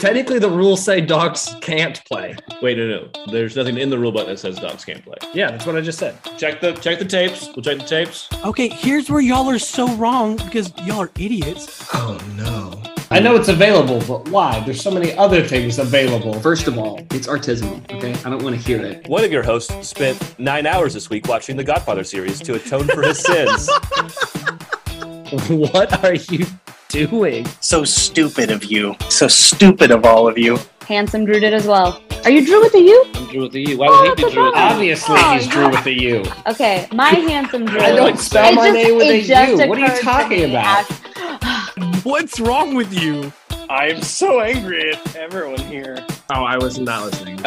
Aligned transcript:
Technically, 0.00 0.38
the 0.38 0.48
rules 0.48 0.82
say 0.82 1.02
dogs 1.02 1.54
can't 1.60 2.02
play. 2.06 2.34
Wait, 2.62 2.78
no, 2.78 2.86
no. 2.86 3.26
There's 3.30 3.54
nothing 3.54 3.76
in 3.76 3.90
the 3.90 3.98
rule 3.98 4.10
book 4.10 4.26
that 4.28 4.38
says 4.38 4.58
dogs 4.58 4.82
can't 4.82 5.04
play. 5.04 5.18
Yeah, 5.34 5.50
that's 5.50 5.66
what 5.66 5.76
I 5.76 5.82
just 5.82 5.98
said. 5.98 6.16
Check 6.38 6.62
the 6.62 6.72
check 6.72 6.98
the 6.98 7.04
tapes. 7.04 7.50
We'll 7.54 7.62
check 7.62 7.76
the 7.76 7.84
tapes. 7.84 8.26
Okay, 8.42 8.68
here's 8.68 9.10
where 9.10 9.20
y'all 9.20 9.50
are 9.50 9.58
so 9.58 9.94
wrong 9.96 10.36
because 10.36 10.72
y'all 10.86 11.00
are 11.02 11.10
idiots. 11.18 11.86
Oh 11.92 12.18
no. 12.34 12.82
I 13.10 13.20
know 13.20 13.36
it's 13.36 13.48
available, 13.48 14.00
but 14.08 14.30
why? 14.30 14.60
There's 14.60 14.80
so 14.80 14.90
many 14.90 15.12
other 15.18 15.46
things 15.46 15.78
available. 15.78 16.32
First 16.40 16.66
of 16.66 16.78
all, 16.78 17.00
it's 17.10 17.26
artisanal, 17.26 17.82
okay? 17.92 18.14
I 18.24 18.30
don't 18.30 18.42
want 18.42 18.56
to 18.56 18.62
hear 18.62 18.80
it. 18.80 19.06
One 19.06 19.22
of 19.22 19.30
your 19.30 19.42
hosts 19.42 19.86
spent 19.86 20.38
nine 20.38 20.64
hours 20.64 20.94
this 20.94 21.10
week 21.10 21.28
watching 21.28 21.58
the 21.58 21.64
Godfather 21.64 22.04
series 22.04 22.40
to 22.40 22.54
atone 22.54 22.86
for 22.86 23.02
his 23.02 23.18
sins. 23.18 23.68
what 25.50 26.04
are 26.04 26.14
you 26.14 26.46
doing? 26.90 27.46
So 27.60 27.84
stupid 27.84 28.50
of 28.50 28.64
you. 28.64 28.94
So 29.08 29.28
stupid 29.28 29.90
of 29.90 30.04
all 30.04 30.28
of 30.28 30.36
you. 30.36 30.58
Handsome 30.86 31.24
Drew 31.24 31.40
did 31.40 31.54
as 31.54 31.66
well. 31.66 32.02
Are 32.24 32.30
you 32.30 32.44
Drew 32.44 32.60
with 32.60 32.74
a 32.74 32.80
U? 32.80 33.04
I'm 33.14 33.26
Drew 33.28 33.42
with 33.42 33.52
the 33.52 33.60
U. 33.70 33.78
Why 33.78 33.88
would 33.88 34.18
he 34.18 34.24
be 34.26 34.30
Drew 34.32 34.44
with 34.44 34.54
the 34.54 34.60
U? 34.60 34.66
Obviously, 34.66 35.16
Oh, 35.18 35.32
he's 35.34 35.46
Drew 35.46 35.70
with 35.70 35.84
the 35.84 35.92
U. 36.02 36.24
Okay, 36.48 36.86
my 36.92 37.08
handsome 37.10 37.64
Drew. 37.64 37.80
I 37.80 37.92
don't 37.92 38.18
spell 38.18 38.52
my 38.54 38.70
name 38.70 38.96
with 38.96 39.06
it 39.06 39.24
a 39.24 39.26
just 39.26 39.62
U. 39.62 39.68
What 39.68 39.78
are 39.80 39.94
you 39.96 40.02
talking 40.02 40.44
about? 40.50 40.84
What's 42.04 42.40
wrong 42.40 42.74
with 42.74 42.92
you? 42.92 43.32
I'm 43.70 44.02
so 44.02 44.40
angry 44.40 44.90
at 44.92 45.16
everyone 45.16 45.60
here. 45.60 46.04
Oh, 46.34 46.42
I 46.44 46.58
was 46.58 46.78
not 46.78 47.04
listening. 47.04 47.36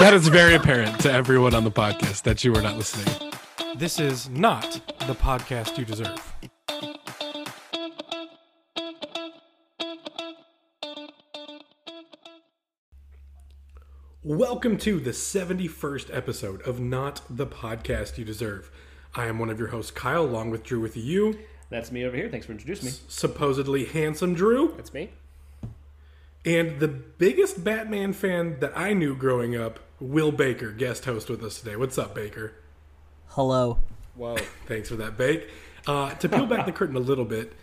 That 0.00 0.12
is 0.14 0.28
very 0.28 0.54
apparent 0.54 1.00
to 1.00 1.12
everyone 1.12 1.54
on 1.54 1.64
the 1.64 1.70
podcast 1.72 2.22
that 2.22 2.44
you 2.44 2.52
were 2.52 2.62
not 2.62 2.76
listening. 2.76 3.32
This 3.76 3.98
is 3.98 4.28
not 4.30 4.80
the 5.06 5.14
podcast 5.14 5.76
you 5.76 5.84
deserve. 5.84 6.34
Welcome 14.22 14.76
to 14.78 15.00
the 15.00 15.12
71st 15.12 16.14
episode 16.14 16.60
of 16.62 16.78
Not 16.78 17.22
the 17.30 17.46
Podcast 17.46 18.18
You 18.18 18.24
Deserve. 18.24 18.70
I 19.14 19.26
am 19.26 19.38
one 19.38 19.48
of 19.48 19.58
your 19.58 19.68
hosts, 19.68 19.90
Kyle, 19.90 20.24
along 20.24 20.50
with 20.50 20.62
Drew 20.62 20.80
with 20.80 20.96
you. 20.96 21.38
That's 21.70 21.90
me 21.90 22.04
over 22.04 22.14
here. 22.14 22.28
Thanks 22.28 22.44
for 22.46 22.52
introducing 22.52 22.86
me. 22.90 22.92
supposedly 23.08 23.86
handsome 23.86 24.34
Drew, 24.34 24.74
That's 24.76 24.92
me. 24.92 25.10
and 26.44 26.80
the 26.80 26.88
biggest 26.88 27.64
Batman 27.64 28.12
fan 28.12 28.60
that 28.60 28.76
I 28.76 28.92
knew 28.92 29.14
growing 29.16 29.56
up, 29.56 29.80
Will 30.00 30.32
Baker, 30.32 30.70
guest 30.70 31.06
host 31.06 31.30
with 31.30 31.42
us 31.42 31.58
today. 31.58 31.76
What's 31.76 31.96
up, 31.96 32.14
Baker? 32.14 32.52
Hello. 33.28 33.78
Whoa, 34.16 34.36
thanks 34.66 34.88
for 34.90 34.96
that, 34.96 35.16
Bake. 35.16 35.48
Uh, 35.86 36.12
to 36.16 36.28
peel 36.28 36.46
back 36.46 36.66
the 36.66 36.72
curtain 36.72 36.96
a 36.96 37.00
little 37.00 37.24
bit, 37.24 37.54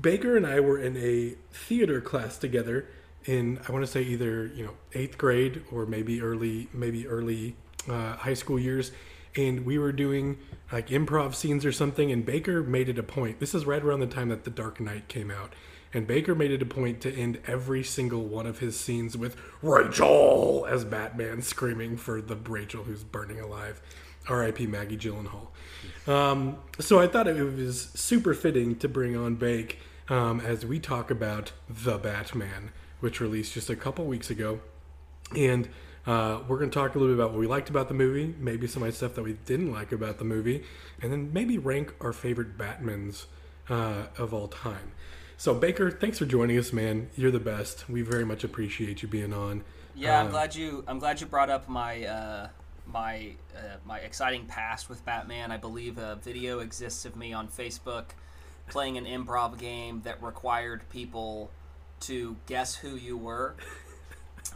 Baker 0.00 0.36
and 0.36 0.46
I 0.46 0.60
were 0.60 0.78
in 0.78 0.96
a 0.96 1.34
theater 1.52 2.00
class 2.00 2.38
together 2.38 2.86
in 3.26 3.60
I 3.68 3.72
want 3.72 3.84
to 3.84 3.90
say 3.90 4.02
either 4.02 4.46
you 4.46 4.64
know 4.64 4.74
eighth 4.94 5.18
grade 5.18 5.62
or 5.72 5.86
maybe 5.86 6.20
early 6.20 6.68
maybe 6.72 7.06
early 7.06 7.56
uh, 7.88 8.16
high 8.16 8.34
school 8.34 8.58
years, 8.58 8.92
and 9.36 9.64
we 9.64 9.78
were 9.78 9.92
doing 9.92 10.38
like 10.72 10.88
improv 10.88 11.34
scenes 11.34 11.64
or 11.64 11.72
something. 11.72 12.10
And 12.10 12.24
Baker 12.24 12.62
made 12.62 12.88
it 12.88 12.98
a 12.98 13.02
point. 13.02 13.40
This 13.40 13.54
is 13.54 13.66
right 13.66 13.82
around 13.82 14.00
the 14.00 14.06
time 14.06 14.28
that 14.30 14.44
The 14.44 14.50
Dark 14.50 14.80
Knight 14.80 15.08
came 15.08 15.30
out. 15.30 15.52
And 15.94 16.06
Baker 16.06 16.34
made 16.34 16.50
it 16.50 16.60
a 16.60 16.66
point 16.66 17.00
to 17.02 17.14
end 17.14 17.38
every 17.46 17.82
single 17.82 18.24
one 18.24 18.46
of 18.46 18.58
his 18.58 18.78
scenes 18.78 19.16
with 19.16 19.36
Rachel 19.62 20.66
as 20.68 20.84
Batman 20.84 21.40
screaming 21.42 21.96
for 21.96 22.20
the 22.20 22.36
Rachel 22.36 22.82
who's 22.82 23.04
burning 23.04 23.40
alive. 23.40 23.80
R.I.P. 24.28 24.66
Maggie 24.66 24.96
Gyllenhaal. 24.96 25.48
Um, 26.08 26.58
so 26.80 26.98
I 26.98 27.06
thought 27.06 27.28
it 27.28 27.40
was 27.40 27.90
super 27.94 28.34
fitting 28.34 28.76
to 28.76 28.88
bring 28.88 29.16
on 29.16 29.36
Bake 29.36 29.78
um, 30.08 30.40
as 30.40 30.66
we 30.66 30.78
talk 30.78 31.10
about 31.10 31.52
The 31.68 31.98
Batman, 31.98 32.72
which 33.06 33.20
released 33.20 33.54
just 33.54 33.70
a 33.70 33.76
couple 33.76 34.04
weeks 34.04 34.30
ago. 34.30 34.58
And 35.36 35.68
uh, 36.08 36.40
we're 36.48 36.58
going 36.58 36.70
to 36.70 36.74
talk 36.74 36.96
a 36.96 36.98
little 36.98 37.14
bit 37.14 37.20
about 37.20 37.30
what 37.30 37.38
we 37.38 37.46
liked 37.46 37.70
about 37.70 37.86
the 37.86 37.94
movie, 37.94 38.34
maybe 38.40 38.66
some 38.66 38.82
of 38.82 38.88
the 38.88 38.92
stuff 38.92 39.14
that 39.14 39.22
we 39.22 39.34
didn't 39.46 39.70
like 39.70 39.92
about 39.92 40.18
the 40.18 40.24
movie, 40.24 40.64
and 41.00 41.12
then 41.12 41.32
maybe 41.32 41.56
rank 41.56 41.94
our 42.00 42.12
favorite 42.12 42.58
Batmans 42.58 43.26
uh, 43.70 44.06
of 44.18 44.34
all 44.34 44.48
time. 44.48 44.90
So, 45.36 45.54
Baker, 45.54 45.88
thanks 45.88 46.18
for 46.18 46.26
joining 46.26 46.58
us, 46.58 46.72
man. 46.72 47.08
You're 47.14 47.30
the 47.30 47.38
best. 47.38 47.88
We 47.88 48.02
very 48.02 48.24
much 48.24 48.42
appreciate 48.42 49.02
you 49.02 49.08
being 49.08 49.32
on. 49.32 49.62
Yeah, 49.94 50.20
I'm 50.20 50.30
glad 50.30 50.56
you. 50.56 50.82
I'm 50.88 50.98
glad 50.98 51.20
you 51.20 51.28
brought 51.28 51.48
up 51.48 51.68
my 51.68 52.04
uh, 52.06 52.48
my 52.92 53.34
uh, 53.56 53.76
my 53.84 54.00
exciting 54.00 54.46
past 54.46 54.88
with 54.88 55.04
Batman. 55.04 55.52
I 55.52 55.58
believe 55.58 55.96
a 55.98 56.16
video 56.16 56.58
exists 56.58 57.04
of 57.04 57.14
me 57.14 57.32
on 57.32 57.46
Facebook 57.46 58.06
playing 58.68 58.98
an 58.98 59.04
improv 59.04 59.58
game 59.58 60.00
that 60.02 60.20
required 60.20 60.82
people 60.90 61.52
to 62.00 62.36
guess 62.46 62.74
who 62.74 62.96
you 62.96 63.16
were. 63.16 63.54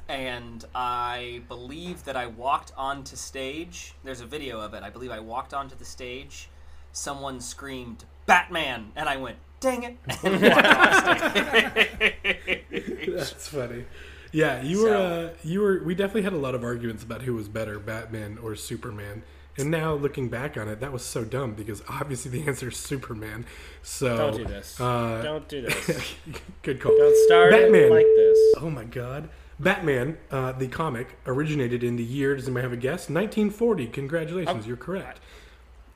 And 0.08 0.64
I 0.74 1.42
believe 1.48 2.04
that 2.04 2.16
I 2.16 2.26
walked 2.26 2.72
onto 2.76 3.16
stage. 3.16 3.94
There's 4.04 4.20
a 4.20 4.26
video 4.26 4.60
of 4.60 4.74
it. 4.74 4.82
I 4.82 4.90
believe 4.90 5.10
I 5.10 5.20
walked 5.20 5.54
onto 5.54 5.76
the 5.76 5.84
stage. 5.84 6.48
Someone 6.92 7.40
screamed 7.40 8.04
"Batman," 8.26 8.90
and 8.96 9.08
I 9.08 9.16
went, 9.16 9.36
"Dang 9.60 9.84
it!" 9.84 9.96
That's 13.14 13.48
funny. 13.48 13.84
Yeah, 14.32 14.62
you 14.62 14.82
were. 14.82 14.96
Uh, 14.96 15.30
you 15.44 15.60
were. 15.60 15.82
We 15.84 15.94
definitely 15.94 16.22
had 16.22 16.32
a 16.32 16.38
lot 16.38 16.54
of 16.54 16.64
arguments 16.64 17.02
about 17.02 17.22
who 17.22 17.34
was 17.34 17.48
better, 17.48 17.78
Batman 17.78 18.38
or 18.42 18.56
Superman. 18.56 19.22
And 19.60 19.70
now 19.70 19.94
looking 19.94 20.28
back 20.28 20.56
on 20.56 20.68
it, 20.68 20.80
that 20.80 20.92
was 20.92 21.04
so 21.04 21.24
dumb 21.24 21.54
because 21.54 21.82
obviously 21.88 22.30
the 22.30 22.46
answer 22.48 22.68
is 22.68 22.76
Superman. 22.76 23.44
So 23.82 24.16
Don't 24.16 24.36
do 24.36 24.44
this. 24.44 24.80
Uh, 24.80 25.22
Don't 25.22 25.48
do 25.48 25.62
this. 25.62 26.14
good 26.62 26.80
call. 26.80 26.96
Don't 26.96 27.26
start 27.26 27.52
Batman. 27.52 27.82
it 27.82 27.90
like 27.90 28.06
this. 28.06 28.38
Oh 28.58 28.70
my 28.70 28.84
God, 28.84 29.28
Batman, 29.60 30.16
uh, 30.30 30.52
the 30.52 30.68
comic 30.68 31.18
originated 31.26 31.84
in 31.84 31.96
the 31.96 32.04
year. 32.04 32.34
Does 32.34 32.46
anybody 32.46 32.62
have 32.62 32.72
a 32.72 32.76
guess? 32.76 33.10
1940. 33.10 33.86
Congratulations, 33.88 34.66
you're 34.66 34.76
correct. 34.76 35.20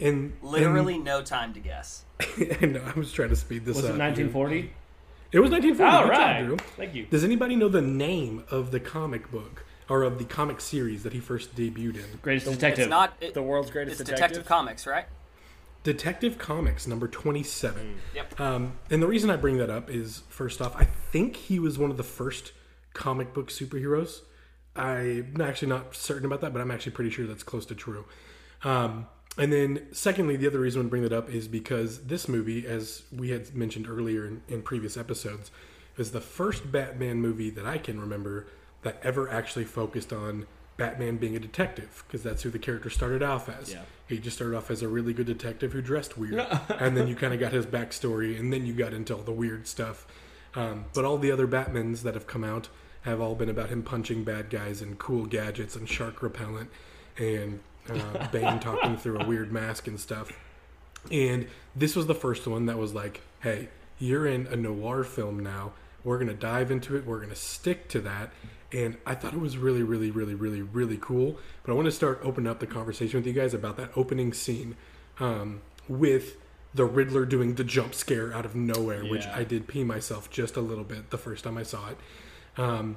And 0.01 0.37
Literally 0.43 0.99
no 0.99 1.23
time 1.23 1.55
to 1.55 1.61
guess. 1.61 2.05
and, 2.61 2.77
I 2.77 2.93
was 2.93 3.13
trying 3.13 3.31
to 3.31 3.37
speed 3.37 3.65
this 3.65 3.77
Was 3.77 3.85
up. 3.87 3.93
Was 3.93 3.99
it 3.99 4.03
1940? 4.03 4.73
It 5.33 5.41
was 5.41 5.51
1940. 5.51 5.83
All 5.83 6.09
Good 6.09 6.17
job. 6.17 6.47
Drew. 6.47 6.57
Thank 6.77 6.95
you. 6.95 7.07
Does 7.07 7.25
anybody 7.25 7.57
know 7.57 7.69
the 7.69 7.83
name 7.83 8.45
of 8.51 8.71
the 8.71 8.81
comic 8.81 9.31
book 9.31 9.64
or 9.89 10.03
of 10.03 10.19
the 10.19 10.25
comic 10.25 10.61
series 10.61 11.03
that 11.03 11.13
he 11.13 11.21
first 11.21 11.55
debuted 11.55 11.97
in? 11.97 12.19
Greatest 12.23 12.47
detective. 12.47 12.85
It's 12.85 12.91
not. 12.91 13.15
It, 13.21 13.35
the 13.35 13.43
world's 13.43 13.71
greatest 13.71 14.01
it's 14.01 14.11
detective. 14.11 14.29
Detective 14.29 14.49
Comics, 14.49 14.87
right? 14.87 15.07
Detective 15.83 16.39
Comics 16.39 16.87
number 16.87 17.07
27. 17.07 18.01
Yep. 18.15 18.41
Um, 18.41 18.79
and 18.91 19.03
the 19.03 19.07
reason 19.07 19.29
I 19.31 19.37
bring 19.37 19.59
that 19.59 19.71
up 19.71 19.91
is 19.91 20.23
first 20.29 20.63
off, 20.63 20.75
I 20.77 20.85
think 20.85 21.37
he 21.37 21.59
was 21.59 21.79
one 21.79 21.91
of 21.91 21.99
the 21.99 22.03
first 22.03 22.53
comic 22.95 23.35
book 23.35 23.51
superheroes. 23.51 24.21
I'm 24.75 25.41
actually 25.41 25.69
not 25.69 25.95
certain 25.95 26.25
about 26.25 26.41
that, 26.41 26.53
but 26.53 26.63
I'm 26.63 26.71
actually 26.71 26.93
pretty 26.93 27.11
sure 27.11 27.27
that's 27.27 27.43
close 27.43 27.67
to 27.67 27.75
true. 27.75 28.07
Um, 28.65 29.07
and 29.37 29.53
then, 29.53 29.89
secondly, 29.93 30.37
the 30.37 30.47
other 30.47 30.61
reason 30.61 30.81
I 30.81 30.85
to 30.85 30.89
bring 30.89 31.03
that 31.03 31.13
up 31.13 31.29
is 31.29 31.49
because 31.49 32.07
this 32.07 32.29
movie, 32.29 32.67
as 32.67 33.03
we 33.13 33.31
had 33.31 33.55
mentioned 33.55 33.89
earlier 33.89 34.27
in, 34.27 34.43
in 34.49 34.63
previous 34.63 34.97
episodes, 34.97 35.51
is 35.99 36.13
the 36.13 36.21
first 36.21 36.73
Batman 36.73 37.21
movie 37.21 37.51
that 37.51 37.67
I 37.67 37.79
can 37.79 38.01
remember 38.01 38.47
that 38.85 38.99
ever 39.03 39.29
actually 39.29 39.65
focused 39.65 40.13
on 40.13 40.47
Batman 40.77 41.17
being 41.17 41.37
a 41.37 41.41
detective, 41.41 42.05
because 42.07 42.23
that's 42.23 42.43
who 42.43 42.51
the 42.51 42.59
character 42.59 42.91
started 42.91 43.23
off 43.23 43.49
as. 43.49 43.73
Yeah. 43.73 43.83
He 44.09 44.19
just 44.19 44.37
started 44.37 44.57
off 44.57 44.71
as 44.71 44.83
a 44.83 44.89
really 44.89 45.13
good 45.13 45.27
detective 45.27 45.73
who 45.73 45.83
dressed 45.83 46.17
weird, 46.17 46.47
and 46.69 46.97
then 46.97 47.09
you 47.09 47.17
kind 47.17 47.35
of 47.35 47.41
got 47.41 47.53
his 47.53 47.67
backstory, 47.67 48.39
and 48.39 48.53
then 48.53 48.67
you 48.67 48.73
got 48.73 48.93
into 48.93 49.15
all 49.15 49.23
the 49.23 49.33
weird 49.33 49.67
stuff. 49.67 50.07
Um, 50.55 50.87
but 50.95 51.05
all 51.05 51.19
the 51.19 51.33
other 51.33 51.49
Batmans 51.49 52.03
that 52.03 52.15
have 52.15 52.27
come 52.27 52.45
out 52.45 52.69
have 53.03 53.21
all 53.21 53.35
been 53.35 53.51
about 53.51 53.69
him 53.69 53.83
punching 53.83 54.25
bad 54.25 54.51
guys 54.51 54.81
and 54.81 54.99
cool 54.99 55.27
gadgets 55.27 55.77
and 55.77 55.89
shark 55.89 56.23
repellent 56.23 56.71
and 57.19 57.61
uh, 57.91 58.29
Bane 58.33 58.61
talking 58.61 58.97
through 58.97 59.21
a 59.21 59.27
weird 59.27 59.53
mask 59.53 59.87
and 59.87 60.01
stuff. 60.01 60.33
And 61.11 61.49
this 61.77 61.95
was 61.95 62.07
the 62.07 62.15
first 62.15 62.47
one 62.47 62.67
that 62.67 62.79
was 62.79 62.95
like, 62.95 63.21
hey, 63.41 63.69
you're 63.99 64.27
in 64.27 64.47
a 64.47 64.57
noir 64.57 65.05
film 65.05 65.41
now. 65.41 65.73
We're 66.05 66.19
going 66.19 66.29
to 66.29 66.35
dive 66.35 66.71
into 66.71 66.97
it. 66.97 67.07
We're 67.07 67.19
going 67.19 67.31
to 67.31 67.37
stick 67.37 67.89
to 67.89 68.01
that. 68.03 68.31
And 68.73 68.97
I 69.07 69.15
thought 69.15 69.35
it 69.35 69.41
was 69.41 69.57
really, 69.57 69.83
really, 69.83 70.11
really, 70.11 70.35
really, 70.35 70.63
really 70.63 70.99
cool. 71.01 71.39
But 71.65 71.73
I 71.73 71.75
want 71.75 71.87
to 71.87 71.93
start 71.93 72.21
opening 72.23 72.51
up 72.51 72.61
the 72.61 72.67
conversation 72.67 73.19
with 73.19 73.27
you 73.27 73.33
guys 73.33 73.55
about 73.55 73.77
that 73.79 73.91
opening 73.97 74.33
scene 74.33 74.77
um, 75.19 75.63
with 75.89 76.37
the 76.75 76.85
Riddler 76.85 77.25
doing 77.25 77.55
the 77.55 77.65
jump 77.65 77.95
scare 77.95 78.35
out 78.35 78.45
of 78.45 78.57
nowhere, 78.57 79.05
which 79.05 79.27
I 79.27 79.45
did 79.45 79.69
pee 79.69 79.85
myself 79.85 80.29
just 80.29 80.57
a 80.57 80.61
little 80.61 80.83
bit 80.83 81.11
the 81.11 81.19
first 81.19 81.45
time 81.45 81.57
I 81.57 81.63
saw 81.63 81.91
it. 81.91 81.99
Um, 82.57 82.97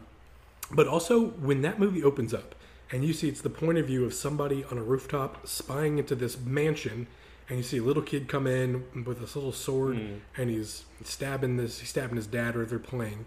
but 0.71 0.88
also, 0.88 1.27
when 1.27 1.62
that 1.62 1.80
movie 1.80 2.04
opens 2.04 2.33
up 2.33 2.56
and 2.92 3.04
you 3.04 3.13
see 3.13 3.30
it's 3.30 3.42
the 3.42 3.50
point 3.50 3.77
of 3.77 3.86
view 3.86 4.04
of 4.04 4.13
somebody 4.13 4.63
on 4.71 4.77
a 4.77 4.83
rooftop 4.83 5.48
spying 5.48 6.00
into 6.00 6.15
this 6.15 6.39
mansion, 6.39 7.07
and 7.49 7.57
you 7.57 7.63
see 7.63 7.77
a 7.77 7.83
little 7.83 8.03
kid 8.03 8.27
come 8.27 8.45
in 8.47 8.83
with 9.05 9.19
this 9.19 9.35
little 9.35 9.51
sword 9.53 9.97
and 10.38 10.49
he's 10.49 10.83
stabbing 11.03 11.57
this, 11.57 11.79
he's 11.79 11.89
stabbing 11.89 12.15
his 12.17 12.27
dad, 12.27 12.55
or 12.55 12.65
they're 12.65 12.79
playing. 12.79 13.25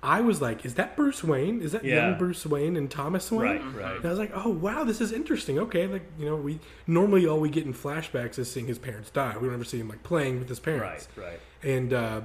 I 0.00 0.20
was 0.20 0.40
like, 0.40 0.64
is 0.64 0.74
that 0.74 0.94
Bruce 0.96 1.24
Wayne? 1.24 1.60
Is 1.60 1.72
that 1.72 1.84
Yeah. 1.84 2.10
young 2.10 2.18
Bruce 2.18 2.46
Wayne 2.46 2.76
and 2.76 2.88
Thomas 2.88 3.32
Wayne? 3.32 3.60
Right, 3.74 3.82
right. 3.82 3.96
And 3.96 4.06
I 4.06 4.10
was 4.10 4.18
like, 4.18 4.30
oh 4.32 4.48
wow, 4.50 4.84
this 4.84 5.00
is 5.00 5.10
interesting. 5.12 5.58
Okay, 5.58 5.88
like 5.88 6.02
you 6.18 6.26
know, 6.26 6.36
we 6.36 6.60
normally 6.86 7.26
all 7.26 7.40
we 7.40 7.50
get 7.50 7.66
in 7.66 7.74
flashbacks 7.74 8.38
is 8.38 8.48
seeing 8.50 8.66
his 8.68 8.78
parents 8.78 9.10
die. 9.10 9.34
We 9.36 9.46
don't 9.46 9.54
ever 9.54 9.64
see 9.64 9.80
him 9.80 9.88
like 9.88 10.04
playing 10.04 10.38
with 10.38 10.48
his 10.48 10.60
parents. 10.60 11.08
Right, 11.16 11.26
right. 11.30 11.40
And 11.64 11.92
uh, 11.92 12.20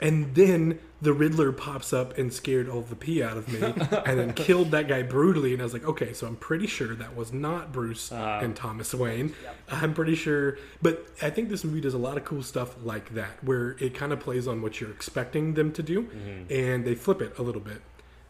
And 0.00 0.34
then 0.34 0.78
the 1.00 1.12
Riddler 1.12 1.52
pops 1.52 1.92
up 1.92 2.16
and 2.18 2.32
scared 2.32 2.68
all 2.68 2.82
the 2.82 2.96
pee 2.96 3.22
out 3.22 3.36
of 3.36 3.48
me, 3.48 3.60
and 4.06 4.18
then 4.18 4.32
killed 4.34 4.70
that 4.72 4.88
guy 4.88 5.02
brutally. 5.02 5.52
And 5.52 5.62
I 5.62 5.64
was 5.64 5.72
like, 5.72 5.84
okay, 5.84 6.12
so 6.12 6.26
I'm 6.26 6.36
pretty 6.36 6.66
sure 6.66 6.94
that 6.94 7.16
was 7.16 7.32
not 7.32 7.72
Bruce 7.72 8.10
and 8.12 8.54
Thomas 8.56 8.92
Wayne. 8.94 9.34
I'm 9.70 9.94
pretty 9.94 10.14
sure, 10.14 10.58
but 10.82 11.06
I 11.22 11.30
think 11.30 11.48
this 11.48 11.64
movie 11.64 11.80
does 11.80 11.94
a 11.94 11.98
lot 11.98 12.16
of 12.16 12.24
cool 12.24 12.42
stuff 12.42 12.76
like 12.84 13.14
that, 13.14 13.42
where 13.42 13.76
it 13.80 13.94
kind 13.94 14.12
of 14.12 14.20
plays 14.20 14.46
on 14.46 14.62
what 14.62 14.80
you're 14.80 14.90
expecting 14.90 15.54
them 15.54 15.72
to 15.72 15.82
do, 15.82 16.08
and 16.50 16.84
they 16.84 16.94
flip 16.94 17.20
it 17.22 17.38
a 17.38 17.42
little 17.42 17.60
bit. 17.62 17.80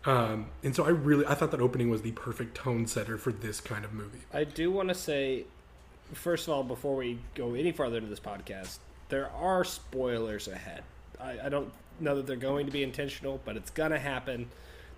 Um, 0.05 0.47
and 0.63 0.75
so 0.75 0.85
I 0.85 0.91
really, 0.91 1.27
I 1.27 1.35
thought 1.35 1.51
that 1.51 1.61
opening 1.61 1.91
was 1.91 2.03
the 2.03 2.13
perfect 2.13 2.57
tone 2.57 2.87
setter 2.87 3.19
for 3.19 3.33
this 3.33 3.61
kind 3.61 3.85
of 3.85 3.93
movie. 3.93 4.21
I 4.33 4.45
do 4.45 4.71
want 4.71 4.89
to 4.89 4.95
say, 4.95 5.47
first 6.13 6.47
of 6.47 6.55
all, 6.55 6.63
before 6.63 6.95
we 6.95 7.19
go 7.35 7.55
any 7.55 7.73
farther 7.73 7.97
into 7.97 8.09
this 8.09 8.21
podcast, 8.21 8.79
there 9.09 9.31
are 9.31 9.65
spoilers 9.65 10.47
ahead. 10.47 10.85
I, 11.21 11.47
I 11.47 11.49
don't 11.49 11.73
know 12.01 12.17
that 12.17 12.27
they're 12.27 12.37
going 12.37 12.67
to 12.67 12.73
be 12.73 12.83
intentional, 12.83 13.41
but 13.45 13.57
it's 13.57 13.71
gonna 13.71 13.99
happen. 13.99 14.49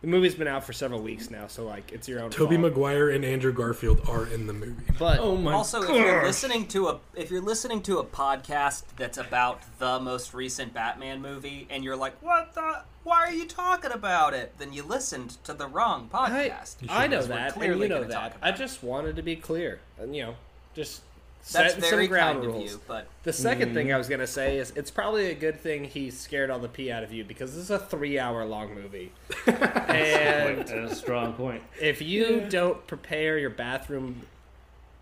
The 0.01 0.07
movie's 0.07 0.37
been 0.37 0.47
out 0.47 0.63
for 0.63 0.73
several 0.73 1.03
weeks 1.03 1.29
now, 1.29 1.49
so 1.49 1.67
like 1.67 1.91
it's 1.91 2.09
your 2.09 2.21
own. 2.21 2.31
Tobey 2.31 2.55
fault. 2.55 2.71
Maguire 2.73 3.11
and 3.11 3.25
Andrew 3.25 3.53
Garfield 3.53 4.01
are 4.09 4.29
in 4.29 4.47
the 4.47 4.53
movie. 4.53 4.85
But 4.97 5.19
Oh 5.19 5.37
my 5.37 5.53
Also, 5.53 5.83
if 5.83 5.89
you're 5.89 6.25
listening 6.25 6.69
to 6.69 6.89
a 6.89 7.01
if 7.17 7.33
you're 7.33 7.43
listening 7.43 7.83
to 7.83 7.99
a 7.99 8.05
podcast 8.05 8.85
that's 8.97 9.19
about 9.19 9.63
the 9.81 9.99
most 9.99 10.35
recent 10.35 10.73
Batman 10.73 11.21
movie, 11.21 11.67
and 11.69 11.83
you're 11.83 11.97
like, 11.97 12.21
"What 12.23 12.55
the? 12.55 12.83
Why 13.03 13.27
are 13.27 13.33
you 13.33 13.45
talking 13.47 13.91
about 13.91 14.35
it?" 14.35 14.55
Then 14.59 14.73
you 14.73 14.85
listened 14.85 15.43
to 15.45 15.53
the 15.53 15.67
wrong 15.67 16.09
podcast. 16.13 16.77
I 16.89 17.09
know 17.09 17.17
Because 17.17 17.29
we're 17.29 17.35
that, 17.35 17.45
and 17.47 17.55
clearly 17.55 17.83
you 17.83 17.89
know 17.89 18.05
that. 18.05 18.37
I 18.41 18.53
just 18.53 18.85
wanted 18.85 19.17
to 19.17 19.23
be 19.23 19.35
clear, 19.35 19.81
and 19.99 20.15
you 20.15 20.23
know, 20.23 20.35
just 20.75 21.03
That's 21.51 21.75
set 21.75 21.81
very 21.83 22.05
some 22.05 22.11
ground 22.11 22.41
kind 22.43 22.53
rules. 22.53 22.65
of 22.65 22.71
you, 22.79 22.81
but 22.87 23.09
The 23.23 23.33
second 23.33 23.73
thing 23.75 23.93
I 23.93 23.97
was 23.99 24.09
gonna 24.09 24.27
say 24.27 24.59
is 24.59 24.73
it's 24.77 24.91
probably 24.91 25.31
a 25.31 25.35
good 25.35 25.59
thing 25.61 25.85
he 25.85 26.11
scared 26.11 26.51
all 26.51 26.59
the 26.59 26.69
pee 26.69 26.91
out 26.91 27.03
of 27.03 27.13
you 27.13 27.25
because 27.25 27.55
this 27.55 27.65
is 27.65 27.71
a 27.71 27.79
three-hour-long 27.79 28.75
movie, 28.75 29.13
and 29.47 30.59
That's 30.59 30.71
a 30.73 30.95
strong 30.95 31.33
point. 31.33 31.63
if 31.81 32.03
you 32.03 32.47
don't 32.49 32.87
prepare 32.87 33.39
your 33.39 33.51
bathroom 33.51 34.23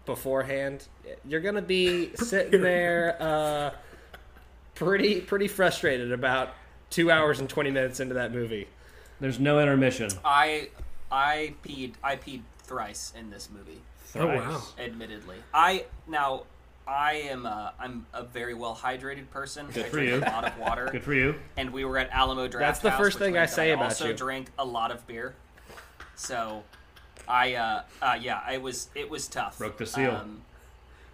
beforehand, 0.05 0.87
you're 1.29 1.41
gonna 1.41 1.63
be 1.63 2.11
sitting 2.17 2.63
there 2.63 3.17
uh, 3.21 3.71
pretty 4.75 5.21
pretty 5.21 5.49
frustrated 5.49 6.13
about 6.13 6.51
two 6.91 7.11
hours 7.11 7.41
and 7.41 7.49
twenty 7.49 7.71
minutes 7.71 7.99
into 8.01 8.15
that 8.15 8.33
movie. 8.33 8.69
There's 9.21 9.41
no 9.41 9.61
intermission. 9.61 10.11
I 10.25 10.69
I 11.11 11.55
peed 11.65 11.95
I 12.05 12.17
peed 12.17 12.43
thrice 12.63 13.13
in 13.19 13.31
this 13.31 13.49
movie. 13.53 13.81
Oh 14.19 14.27
wow! 14.27 14.63
Admittedly, 14.79 15.37
I 15.53 15.87
now 16.07 16.45
I 16.87 17.15
am 17.15 17.47
a, 17.47 17.73
I'm 17.81 18.07
a 18.15 18.23
very 18.23 18.55
well 18.55 18.75
hydrated 18.75 19.29
person. 19.31 19.67
Good 19.73 19.87
I 19.87 19.89
for 19.89 19.97
drink 19.97 20.11
you. 20.11 20.19
a 20.19 20.31
lot 20.31 20.45
of 20.45 20.59
water. 20.59 20.89
Good 20.91 21.03
for 21.03 21.15
you. 21.15 21.35
and 21.57 21.73
we 21.73 21.85
were 21.85 21.99
at 21.99 22.11
Alamo 22.11 22.47
Draft 22.47 22.61
That's 22.61 22.81
the 22.81 22.91
House, 22.91 23.01
first 23.01 23.19
thing 23.19 23.37
I 23.37 23.41
that 23.41 23.51
say 23.51 23.71
about 23.73 23.87
also 23.87 24.05
you. 24.05 24.13
Also, 24.13 24.25
drank 24.25 24.51
a 24.59 24.65
lot 24.65 24.91
of 24.91 25.05
beer. 25.07 25.35
So, 26.15 26.63
I 27.29 27.55
uh, 27.55 27.83
uh 28.01 28.19
yeah, 28.21 28.49
it 28.51 28.63
was 28.63 28.89
it 28.95 29.11
was 29.11 29.27
tough. 29.27 29.59
Broke 29.59 29.79
the 29.79 29.87
seal. 29.87 30.13
Um, 30.13 30.43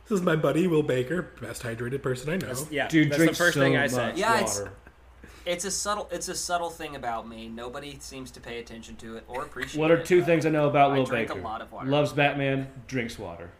This 0.08 0.18
is 0.18 0.22
my 0.22 0.36
buddy 0.36 0.66
Will 0.66 0.82
Baker, 0.82 1.22
best 1.40 1.62
hydrated 1.62 2.02
person 2.02 2.30
I 2.30 2.36
know. 2.36 2.54
Yeah, 2.70 2.88
Dude, 2.88 3.10
that's 3.10 3.24
the 3.24 3.34
first 3.34 3.54
so 3.54 3.60
thing 3.60 3.76
I 3.76 3.82
much 3.82 3.90
say. 3.92 4.12
Yeah, 4.16 4.32
water. 4.32 4.44
it's 4.44 4.62
a 5.46 5.70
subtle 5.70 6.08
it's 6.10 6.28
a 6.28 6.34
subtle 6.34 6.70
thing 6.70 6.96
about 6.96 7.28
me. 7.28 7.48
Nobody 7.48 7.96
seems 8.00 8.30
to 8.32 8.40
pay 8.40 8.58
attention 8.60 8.96
to 8.96 9.16
it 9.16 9.24
or 9.28 9.42
appreciate 9.42 9.78
it. 9.78 9.80
What 9.80 9.90
are 9.90 9.98
it. 9.98 10.06
two 10.06 10.22
things 10.22 10.46
I 10.46 10.50
know 10.50 10.68
about 10.68 10.92
I 10.92 10.98
Will 10.98 11.04
drink 11.04 11.30
a 11.30 11.34
Baker? 11.34 11.44
lot 11.44 11.60
of 11.60 11.72
water. 11.72 11.88
Loves 11.90 12.12
Batman, 12.12 12.68
drinks 12.86 13.18
water. 13.18 13.50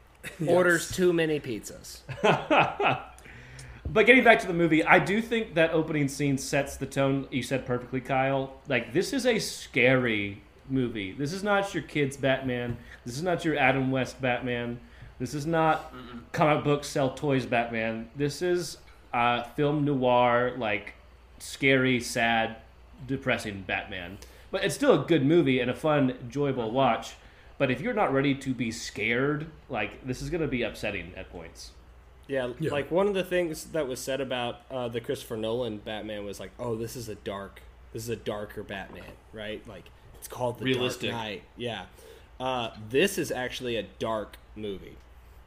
Orders 0.46 0.90
too 0.90 1.12
many 1.12 1.40
pizzas. 1.40 2.00
But 3.84 4.06
getting 4.06 4.24
back 4.24 4.38
to 4.38 4.46
the 4.46 4.54
movie, 4.54 4.82
I 4.84 4.98
do 4.98 5.20
think 5.20 5.54
that 5.54 5.72
opening 5.72 6.08
scene 6.08 6.38
sets 6.38 6.76
the 6.76 6.86
tone. 6.86 7.26
You 7.30 7.42
said 7.42 7.66
perfectly, 7.66 8.00
Kyle. 8.00 8.54
Like 8.68 8.92
this 8.92 9.12
is 9.12 9.26
a 9.26 9.38
scary 9.38 10.40
movie. 10.70 11.12
This 11.12 11.32
is 11.32 11.42
not 11.42 11.74
your 11.74 11.82
kids' 11.82 12.16
Batman. 12.16 12.78
This 13.04 13.16
is 13.16 13.22
not 13.22 13.44
your 13.44 13.58
Adam 13.58 13.90
West 13.90 14.20
Batman. 14.22 14.80
This 15.18 15.34
is 15.34 15.46
not 15.46 15.92
comic 16.32 16.64
book 16.64 16.84
sell 16.84 17.10
toys 17.10 17.44
Batman. 17.44 18.08
This 18.16 18.40
is 18.40 18.78
uh, 19.12 19.42
film 19.42 19.84
noir, 19.84 20.54
like 20.56 20.94
scary, 21.42 22.00
sad, 22.00 22.56
depressing 23.06 23.62
Batman. 23.66 24.18
But 24.50 24.64
it's 24.64 24.74
still 24.74 25.02
a 25.02 25.04
good 25.06 25.24
movie 25.24 25.60
and 25.60 25.70
a 25.70 25.74
fun, 25.74 26.10
enjoyable 26.10 26.70
watch. 26.70 27.14
But 27.58 27.70
if 27.70 27.80
you're 27.80 27.94
not 27.94 28.12
ready 28.12 28.34
to 28.34 28.54
be 28.54 28.70
scared, 28.70 29.46
like 29.68 30.04
this 30.06 30.22
is 30.22 30.30
going 30.30 30.40
to 30.40 30.48
be 30.48 30.62
upsetting 30.62 31.12
at 31.16 31.30
points. 31.30 31.72
Yeah, 32.28 32.52
Yeah. 32.60 32.70
like 32.70 32.90
one 32.90 33.08
of 33.08 33.14
the 33.14 33.24
things 33.24 33.64
that 33.66 33.88
was 33.88 34.00
said 34.00 34.20
about 34.20 34.60
uh, 34.70 34.88
the 34.88 35.00
Christopher 35.00 35.36
Nolan 35.36 35.78
Batman 35.78 36.24
was 36.24 36.38
like, 36.38 36.50
"Oh, 36.58 36.76
this 36.76 36.96
is 36.96 37.08
a 37.08 37.14
dark, 37.16 37.60
this 37.92 38.02
is 38.04 38.08
a 38.08 38.16
darker 38.16 38.62
Batman, 38.62 39.12
right? 39.32 39.66
Like 39.66 39.84
it's 40.14 40.28
called 40.28 40.58
the 40.58 40.64
Realistic. 40.64 41.10
Dark 41.10 41.22
Knight." 41.22 41.42
Yeah, 41.56 41.86
uh, 42.40 42.70
this 42.88 43.18
is 43.18 43.30
actually 43.32 43.76
a 43.76 43.82
dark 43.98 44.36
movie, 44.56 44.96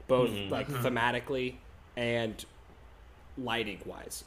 both 0.08 0.32
like 0.50 0.68
thematically 0.68 1.56
and 1.96 2.44
lighting 3.38 3.80
wise. 3.86 4.26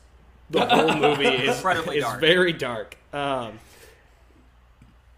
The 0.50 0.64
whole 0.66 0.94
movie 0.94 1.26
is 1.26 1.56
is 1.58 2.02
dark. 2.02 2.20
very 2.20 2.52
dark. 2.52 2.96
Um, 3.12 3.58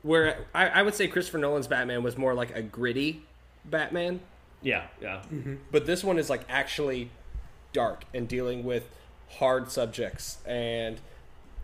where 0.03 0.47
I, 0.55 0.69
I 0.69 0.83
would 0.83 0.95
say 0.95 1.09
Christopher 1.09 1.39
Nolan's 1.39 1.67
Batman 1.67 2.03
was 2.03 2.17
more 2.17 2.35
like 2.35 2.55
a 2.55 2.63
gritty 2.63 3.23
Batman. 3.65 4.21
Yeah, 4.63 4.85
yeah. 5.01 5.23
But 5.71 5.87
this 5.87 6.03
one 6.05 6.19
is 6.19 6.29
like 6.31 6.43
actually 6.49 7.11
dark 7.73 8.05
and 8.13 8.27
dealing 8.29 8.65
with 8.65 8.89
hard 9.39 9.71
subjects 9.71 10.39
and 10.45 11.01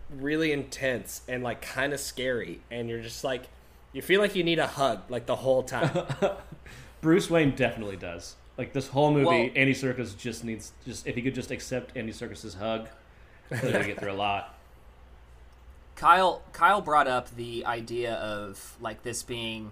really 0.09 0.51
intense 0.51 1.21
and 1.27 1.43
like 1.43 1.61
kind 1.61 1.91
of 1.93 1.99
scary 1.99 2.61
and 2.71 2.87
you're 2.87 3.01
just 3.01 3.25
like 3.25 3.43
you 3.91 4.01
feel 4.01 4.21
like 4.21 4.35
you 4.35 4.43
need 4.43 4.57
a 4.59 4.67
hug 4.67 5.01
like 5.09 5.25
the 5.25 5.35
whole 5.37 5.63
time. 5.63 6.05
Bruce 7.01 7.29
Wayne 7.29 7.51
definitely 7.55 7.97
does. 7.97 8.35
Like 8.57 8.73
this 8.73 8.87
whole 8.87 9.11
movie, 9.11 9.25
Well- 9.25 9.49
Andy 9.55 9.73
Serkis 9.73 10.17
just 10.17 10.43
needs 10.43 10.71
just 10.85 11.05
if 11.07 11.15
he 11.15 11.21
could 11.21 11.35
just 11.35 11.51
accept 11.51 11.95
Andy 11.97 12.11
Serkis's 12.13 12.55
hug, 12.55 12.87
he's 13.49 13.61
gonna 13.61 13.85
get 13.85 13.99
through 13.99 14.11
a 14.11 14.13
lot. 14.13 14.55
Kyle 15.95 16.41
Kyle 16.53 16.81
brought 16.81 17.07
up 17.07 17.35
the 17.35 17.65
idea 17.65 18.13
of 18.15 18.77
like 18.79 19.03
this 19.03 19.23
being 19.23 19.71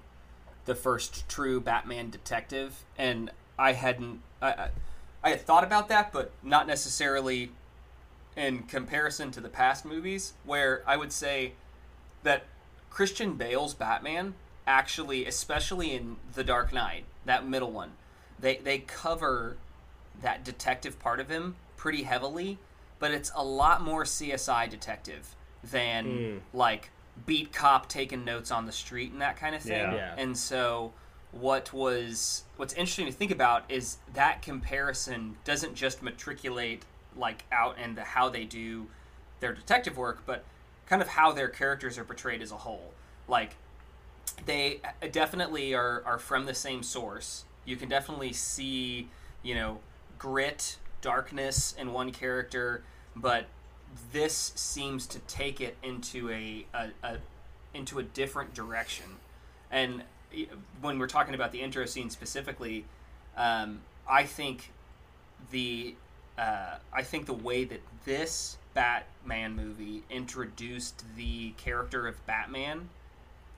the 0.66 0.76
first 0.76 1.28
true 1.30 1.62
Batman 1.62 2.10
detective, 2.10 2.84
and 2.98 3.32
I 3.58 3.74
hadn't 3.74 4.22
I, 4.42 4.70
I 5.24 5.30
had 5.30 5.42
thought 5.42 5.64
about 5.64 5.88
that, 5.90 6.12
but 6.12 6.32
not 6.44 6.68
necessarily 6.68 7.52
in 8.36 8.64
comparison 8.64 9.32
to 9.32 9.40
the 9.40 9.50
past 9.50 9.86
movies, 9.86 10.34
where 10.44 10.84
I 10.86 10.98
would 10.98 11.12
say 11.12 11.54
that 12.24 12.44
Christian 12.90 13.34
Bale's 13.34 13.74
Batman 13.74 14.34
actually, 14.68 15.26
especially 15.26 15.94
in 15.94 16.18
The 16.34 16.44
Dark 16.44 16.74
Knight, 16.74 17.06
that 17.26 17.48
middle 17.48 17.72
one, 17.72 17.92
they 18.40 18.58
they 18.58 18.80
cover 18.80 19.58
that 20.22 20.44
detective 20.44 21.00
part 21.00 21.20
of 21.20 21.30
him 21.30 21.56
pretty 21.78 22.04
heavily, 22.04 22.58
but 23.06 23.12
it's 23.12 23.32
a 23.36 23.44
lot 23.44 23.84
more 23.84 24.04
CSI 24.04 24.68
detective 24.68 25.36
than 25.64 26.06
hmm. 26.06 26.38
like 26.58 26.90
beat 27.28 27.54
cop 27.54 27.88
taking 27.88 28.26
notes 28.26 28.50
on 28.50 28.66
the 28.66 28.72
street 28.72 29.12
and 29.12 29.22
that 29.22 29.38
kind 29.38 29.54
of 29.54 29.62
thing. 29.62 29.74
Yeah. 29.74 29.94
Yeah. 29.94 30.16
And 30.18 30.36
so 30.36 30.92
what 31.32 31.72
was 31.72 32.46
what's 32.58 32.74
interesting 32.74 33.06
to 33.06 33.12
think 33.12 33.30
about 33.30 33.64
is 33.70 33.98
that 34.16 34.42
comparison 34.42 35.38
doesn't 35.44 35.76
just 35.76 36.02
matriculate 36.02 36.84
like 37.16 37.44
out 37.52 37.78
into 37.78 38.02
how 38.02 38.28
they 38.28 38.44
do 38.44 38.88
their 39.40 39.54
detective 39.54 39.96
work, 39.96 40.24
but 40.26 40.44
kind 40.88 41.00
of 41.00 41.10
how 41.10 41.32
their 41.32 41.48
characters 41.48 42.00
are 42.00 42.04
portrayed 42.04 42.42
as 42.42 42.52
a 42.52 42.58
whole. 42.58 42.92
Like 43.28 43.52
they 44.48 44.82
uh, 44.84 45.10
definitely 45.12 45.76
are, 45.76 46.02
are 46.08 46.18
from 46.18 46.48
the 46.48 46.56
same 46.56 46.82
source. 46.82 47.46
You 47.66 47.76
can 47.76 47.88
definitely 47.88 48.34
see, 48.34 49.10
you 49.44 49.54
know, 49.54 49.78
grit, 50.18 50.80
darkness 51.02 51.76
in 51.78 51.94
one 51.94 52.12
character, 52.12 52.82
but 53.16 53.46
this 54.12 54.52
seems 54.56 55.08
to 55.08 55.20
take 55.20 55.62
it 55.62 55.78
into 55.84 56.30
a, 56.30 56.66
a, 56.74 56.90
a 57.04 57.18
into 57.74 58.00
a 58.00 58.04
different 58.04 58.54
direction. 58.54 59.06
And 59.72 60.04
when 60.82 61.00
we're 61.00 61.08
talking 61.08 61.34
about 61.36 61.52
the 61.52 61.62
intro 61.62 61.86
scene 61.86 62.10
specifically, 62.10 62.86
um, 63.38 63.82
I 64.10 64.24
think 64.24 64.72
the 65.52 65.96
uh, 66.38 66.76
I 66.94 67.04
think 67.04 67.26
the 67.26 67.34
way 67.34 67.64
that 67.64 67.82
this 68.06 68.58
Batman 68.74 69.56
movie 69.56 70.04
introduced 70.10 71.04
the 71.16 71.52
character 71.52 72.08
of 72.08 72.26
Batman, 72.26 72.90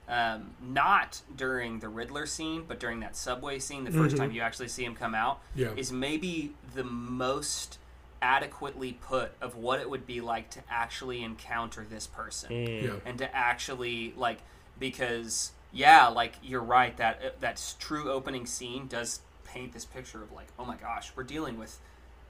um, 0.07 0.51
not 0.61 1.21
during 1.35 1.79
the 1.79 1.89
Riddler 1.89 2.27
scene, 2.27 2.63
but 2.67 2.79
during 2.79 2.99
that 2.99 3.15
subway 3.15 3.57
scene, 3.57 3.83
the 3.83 3.89
1st 3.89 4.15
time 4.15 4.31
you 4.31 4.41
actually 4.41 4.67
see 4.67 4.85
him 4.85 4.93
come 4.95 5.15
out, 5.15 5.39
Yeah. 5.55 5.69
is 5.75 5.91
maybe 5.91 6.53
the 6.75 6.83
most 6.83 7.79
adequately 8.21 8.93
put 8.93 9.31
of 9.41 9.55
what 9.55 9.79
it 9.79 9.89
would 9.89 10.05
be 10.05 10.21
like 10.21 10.49
to 10.51 10.59
actually 10.69 11.23
encounter 11.23 11.85
this 11.89 12.07
person 12.07 12.51
Yeah. 12.81 12.93
and 13.05 13.17
to 13.19 13.35
actually 13.35 14.13
like 14.17 14.39
because 14.79 15.51
yeah 15.71 16.07
like 16.07 16.35
you're 16.43 16.61
right 16.63 16.95
that 16.97 17.21
uh, 17.23 17.29
that 17.39 17.75
true 17.79 18.11
opening 18.11 18.45
scene 18.45 18.87
does 18.87 19.19
paint 19.45 19.73
this 19.73 19.85
picture 19.85 20.21
of 20.23 20.31
like 20.31 20.47
oh 20.57 20.65
my 20.65 20.75
gosh 20.75 21.11
we're 21.15 21.23
dealing 21.23 21.57
with 21.57 21.79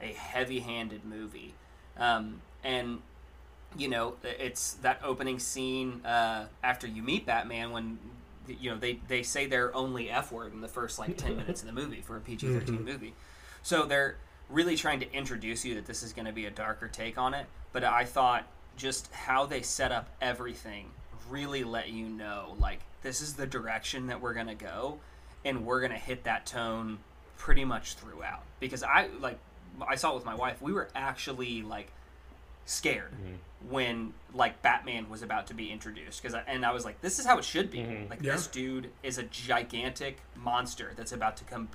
a 0.02 0.14
heavy-handed 0.14 1.04
movie 1.06 1.54
um, 1.98 2.42
and 2.64 3.02
you 3.78 3.90
know, 3.90 4.16
it's 4.24 4.76
that 4.76 5.02
opening 5.04 5.40
scene 5.40 6.02
uh, 6.06 6.46
after 6.64 6.88
you 6.88 7.04
meet 7.04 7.26
Batman 7.26 7.72
when 7.72 8.00
you 8.48 8.72
know 8.72 8.78
they 8.78 9.00
they 9.08 9.22
say 9.24 9.46
their 9.46 9.76
only 9.76 10.10
f 10.10 10.32
word 10.32 10.54
in 10.54 10.62
the 10.62 10.68
first 10.70 10.98
like 10.98 11.18
10 11.18 11.36
minutes 11.36 11.62
of 11.62 11.68
the 11.68 11.74
movie 11.74 12.02
for 12.02 12.16
a 12.16 12.22
PG-13 12.22 12.66
Mhm. 12.70 12.86
movie. 12.86 13.14
So 13.64 13.84
they're 13.86 14.16
really 14.50 14.76
trying 14.76 15.00
to 15.00 15.14
introduce 15.14 15.66
you 15.66 15.76
that 15.76 15.86
this 15.86 16.04
is 16.04 16.14
going 16.14 16.26
to 16.26 16.32
be 16.32 16.46
a 16.46 16.52
darker 16.52 16.88
take 16.88 17.18
on 17.18 17.34
it, 17.34 17.46
but 17.74 17.84
I 17.84 18.06
thought 18.06 18.46
just 18.78 19.12
how 19.12 19.46
they 19.46 19.62
set 19.62 19.92
up 19.92 20.10
everything 20.22 20.92
really 21.30 21.64
let 21.64 21.90
you 21.90 22.08
know 22.08 22.56
like 22.60 22.80
this 23.02 23.22
is 23.22 23.34
the 23.34 23.46
direction 23.46 24.08
that 24.08 24.22
we're 24.22 24.34
going 24.34 24.48
to 24.48 24.56
go 24.56 24.98
and 25.44 25.66
we're 25.66 25.80
going 25.80 25.92
to 25.92 25.98
hit 25.98 26.24
that 26.24 26.46
tone 26.46 27.00
pretty 27.38 27.66
much 27.66 27.96
throughout 27.96 28.44
because 28.60 28.84
I 28.84 29.10
like 29.20 29.40
I 29.86 29.96
saw 29.96 30.12
it 30.12 30.16
with 30.16 30.26
my 30.26 30.36
wife. 30.36 30.62
We 30.62 30.74
were 30.74 30.90
actually 30.96 31.62
like 31.62 31.92
scared 32.66 33.12
mm-hmm. 33.12 33.72
when 33.72 34.14
like 34.34 34.62
Batman 34.62 35.10
was 35.10 35.22
about 35.22 35.48
to 35.48 35.54
be 35.54 35.72
introduced 35.72 36.22
because 36.22 36.38
and 36.48 36.66
I 36.66 36.72
was 36.72 36.86
like, 36.86 37.02
this 37.02 37.20
is 37.20 37.26
how 37.26 37.38
it 37.38 37.44
should 37.44 37.72
be. 37.72 37.80
Mm-hmm. 37.80 38.10
Like 38.10 38.22
Yeah. 38.22 38.34
this 38.34 38.48
dude 38.48 38.90
is 39.04 39.18
a 39.18 39.24
gigantic 39.24 40.20
monster 40.36 40.94
that's 40.96 41.12
about 41.12 41.38
to 41.38 41.44
come 41.44 41.70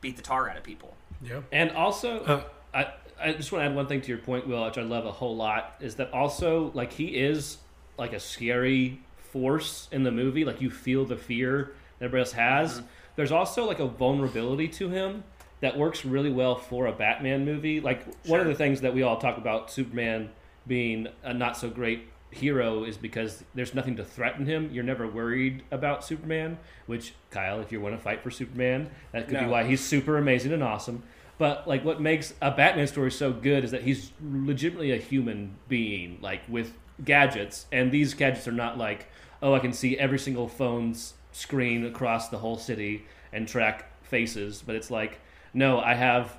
beat 0.00 0.16
the 0.16 0.22
tar 0.22 0.48
out 0.48 0.56
of 0.56 0.62
people. 0.62 0.94
Yeah. 1.22 1.40
And 1.52 1.70
also, 1.72 2.20
Uh, 2.24 2.42
I, 2.74 2.92
I 3.20 3.32
just 3.32 3.50
want 3.52 3.62
to 3.62 3.70
add 3.70 3.74
one 3.76 3.86
thing 3.86 4.00
to 4.02 4.08
your 4.08 4.18
point, 4.18 4.46
Will, 4.46 4.64
which 4.64 4.78
I 4.78 4.82
love 4.82 5.06
a 5.06 5.12
whole 5.12 5.36
lot, 5.36 5.76
is 5.80 5.94
that 5.96 6.12
also, 6.12 6.70
like, 6.74 6.92
he 6.92 7.16
is 7.16 7.58
like 7.98 8.12
a 8.12 8.20
scary 8.20 9.00
force 9.16 9.88
in 9.90 10.02
the 10.02 10.12
movie. 10.12 10.44
Like, 10.44 10.60
you 10.60 10.70
feel 10.70 11.04
the 11.04 11.16
fear 11.16 11.72
that 11.98 12.06
everybody 12.06 12.20
else 12.20 12.32
has. 12.32 12.82
There's 13.16 13.32
also, 13.32 13.64
like, 13.64 13.78
a 13.78 13.86
vulnerability 13.86 14.68
to 14.68 14.90
him 14.90 15.24
that 15.60 15.78
works 15.78 16.04
really 16.04 16.30
well 16.30 16.54
for 16.56 16.86
a 16.86 16.92
Batman 16.92 17.44
movie. 17.46 17.80
Like, 17.80 18.04
one 18.26 18.40
of 18.40 18.46
the 18.46 18.54
things 18.54 18.82
that 18.82 18.94
we 18.94 19.02
all 19.02 19.16
talk 19.18 19.38
about 19.38 19.70
Superman 19.70 20.30
being 20.66 21.08
a 21.22 21.32
not 21.32 21.56
so 21.56 21.70
great 21.70 22.08
hero 22.30 22.84
is 22.84 22.96
because 22.96 23.44
there's 23.54 23.74
nothing 23.74 23.96
to 23.96 24.04
threaten 24.04 24.46
him. 24.46 24.70
You're 24.72 24.84
never 24.84 25.06
worried 25.06 25.62
about 25.70 26.04
Superman, 26.04 26.58
which 26.86 27.14
Kyle, 27.30 27.60
if 27.60 27.72
you 27.72 27.80
want 27.80 27.94
to 27.94 28.00
fight 28.00 28.22
for 28.22 28.30
Superman, 28.30 28.90
that 29.12 29.28
could 29.28 29.40
be 29.40 29.46
why 29.46 29.64
he's 29.64 29.82
super 29.82 30.18
amazing 30.18 30.52
and 30.52 30.62
awesome. 30.62 31.02
But 31.38 31.68
like 31.68 31.84
what 31.84 32.00
makes 32.00 32.34
a 32.40 32.50
Batman 32.50 32.86
story 32.86 33.10
so 33.10 33.32
good 33.32 33.64
is 33.64 33.70
that 33.70 33.82
he's 33.82 34.12
legitimately 34.22 34.92
a 34.92 34.96
human 34.96 35.56
being, 35.68 36.18
like 36.20 36.42
with 36.48 36.74
gadgets, 37.04 37.66
and 37.72 37.92
these 37.92 38.14
gadgets 38.14 38.48
are 38.48 38.52
not 38.52 38.78
like, 38.78 39.06
oh, 39.42 39.54
I 39.54 39.58
can 39.58 39.72
see 39.72 39.98
every 39.98 40.18
single 40.18 40.48
phone's 40.48 41.14
screen 41.32 41.84
across 41.84 42.28
the 42.28 42.38
whole 42.38 42.56
city 42.56 43.04
and 43.32 43.46
track 43.46 43.90
faces, 44.02 44.62
but 44.64 44.74
it's 44.74 44.90
like, 44.90 45.20
no, 45.52 45.78
I 45.78 45.94
have 45.94 46.38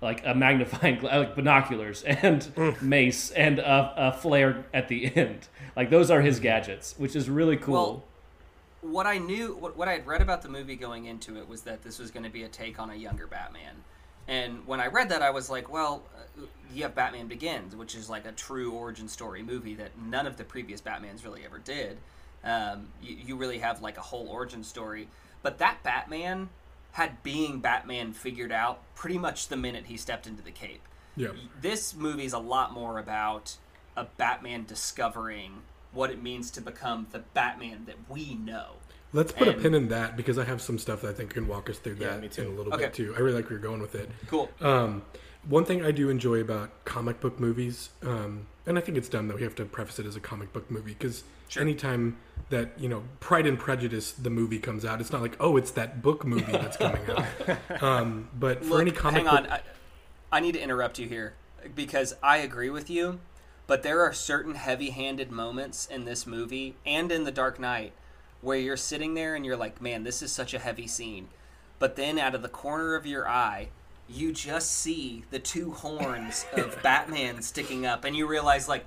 like 0.00 0.24
a 0.24 0.34
magnifying 0.34 0.98
gla- 0.98 1.18
like 1.18 1.34
binoculars 1.34 2.02
and 2.02 2.52
mace 2.82 3.30
and 3.30 3.58
a, 3.58 3.94
a 3.96 4.12
flare 4.12 4.66
at 4.72 4.88
the 4.88 5.14
end. 5.16 5.48
Like 5.74 5.90
those 5.90 6.10
are 6.10 6.20
his 6.20 6.40
gadgets, 6.40 6.94
which 6.98 7.16
is 7.16 7.28
really 7.28 7.56
cool. 7.56 7.74
Well, 7.74 8.04
what 8.92 9.06
I 9.06 9.18
knew, 9.18 9.56
what, 9.56 9.76
what 9.76 9.88
I 9.88 9.92
had 9.92 10.06
read 10.06 10.22
about 10.22 10.42
the 10.42 10.48
movie 10.48 10.76
going 10.76 11.06
into 11.06 11.36
it 11.38 11.48
was 11.48 11.62
that 11.62 11.82
this 11.82 11.98
was 11.98 12.10
going 12.10 12.24
to 12.24 12.30
be 12.30 12.44
a 12.44 12.48
take 12.48 12.78
on 12.78 12.90
a 12.90 12.94
younger 12.94 13.26
Batman. 13.26 13.74
And 14.28 14.66
when 14.66 14.80
I 14.80 14.88
read 14.88 15.08
that, 15.10 15.22
I 15.22 15.30
was 15.30 15.48
like, 15.48 15.72
well, 15.72 16.02
uh, 16.16 16.46
you 16.74 16.82
have 16.82 16.94
Batman 16.94 17.26
Begins, 17.28 17.76
which 17.76 17.94
is 17.94 18.10
like 18.10 18.26
a 18.26 18.32
true 18.32 18.72
origin 18.72 19.08
story 19.08 19.42
movie 19.42 19.74
that 19.76 19.92
none 19.98 20.26
of 20.26 20.36
the 20.36 20.44
previous 20.44 20.80
Batmans 20.80 21.24
really 21.24 21.44
ever 21.44 21.58
did. 21.58 21.96
Um, 22.44 22.88
you, 23.02 23.16
you 23.24 23.36
really 23.36 23.58
have 23.58 23.82
like 23.82 23.98
a 23.98 24.02
whole 24.02 24.28
origin 24.28 24.62
story. 24.62 25.08
But 25.42 25.58
that 25.58 25.82
Batman 25.82 26.48
had 26.96 27.22
being 27.22 27.60
Batman 27.60 28.10
figured 28.14 28.50
out 28.50 28.80
pretty 28.94 29.18
much 29.18 29.48
the 29.48 29.56
minute 29.56 29.84
he 29.84 29.98
stepped 29.98 30.26
into 30.26 30.42
the 30.42 30.50
cape 30.50 30.80
Yeah. 31.14 31.28
this 31.60 31.94
movie 31.94 32.24
is 32.24 32.32
a 32.32 32.38
lot 32.38 32.72
more 32.72 32.98
about 32.98 33.56
a 33.94 34.04
Batman 34.04 34.64
discovering 34.64 35.60
what 35.92 36.10
it 36.10 36.22
means 36.22 36.50
to 36.52 36.62
become 36.62 37.06
the 37.12 37.18
Batman 37.18 37.84
that 37.84 37.96
we 38.08 38.34
know. 38.34 38.76
Let's 39.12 39.30
put 39.30 39.46
a 39.46 39.52
pin 39.52 39.74
in 39.74 39.88
that 39.88 40.16
because 40.16 40.38
I 40.38 40.44
have 40.44 40.62
some 40.62 40.78
stuff 40.78 41.02
that 41.02 41.10
I 41.10 41.12
think 41.12 41.34
can 41.34 41.46
walk 41.46 41.68
us 41.68 41.78
through 41.78 41.96
that 41.96 42.24
in 42.38 42.46
a 42.46 42.48
little 42.48 42.72
Okay. 42.72 42.84
bit 42.84 42.94
too. 42.94 43.14
I 43.14 43.20
really 43.20 43.34
like 43.36 43.44
where 43.44 43.52
you're 43.52 43.60
going 43.60 43.80
with 43.82 43.94
it. 43.94 44.10
Cool. 44.26 44.50
Um, 44.62 45.02
one 45.48 45.64
thing 45.64 45.84
I 45.84 45.90
do 45.90 46.08
enjoy 46.08 46.40
about 46.40 46.84
comic 46.84 47.20
book 47.20 47.38
movies, 47.38 47.90
um, 48.02 48.46
and 48.66 48.78
I 48.78 48.80
think 48.80 48.98
it's 48.98 49.08
dumb 49.08 49.28
that 49.28 49.36
we 49.36 49.42
have 49.42 49.54
to 49.56 49.64
preface 49.64 49.98
it 49.98 50.06
as 50.06 50.16
a 50.16 50.20
comic 50.20 50.52
book 50.52 50.70
movie 50.70 50.94
because 50.98 51.24
anytime 51.56 52.16
that 52.50 52.72
you 52.78 52.88
know 52.88 53.02
Pride 53.20 53.46
and 53.46 53.58
Prejudice 53.58 54.12
the 54.12 54.30
movie 54.30 54.58
comes 54.58 54.84
out, 54.84 55.00
it's 55.00 55.12
not 55.12 55.22
like 55.22 55.36
oh 55.40 55.56
it's 55.56 55.70
that 55.72 56.02
book 56.02 56.24
movie 56.24 56.52
that's 56.52 56.76
coming 56.76 57.02
out. 57.10 57.82
um, 57.82 58.28
but 58.38 58.64
for 58.64 58.70
Look, 58.70 58.80
any 58.82 58.90
comic 58.90 59.24
hang 59.24 59.42
book, 59.42 59.50
on. 59.50 59.58
I, 59.58 59.60
I 60.32 60.40
need 60.40 60.52
to 60.52 60.60
interrupt 60.60 60.98
you 60.98 61.08
here 61.08 61.34
because 61.74 62.16
I 62.22 62.38
agree 62.38 62.70
with 62.70 62.90
you, 62.90 63.20
but 63.66 63.82
there 63.82 64.00
are 64.02 64.12
certain 64.12 64.54
heavy-handed 64.54 65.30
moments 65.30 65.86
in 65.86 66.04
this 66.04 66.26
movie 66.26 66.74
and 66.84 67.10
in 67.10 67.24
The 67.24 67.32
Dark 67.32 67.58
Knight 67.60 67.92
where 68.40 68.58
you're 68.58 68.76
sitting 68.76 69.14
there 69.14 69.34
and 69.34 69.46
you're 69.46 69.56
like, 69.56 69.80
"Man, 69.80 70.02
this 70.02 70.22
is 70.22 70.32
such 70.32 70.54
a 70.54 70.58
heavy 70.58 70.86
scene." 70.86 71.28
But 71.78 71.96
then 71.96 72.18
out 72.18 72.34
of 72.34 72.42
the 72.42 72.48
corner 72.48 72.94
of 72.94 73.06
your 73.06 73.28
eye, 73.28 73.68
you 74.08 74.32
just 74.32 74.70
see 74.72 75.24
the 75.30 75.38
two 75.38 75.72
horns 75.72 76.46
of 76.54 76.80
Batman 76.82 77.42
sticking 77.42 77.86
up 77.86 78.04
and 78.04 78.14
you 78.16 78.26
realize 78.26 78.68
like 78.68 78.86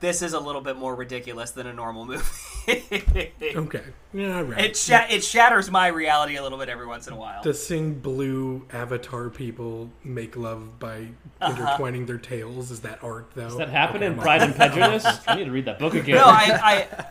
this 0.00 0.20
is 0.20 0.34
a 0.34 0.40
little 0.40 0.60
bit 0.60 0.76
more 0.76 0.94
ridiculous 0.94 1.52
than 1.52 1.66
a 1.66 1.72
normal 1.72 2.04
movie. 2.04 2.22
okay, 2.68 3.82
yeah, 4.12 4.40
right. 4.42 4.64
It 4.64 4.76
sha- 4.76 5.06
it 5.08 5.24
shatters 5.24 5.70
my 5.70 5.86
reality 5.86 6.36
a 6.36 6.42
little 6.42 6.58
bit 6.58 6.68
every 6.68 6.86
once 6.86 7.06
in 7.06 7.14
a 7.14 7.16
while. 7.16 7.42
to 7.42 7.54
sing 7.54 7.94
blue 7.94 8.66
avatar 8.72 9.30
people 9.30 9.90
make 10.02 10.36
love 10.36 10.78
by 10.78 11.08
Uh-huh. 11.40 11.50
intertwining 11.52 12.04
their 12.06 12.18
tails 12.18 12.70
is 12.70 12.80
that 12.80 13.02
art 13.02 13.30
though? 13.34 13.48
Does 13.48 13.56
that 13.56 13.70
happen 13.70 13.96
Okay, 13.98 14.06
in 14.06 14.16
Pride 14.16 14.40
like- 14.40 14.48
and 14.48 14.56
Prejudice? 14.74 15.06
I 15.26 15.36
need 15.36 15.44
to 15.44 15.50
read 15.50 15.64
that 15.66 15.78
book 15.78 15.94
again. 15.94 16.16
no, 16.16 16.24
I, 16.26 16.86
I, 16.92 17.06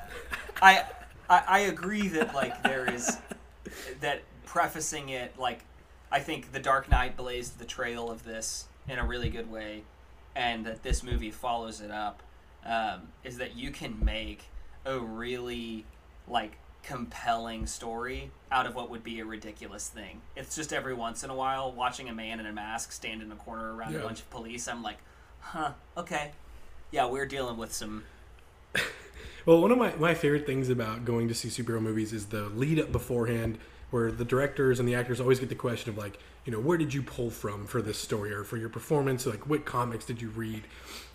I, 0.61 0.83
I, 1.29 1.43
I 1.47 1.59
agree 1.61 2.09
that 2.09 2.35
like 2.35 2.61
there 2.61 2.91
is 2.93 3.17
that 4.01 4.21
prefacing 4.45 5.09
it 5.09 5.39
like 5.39 5.63
I 6.13 6.19
think 6.19 6.51
The 6.51 6.59
Dark 6.59 6.89
Knight 6.89 7.17
blazed 7.17 7.57
the 7.57 7.65
trail 7.65 8.09
of 8.11 8.23
this 8.23 8.67
in 8.87 8.99
a 8.99 9.05
really 9.05 9.29
good 9.29 9.51
way, 9.51 9.83
and 10.35 10.63
that 10.65 10.83
this 10.83 11.01
movie 11.03 11.31
follows 11.31 11.81
it 11.81 11.89
up. 11.91 12.21
Um, 12.65 13.09
is 13.25 13.39
that 13.39 13.57
you 13.57 13.71
can 13.71 13.97
make 14.05 14.43
a 14.85 14.97
really 14.97 15.85
like 16.27 16.53
compelling 16.83 17.65
story 17.65 18.31
out 18.51 18.65
of 18.65 18.75
what 18.75 18.89
would 18.89 19.03
be 19.03 19.19
a 19.19 19.25
ridiculous 19.25 19.89
thing. 19.89 20.21
It's 20.37 20.55
just 20.55 20.71
every 20.71 20.93
once 20.93 21.23
in 21.23 21.29
a 21.29 21.35
while 21.35 21.71
watching 21.71 22.07
a 22.09 22.13
man 22.13 22.39
in 22.39 22.45
a 22.45 22.53
mask 22.53 22.91
stand 22.93 23.21
in 23.21 23.31
a 23.31 23.35
corner 23.35 23.75
around 23.75 23.93
Yeah. 23.93 23.99
a 23.99 24.03
bunch 24.03 24.19
of 24.19 24.29
police. 24.29 24.67
I'm 24.67 24.81
like, 24.83 24.97
huh, 25.39 25.71
okay, 25.97 26.31
yeah, 26.91 27.05
we're 27.07 27.25
dealing 27.25 27.57
with 27.57 27.73
some 27.73 28.03
Well, 29.45 29.61
one 29.61 29.71
of 29.71 29.77
my, 29.77 29.93
my 29.95 30.13
favorite 30.13 30.45
things 30.45 30.69
about 30.69 31.03
going 31.03 31.27
to 31.27 31.33
see 31.33 31.49
superhero 31.49 31.81
movies 31.81 32.13
is 32.13 32.27
the 32.27 32.43
lead 32.49 32.79
up 32.79 32.91
beforehand, 32.93 33.57
where 33.93 34.11
the 34.11 34.25
directors 34.25 34.79
and 34.79 34.89
the 34.89 34.95
actors 34.95 35.21
always 35.21 35.39
get 35.39 35.49
the 35.49 35.55
question 35.55 35.91
of 35.91 35.97
like, 35.99 36.17
you 36.45 36.51
know, 36.51 36.59
where 36.59 36.79
did 36.79 36.95
you 36.95 37.03
pull 37.03 37.29
from 37.29 37.67
for 37.67 37.79
this 37.79 37.99
story 37.99 38.33
or 38.33 38.43
for 38.43 38.57
your 38.57 38.67
performance? 38.67 39.27
Like, 39.27 39.47
what 39.47 39.65
comics 39.65 40.03
did 40.03 40.19
you 40.19 40.29
read? 40.29 40.63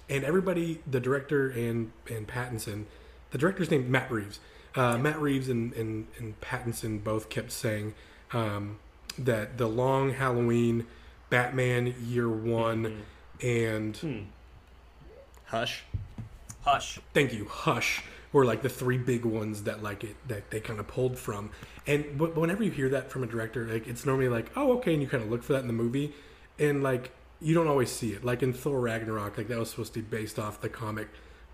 And 0.09 0.23
everybody, 0.23 0.81
the 0.89 1.01
director 1.01 1.51
and 1.51 1.91
and 2.09 2.29
Pattinson, 2.29 2.85
the 3.33 3.39
director's 3.39 3.69
named 3.69 3.91
Matt 3.91 4.13
Reeves. 4.13 4.39
Uh, 4.77 4.97
Matt 4.97 5.21
Reeves 5.21 5.49
and, 5.49 5.73
and 5.73 6.07
and 6.19 6.41
Pattinson 6.41 7.03
both 7.03 7.29
kept 7.29 7.51
saying 7.51 7.95
um, 8.33 8.79
that 9.19 9.59
the 9.59 9.67
Long 9.67 10.13
Halloween, 10.13 10.87
Batman 11.31 11.97
Year 12.07 12.29
One, 12.29 13.03
and 13.43 14.29
Hush. 15.47 15.83
hush. 16.63 17.01
thank 17.13 17.33
you 17.33 17.47
hush 17.47 18.05
were 18.33 18.45
like 18.45 18.63
the 18.63 18.69
three 18.69 18.99
big 18.99 19.25
ones 19.25 19.63
that 19.65 19.83
like 19.83 20.05
it 20.05 20.17
that 20.29 20.51
they 20.51 20.61
kind 20.61 20.81
of 20.81 20.87
pulled 20.87 21.19
from. 21.19 21.51
And 21.87 22.19
but 22.19 22.37
whenever 22.37 22.63
you 22.63 22.71
hear 22.71 22.89
that 22.91 23.11
from 23.11 23.23
a 23.23 23.27
director 23.27 23.65
like 23.65 23.87
it's 23.87 24.05
normally 24.05 24.29
like 24.29 24.51
oh 24.57 24.73
okay 24.79 24.93
and 24.93 25.03
you 25.03 25.09
kind 25.09 25.23
of 25.23 25.31
look 25.31 25.43
for 25.43 25.55
that 25.55 25.61
in 25.63 25.67
the 25.67 25.73
movie. 25.73 26.15
And 26.59 26.83
like 26.83 27.13
you 27.41 27.55
don't 27.55 27.69
always 27.69 27.91
see 27.91 28.13
it. 28.13 28.25
Like 28.25 28.43
in 28.43 28.53
thor 28.53 28.81
ragnarok 28.81 29.39
like 29.39 29.49
that 29.49 29.59
was 29.59 29.71
supposed 29.71 29.95
to 29.95 30.03
be 30.03 30.17
based 30.17 30.39
off 30.39 30.61
the 30.61 30.69
comic 30.69 31.09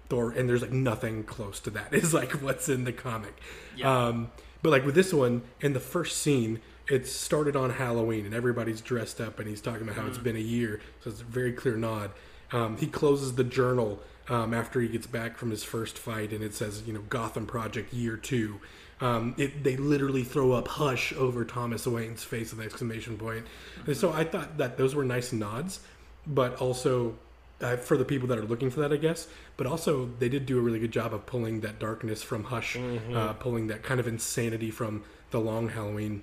thor 0.09 0.33
and 0.33 0.49
there's 0.49 0.63
like 0.63 0.73
nothing 0.73 1.25
close 1.25 1.61
to 1.61 1.71
that 1.71 1.95
is 1.95 2.13
like 2.13 2.33
what's 2.43 2.69
in 2.69 2.85
the 2.85 2.93
comic. 2.93 3.35
Yeah. 3.77 4.07
um 4.09 4.31
but 4.63 4.71
like 4.71 4.85
with 4.85 4.95
this 4.95 5.13
one 5.13 5.43
in 5.61 5.75
the 5.75 5.81
first 5.81 6.19
scene 6.19 6.61
it 6.89 7.07
started 7.07 7.57
on 7.57 7.71
halloween 7.71 8.27
and 8.27 8.35
everybody's 8.35 8.83
dressed 8.83 9.19
up 9.21 9.39
and 9.39 9.49
he's 9.49 9.63
talking 9.63 9.83
about 9.83 9.97
how 9.97 10.07
it's 10.07 10.19
been 10.19 10.37
a 10.37 10.41
year 10.41 10.81
so 11.03 11.09
it's 11.11 11.21
a 11.21 11.25
very 11.25 11.53
clear 11.53 11.77
nod. 11.77 12.11
Um, 12.53 12.77
he 12.77 12.87
closes 12.87 13.35
the 13.35 13.45
journal 13.45 14.01
um, 14.29 14.55
after 14.55 14.81
he 14.81 14.89
gets 14.89 15.07
back 15.07 15.37
from 15.37 15.51
his 15.51 15.65
first 15.65 15.99
fight, 15.99 16.33
and 16.33 16.43
it 16.43 16.55
says, 16.55 16.83
you 16.87 16.93
know, 16.93 17.03
Gotham 17.09 17.47
Project 17.47 17.93
Year 17.93 18.17
Two. 18.17 18.61
Um, 19.01 19.35
it, 19.37 19.65
they 19.65 19.77
literally 19.77 20.23
throw 20.23 20.53
up 20.53 20.69
"hush" 20.69 21.13
over 21.15 21.45
Thomas 21.45 21.87
Wayne's 21.87 22.25
face 22.25 22.51
with 22.51 22.61
an 22.61 22.67
exclamation 22.67 23.19
point. 23.19 23.47
And 23.87 23.97
so 23.97 24.13
I 24.13 24.25
thought 24.25 24.59
that 24.59 24.79
those 24.79 24.95
were 24.95 25.05
nice 25.05 25.33
nods, 25.33 25.81
but 26.27 26.57
also 26.57 27.17
uh, 27.61 27.77
for 27.77 27.97
the 27.97 28.05
people 28.05 28.29
that 28.29 28.39
are 28.39 28.45
looking 28.45 28.71
for 28.71 28.81
that, 28.81 28.93
I 28.93 28.97
guess. 28.97 29.27
But 29.57 29.67
also 29.67 30.11
they 30.19 30.29
did 30.29 30.47
do 30.47 30.59
a 30.59 30.63
really 30.63 30.79
good 30.79 30.93
job 30.93 31.13
of 31.13 31.27
pulling 31.27 31.61
that 31.61 31.79
darkness 31.79 32.23
from 32.23 32.45
Hush, 32.45 32.77
uh, 33.13 33.33
pulling 33.35 33.67
that 33.67 33.83
kind 33.83 33.99
of 33.99 34.07
insanity 34.07 34.71
from 34.71 35.03
the 35.31 35.41
Long 35.41 35.69
Halloween 35.69 36.23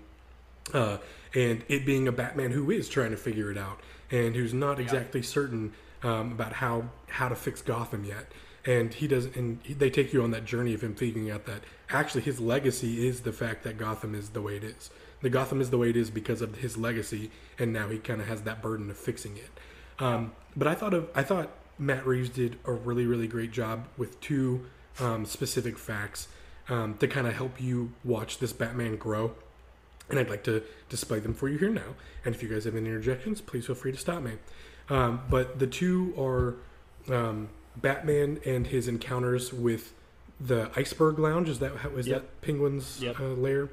uh, 0.74 0.98
and 1.34 1.63
it 1.67 1.86
being 1.86 2.08
a 2.08 2.12
Batman 2.12 2.51
who 2.51 2.72
is 2.72 2.89
trying 2.89 3.12
to 3.12 3.17
figure 3.17 3.51
it 3.51 3.58
out 3.58 3.79
and 4.10 4.36
who's 4.36 4.53
not 4.53 4.79
exactly 4.79 5.22
certain 5.22 5.74
um, 6.03 6.31
about 6.31 6.53
how 6.53 6.89
how 7.08 7.29
to 7.29 7.36
fix 7.36 7.62
Gotham 7.62 8.03
yet. 8.05 8.31
and 8.65 8.93
he 8.93 9.08
does, 9.08 9.25
and 9.25 9.60
he, 9.63 9.74
they 9.74 9.89
take 9.89 10.13
you 10.13 10.24
on 10.24 10.31
that 10.31 10.46
journey 10.46 10.74
of 10.74 10.81
him 10.84 10.93
figuring 10.96 11.31
out 11.31 11.46
that 11.46 11.62
actually 11.89 12.22
his 12.22 12.39
legacy 12.39 13.08
is 13.08 13.22
the 13.22 13.34
fact 13.34 13.63
that 13.63 13.77
Gotham 13.77 14.13
is 14.13 14.29
the 14.29 14.41
way 14.41 14.55
it 14.58 14.63
is. 14.63 14.89
The 15.22 15.29
Gotham 15.29 15.62
is 15.62 15.70
the 15.70 15.77
way 15.77 15.89
it 15.89 15.98
is 15.98 16.10
because 16.10 16.41
of 16.41 16.58
his 16.58 16.77
legacy, 16.77 17.31
and 17.58 17.74
now 17.74 17.89
he 17.89 17.98
kind 17.98 18.22
of 18.22 18.27
has 18.27 18.41
that 18.43 18.62
burden 18.62 18.89
of 18.89 18.98
fixing 18.98 19.38
it. 19.38 19.50
Um, 20.00 20.34
but 20.55 20.67
I 20.67 20.75
thought 20.75 20.93
of 20.93 21.10
I 21.15 21.24
thought 21.24 21.50
Matt 21.77 22.05
Reeves 22.05 22.29
did 22.29 22.58
a 22.65 22.72
really 22.72 23.05
really 23.05 23.27
great 23.27 23.51
job 23.51 23.88
with 23.98 24.20
two 24.20 24.65
um, 25.00 25.25
specific 25.25 25.77
facts 25.77 26.27
um, 26.70 26.96
to 27.00 27.08
kind 27.08 27.27
of 27.27 27.34
help 27.34 27.62
you 27.62 27.93
watch 28.03 28.39
this 28.39 28.53
Batman 28.53 28.96
grow. 28.96 29.34
And 30.10 30.20
I'd 30.20 30.29
like 30.29 30.43
to 30.43 30.62
display 30.89 31.20
them 31.20 31.34
for 31.34 31.48
you 31.48 31.58
here 31.58 31.70
now. 31.70 31.96
And 32.25 32.36
if 32.36 32.43
you 32.43 32.50
guys 32.50 32.65
have 32.65 32.75
any 32.75 32.88
interjections, 32.89 33.39
please 33.39 33.65
feel 33.65 33.75
free 33.75 33.93
to 33.93 33.98
stop 33.98 34.22
me. 34.22 34.34
Um, 34.89 35.21
but 35.29 35.59
the 35.59 35.67
two 35.67 36.13
are 36.17 36.55
um, 37.15 37.50
Batman 37.77 38.39
and 38.45 38.67
his 38.67 38.88
encounters 38.88 39.53
with 39.53 39.93
the 40.39 40.69
Iceberg 40.75 41.19
Lounge. 41.19 41.50
Is 41.50 41.59
that 41.59 41.77
how 41.77 41.89
is 41.91 42.07
Yep. 42.07 42.21
that 42.21 42.41
Penguin's 42.41 43.01
Yep. 43.01 43.19
uh, 43.19 43.23
lair? 43.29 43.69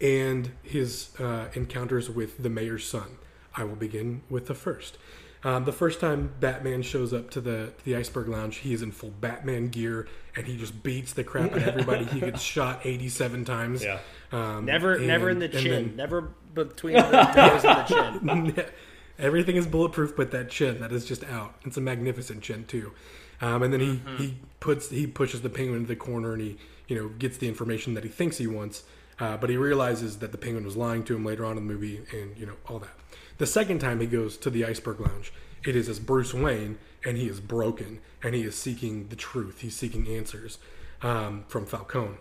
And 0.00 0.50
his 0.62 1.10
uh, 1.20 1.46
encounters 1.54 2.10
with 2.10 2.42
the 2.42 2.48
mayor's 2.50 2.86
son. 2.86 3.18
I 3.56 3.64
will 3.64 3.76
begin 3.76 4.22
with 4.28 4.46
the 4.46 4.54
first. 4.54 4.98
Um, 5.44 5.64
the 5.66 5.72
first 5.72 6.00
time 6.00 6.32
Batman 6.40 6.82
shows 6.82 7.12
up 7.12 7.30
to 7.32 7.40
the 7.40 7.72
the 7.84 7.94
Iceberg 7.96 8.28
Lounge, 8.28 8.56
he 8.56 8.72
is 8.72 8.80
in 8.82 8.90
full 8.92 9.10
Batman 9.20 9.68
gear 9.68 10.08
and 10.34 10.46
he 10.46 10.56
just 10.56 10.82
beats 10.82 11.12
the 11.12 11.22
crap 11.22 11.52
out 11.52 11.58
of 11.58 11.68
everybody. 11.68 12.06
he 12.06 12.18
gets 12.20 12.40
shot 12.54 12.80
eighty 12.84 13.08
seven 13.10 13.44
times. 13.44 13.84
Yeah. 13.84 13.98
Um, 14.32 14.64
Never, 14.64 14.98
never 14.98 15.28
in 15.30 15.38
the 15.38 15.48
chin. 15.48 15.70
then- 15.88 15.96
Never 15.96 16.22
between 16.54 16.94
the 16.94 17.32
nose 17.34 17.64
and 17.64 17.78
the 17.78 18.54
chin. 18.54 18.66
Everything 19.18 19.56
is 19.56 19.66
bulletproof, 19.66 20.16
but 20.16 20.30
that 20.32 20.50
chin 20.50 20.80
that 20.80 20.92
is 20.92 21.04
just 21.04 21.24
out. 21.24 21.54
It's 21.64 21.76
a 21.76 21.80
magnificent 21.80 22.42
chin 22.42 22.64
too. 22.64 22.92
Um, 23.40 23.62
and 23.62 23.72
then 23.72 23.80
he, 23.80 24.00
he 24.16 24.36
puts 24.60 24.90
he 24.90 25.06
pushes 25.06 25.42
the 25.42 25.50
penguin 25.50 25.80
into 25.80 25.88
the 25.88 25.96
corner 25.96 26.32
and 26.32 26.42
he 26.42 26.56
you 26.88 26.96
know 26.96 27.08
gets 27.08 27.36
the 27.36 27.48
information 27.48 27.94
that 27.94 28.04
he 28.04 28.10
thinks 28.10 28.38
he 28.38 28.46
wants, 28.46 28.84
uh, 29.18 29.36
but 29.36 29.50
he 29.50 29.56
realizes 29.56 30.18
that 30.18 30.32
the 30.32 30.38
penguin 30.38 30.64
was 30.64 30.76
lying 30.76 31.04
to 31.04 31.14
him 31.14 31.24
later 31.24 31.44
on 31.44 31.56
in 31.56 31.66
the 31.66 31.72
movie 31.72 32.02
and 32.12 32.36
you 32.36 32.46
know 32.46 32.54
all 32.68 32.78
that. 32.78 32.94
The 33.38 33.46
second 33.46 33.80
time 33.80 34.00
he 34.00 34.06
goes 34.06 34.36
to 34.38 34.50
the 34.50 34.64
Iceberg 34.64 35.00
Lounge, 35.00 35.32
it 35.64 35.74
is 35.74 35.88
as 35.88 35.98
Bruce 35.98 36.32
Wayne 36.32 36.78
and 37.04 37.16
he 37.16 37.28
is 37.28 37.40
broken 37.40 38.00
and 38.22 38.34
he 38.34 38.42
is 38.42 38.54
seeking 38.54 39.08
the 39.08 39.16
truth. 39.16 39.60
He's 39.60 39.76
seeking 39.76 40.08
answers 40.08 40.58
um, 41.02 41.44
from 41.48 41.66
Falcone. 41.66 42.16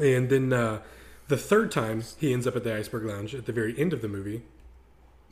And 0.00 0.30
then 0.30 0.52
uh, 0.52 0.80
the 1.28 1.36
third 1.36 1.70
time 1.70 2.02
he 2.18 2.32
ends 2.32 2.46
up 2.46 2.56
at 2.56 2.64
the 2.64 2.74
Iceberg 2.74 3.04
Lounge 3.04 3.34
at 3.34 3.46
the 3.46 3.52
very 3.52 3.78
end 3.78 3.92
of 3.92 4.00
the 4.02 4.08
movie. 4.08 4.42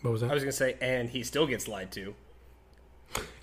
What 0.03 0.13
was 0.13 0.21
that? 0.23 0.31
I 0.31 0.35
was 0.35 0.43
gonna 0.43 0.53
say, 0.53 0.77
and 0.81 1.11
he 1.11 1.23
still 1.23 1.47
gets 1.47 1.69
lied 1.69 1.91
to. 1.93 2.15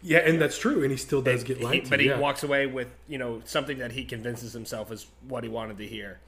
Yeah, 0.02 0.20
and 0.20 0.40
that's 0.42 0.58
true, 0.58 0.82
and 0.84 0.92
he 0.92 0.98
still 0.98 1.22
does 1.22 1.44
get 1.44 1.58
He- 1.58 1.64
lied 1.64 1.84
to. 1.86 1.90
but 1.90 2.00
he 2.00 2.08
yeah. 2.08 2.18
walks 2.20 2.44
away 2.44 2.68
with 2.68 2.88
you 3.08 3.18
know 3.18 3.42
something 3.46 3.80
that 3.80 3.92
he 3.92 4.06
convinces 4.06 4.54
himself 4.54 4.92
is 4.92 5.08
what 5.28 5.44
he 5.44 5.50
wanted 5.50 5.78
to 5.78 5.86
hear. 5.88 6.20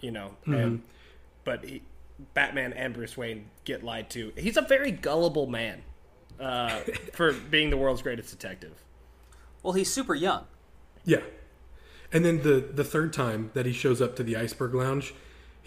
You 0.00 0.10
know, 0.12 0.36
Mm-hmm. 0.42 0.54
and 0.54 0.82
but 1.44 1.64
he, 1.64 1.82
Batman 2.34 2.72
and 2.72 2.94
Bruce 2.94 3.16
Wayne 3.16 3.50
get 3.64 3.82
lied 3.84 4.08
to. 4.10 4.32
He's 4.36 4.56
a 4.56 4.62
very 4.62 4.90
gullible 4.90 5.46
man 5.46 5.82
uh, 6.40 6.80
for 7.12 7.32
being 7.50 7.70
the 7.70 7.76
world's 7.76 8.02
greatest 8.02 8.30
detective. 8.30 8.82
Well, 9.62 9.74
he's 9.74 9.92
super 9.92 10.14
young. 10.14 10.44
Yeah, 11.04 11.20
and 12.12 12.24
then 12.24 12.42
the 12.42 12.60
the 12.72 12.84
third 12.84 13.12
time 13.12 13.50
that 13.54 13.66
he 13.66 13.72
shows 13.72 14.00
up 14.00 14.16
to 14.16 14.22
the 14.22 14.36
Iceberg 14.36 14.74
Lounge, 14.74 15.14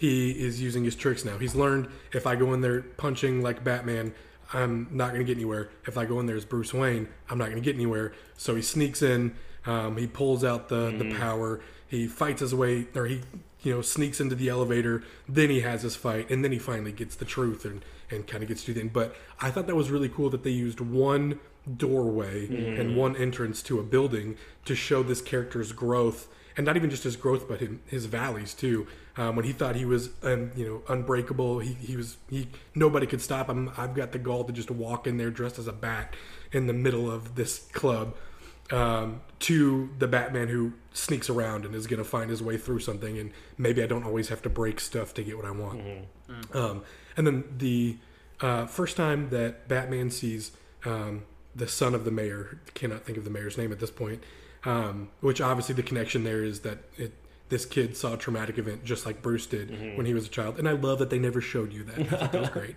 he 0.00 0.30
is 0.30 0.62
using 0.62 0.82
his 0.82 0.96
tricks 0.96 1.26
now. 1.26 1.36
He's 1.36 1.54
learned 1.54 1.86
if 2.14 2.26
I 2.26 2.34
go 2.34 2.54
in 2.54 2.62
there 2.62 2.80
punching 2.80 3.42
like 3.42 3.62
Batman, 3.62 4.14
I'm 4.50 4.88
not 4.90 5.08
going 5.08 5.20
to 5.20 5.26
get 5.26 5.36
anywhere. 5.36 5.68
If 5.86 5.98
I 5.98 6.06
go 6.06 6.18
in 6.20 6.24
there 6.24 6.36
as 6.36 6.46
Bruce 6.46 6.72
Wayne, 6.72 7.06
I'm 7.28 7.36
not 7.36 7.50
going 7.50 7.62
to 7.62 7.64
get 7.64 7.74
anywhere. 7.74 8.14
So 8.38 8.56
he 8.56 8.62
sneaks 8.62 9.02
in. 9.02 9.36
Um, 9.66 9.98
he 9.98 10.06
pulls 10.06 10.42
out 10.42 10.70
the 10.70 10.90
the 10.90 11.14
power. 11.16 11.60
He 11.86 12.06
fights 12.06 12.40
his 12.40 12.54
way, 12.54 12.86
or 12.94 13.04
he 13.04 13.20
you 13.62 13.74
know 13.74 13.82
sneaks 13.82 14.22
into 14.22 14.34
the 14.34 14.48
elevator. 14.48 15.02
Then 15.28 15.50
he 15.50 15.60
has 15.60 15.82
his 15.82 15.96
fight, 15.96 16.30
and 16.30 16.42
then 16.42 16.50
he 16.50 16.58
finally 16.58 16.92
gets 16.92 17.14
the 17.14 17.26
truth 17.26 17.66
and 17.66 17.84
and 18.10 18.26
kind 18.26 18.42
of 18.42 18.48
gets 18.48 18.64
to 18.64 18.72
the 18.72 18.80
end. 18.80 18.94
But 18.94 19.14
I 19.38 19.50
thought 19.50 19.66
that 19.66 19.76
was 19.76 19.90
really 19.90 20.08
cool 20.08 20.30
that 20.30 20.44
they 20.44 20.50
used 20.50 20.80
one 20.80 21.40
doorway 21.76 22.46
and 22.48 22.96
one 22.96 23.14
entrance 23.16 23.62
to 23.64 23.78
a 23.78 23.82
building 23.82 24.38
to 24.64 24.74
show 24.74 25.02
this 25.02 25.20
character's 25.20 25.72
growth 25.72 26.26
and 26.56 26.66
not 26.66 26.76
even 26.76 26.90
just 26.90 27.04
his 27.04 27.16
growth 27.16 27.48
but 27.48 27.60
his, 27.60 27.70
his 27.86 28.06
valleys 28.06 28.54
too 28.54 28.86
um, 29.16 29.36
when 29.36 29.44
he 29.44 29.52
thought 29.52 29.76
he 29.76 29.84
was 29.84 30.10
um, 30.22 30.50
you 30.56 30.66
know 30.66 30.82
unbreakable 30.88 31.58
he, 31.60 31.74
he 31.74 31.96
was 31.96 32.16
he 32.28 32.48
nobody 32.74 33.06
could 33.06 33.20
stop 33.20 33.48
him. 33.48 33.70
I've 33.76 33.94
got 33.94 34.12
the 34.12 34.18
gall 34.18 34.44
to 34.44 34.52
just 34.52 34.70
walk 34.70 35.06
in 35.06 35.16
there 35.16 35.30
dressed 35.30 35.58
as 35.58 35.66
a 35.66 35.72
bat 35.72 36.14
in 36.52 36.66
the 36.66 36.72
middle 36.72 37.10
of 37.10 37.34
this 37.34 37.68
club 37.72 38.14
um, 38.70 39.20
to 39.40 39.90
the 39.98 40.08
batman 40.08 40.48
who 40.48 40.72
sneaks 40.92 41.30
around 41.30 41.64
and 41.64 41.74
is 41.74 41.86
going 41.86 41.98
to 41.98 42.04
find 42.04 42.30
his 42.30 42.42
way 42.42 42.56
through 42.56 42.80
something 42.80 43.18
and 43.18 43.30
maybe 43.56 43.82
i 43.82 43.86
don't 43.86 44.04
always 44.04 44.28
have 44.28 44.42
to 44.42 44.48
break 44.48 44.80
stuff 44.80 45.14
to 45.14 45.22
get 45.22 45.36
what 45.36 45.46
i 45.46 45.50
want. 45.50 45.80
Um, 46.52 46.82
and 47.16 47.26
then 47.26 47.44
the 47.58 47.96
uh, 48.40 48.66
first 48.66 48.96
time 48.96 49.30
that 49.30 49.68
Batman 49.68 50.10
sees 50.10 50.52
um, 50.84 51.24
the 51.54 51.68
son 51.68 51.94
of 51.94 52.04
the 52.04 52.10
mayor, 52.10 52.60
cannot 52.74 53.04
think 53.04 53.18
of 53.18 53.24
the 53.24 53.30
mayor's 53.30 53.58
name 53.58 53.72
at 53.72 53.80
this 53.80 53.90
point, 53.90 54.22
um, 54.64 55.10
which 55.20 55.40
obviously 55.40 55.74
the 55.74 55.82
connection 55.82 56.24
there 56.24 56.42
is 56.42 56.60
that 56.60 56.78
it, 56.96 57.12
this 57.50 57.66
kid 57.66 57.96
saw 57.96 58.14
a 58.14 58.16
traumatic 58.16 58.56
event 58.58 58.84
just 58.84 59.04
like 59.04 59.20
Bruce 59.22 59.46
did 59.46 59.96
when 59.96 60.06
he 60.06 60.14
was 60.14 60.26
a 60.26 60.30
child. 60.30 60.58
And 60.58 60.66
I 60.68 60.72
love 60.72 60.98
that 61.00 61.10
they 61.10 61.18
never 61.18 61.40
showed 61.40 61.72
you 61.72 61.84
that. 61.84 61.98
I 61.98 62.04
thought 62.04 62.32
that 62.32 62.40
was 62.40 62.50
great. 62.58 62.76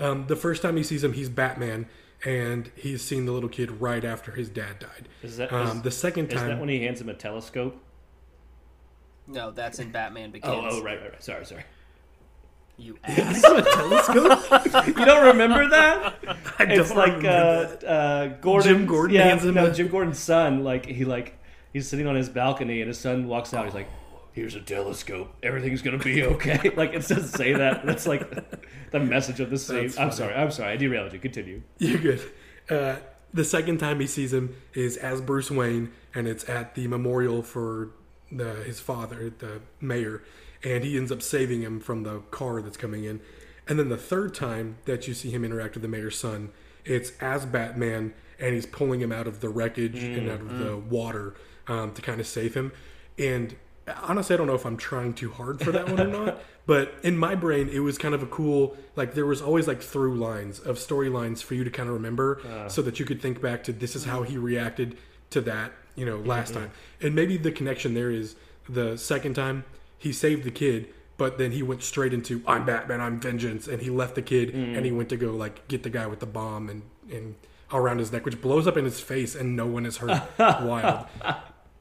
Um, 0.00 0.26
the 0.26 0.36
first 0.36 0.62
time 0.62 0.76
he 0.76 0.82
sees 0.82 1.04
him, 1.04 1.12
he's 1.12 1.28
Batman. 1.28 1.86
And 2.24 2.70
he's 2.74 3.02
seen 3.02 3.26
the 3.26 3.32
little 3.32 3.50
kid 3.50 3.78
right 3.80 4.02
after 4.02 4.32
his 4.32 4.48
dad 4.48 4.78
died. 4.78 5.06
Is 5.22 5.36
that- 5.36 5.52
um, 5.52 5.76
is- 5.78 5.82
the 5.82 5.90
second 5.90 6.32
Is 6.32 6.40
time? 6.40 6.48
that 6.48 6.58
when 6.60 6.70
he 6.70 6.82
hands 6.82 6.98
him 7.00 7.10
a 7.10 7.14
telescope? 7.14 7.78
No, 9.26 9.50
that's 9.50 9.78
in 9.80 9.90
Batman 9.90 10.30
Begins. 10.30 10.54
Oh, 10.54 10.66
oh, 10.70 10.82
right, 10.82 11.00
right, 11.00 11.10
right. 11.12 11.22
Sorry, 11.22 11.44
sorry. 11.44 11.64
You 12.78 12.96
ass. 13.04 13.42
A 13.44 13.62
telescope? 13.62 14.86
You 14.86 15.04
don't 15.04 15.26
remember 15.26 15.68
that? 15.70 16.14
it's 16.60 16.88
don't 16.90 16.96
like 16.98 17.16
remember 17.16 17.78
uh, 17.84 17.86
uh, 17.86 18.26
Gordon. 18.40 18.68
Jim 18.78 18.86
Gordon 18.86 19.16
yeah, 19.16 19.24
hands 19.24 19.44
him 19.44 19.54
no, 19.54 19.66
a- 19.66 19.72
Jim 19.74 19.88
Gordon's 19.88 20.18
son. 20.18 20.62
Like 20.64 20.86
he 20.86 21.04
like 21.04 21.38
he's 21.72 21.88
sitting 21.88 22.06
on 22.06 22.14
his 22.16 22.28
balcony, 22.28 22.80
and 22.80 22.88
his 22.88 22.98
son 22.98 23.28
walks 23.28 23.54
out. 23.54 23.64
He's 23.64 23.74
like, 23.74 23.88
"Here's 24.32 24.54
a 24.54 24.60
telescope. 24.60 25.34
Everything's 25.42 25.82
gonna 25.82 25.98
be 25.98 26.22
okay." 26.34 26.70
like 26.76 26.90
it 26.90 27.06
doesn't 27.06 27.28
say 27.28 27.52
that. 27.52 27.86
That's 27.86 28.06
like 28.06 28.28
the 28.90 29.00
message 29.00 29.40
of 29.40 29.50
the 29.50 29.58
scene. 29.58 29.92
I'm 29.98 30.12
sorry. 30.12 30.34
I'm 30.34 30.50
sorry. 30.50 30.72
I 30.72 30.76
derailed 30.76 31.12
you. 31.12 31.18
Continue. 31.18 31.62
You're 31.78 31.98
good. 31.98 32.22
Uh, 32.68 32.96
the 33.32 33.44
second 33.44 33.78
time 33.78 34.00
he 34.00 34.06
sees 34.06 34.32
him 34.32 34.56
is 34.74 34.96
as 34.96 35.20
Bruce 35.20 35.50
Wayne, 35.50 35.92
and 36.14 36.26
it's 36.26 36.48
at 36.48 36.74
the 36.74 36.88
memorial 36.88 37.42
for 37.42 37.90
the, 38.32 38.54
his 38.64 38.80
father, 38.80 39.32
the 39.38 39.60
mayor, 39.80 40.22
and 40.64 40.82
he 40.82 40.96
ends 40.96 41.12
up 41.12 41.22
saving 41.22 41.62
him 41.62 41.80
from 41.80 42.02
the 42.02 42.20
car 42.30 42.62
that's 42.62 42.76
coming 42.76 43.04
in. 43.04 43.20
And 43.68 43.78
then 43.78 43.88
the 43.88 43.96
third 43.96 44.34
time 44.34 44.78
that 44.84 45.06
you 45.08 45.14
see 45.14 45.30
him 45.30 45.44
interact 45.44 45.74
with 45.74 45.82
the 45.82 45.88
mayor's 45.88 46.18
son, 46.18 46.50
it's 46.84 47.12
as 47.20 47.44
Batman, 47.44 48.14
and 48.38 48.54
he's 48.54 48.66
pulling 48.66 49.00
him 49.00 49.12
out 49.12 49.26
of 49.26 49.40
the 49.40 49.48
wreckage 49.48 50.02
and 50.02 50.30
out 50.30 50.40
of 50.40 50.58
the 50.58 50.76
water 50.76 51.34
um, 51.68 51.92
to 51.92 52.02
kind 52.02 52.20
of 52.20 52.26
save 52.26 52.54
him. 52.54 52.72
And 53.18 53.56
honestly, 54.02 54.34
I 54.34 54.36
don't 54.36 54.46
know 54.46 54.54
if 54.54 54.66
I'm 54.66 54.76
trying 54.76 55.14
too 55.14 55.30
hard 55.30 55.60
for 55.60 55.72
that 55.72 55.88
one 55.88 56.00
or 56.00 56.06
not. 56.06 56.40
But 56.66 56.94
in 57.04 57.16
my 57.16 57.36
brain, 57.36 57.68
it 57.68 57.78
was 57.78 57.96
kind 57.96 58.12
of 58.12 58.24
a 58.24 58.26
cool 58.26 58.76
like 58.96 59.14
there 59.14 59.24
was 59.24 59.40
always 59.40 59.68
like 59.68 59.80
through 59.80 60.16
lines 60.16 60.58
of 60.58 60.78
storylines 60.78 61.40
for 61.40 61.54
you 61.54 61.62
to 61.62 61.70
kind 61.70 61.88
of 61.88 61.94
remember, 61.94 62.40
uh. 62.44 62.68
so 62.68 62.82
that 62.82 62.98
you 62.98 63.06
could 63.06 63.22
think 63.22 63.40
back 63.40 63.62
to 63.64 63.72
this 63.72 63.94
is 63.94 64.04
how 64.04 64.24
mm. 64.24 64.26
he 64.26 64.36
reacted 64.36 64.98
to 65.30 65.40
that 65.42 65.72
you 65.94 66.04
know 66.04 66.16
last 66.18 66.52
mm-hmm. 66.52 66.62
time, 66.62 66.72
and 67.00 67.14
maybe 67.14 67.36
the 67.36 67.52
connection 67.52 67.94
there 67.94 68.10
is 68.10 68.34
the 68.68 68.98
second 68.98 69.34
time 69.34 69.64
he 69.96 70.12
saved 70.12 70.42
the 70.42 70.50
kid. 70.50 70.88
But 71.18 71.38
then 71.38 71.52
he 71.52 71.62
went 71.62 71.82
straight 71.82 72.12
into 72.12 72.42
I'm 72.46 72.66
Batman, 72.66 73.00
I'm 73.00 73.20
vengeance, 73.20 73.68
and 73.68 73.80
he 73.80 73.88
left 73.88 74.16
the 74.16 74.22
kid 74.22 74.52
and 74.52 74.84
he 74.84 74.90
mm. 74.90 74.96
went 74.96 75.08
to 75.10 75.16
go 75.16 75.30
like 75.30 75.66
get 75.68 75.82
the 75.82 75.88
guy 75.88 76.06
with 76.06 76.20
the 76.20 76.26
bomb 76.26 76.68
and 76.68 76.82
and 77.10 77.36
around 77.72 77.98
his 78.00 78.12
neck, 78.12 78.24
which 78.24 78.40
blows 78.42 78.66
up 78.66 78.76
in 78.76 78.84
his 78.84 79.00
face 79.00 79.34
and 79.34 79.56
no 79.56 79.66
one 79.66 79.86
is 79.86 79.98
hurt. 79.98 80.20
Wild. 80.38 81.06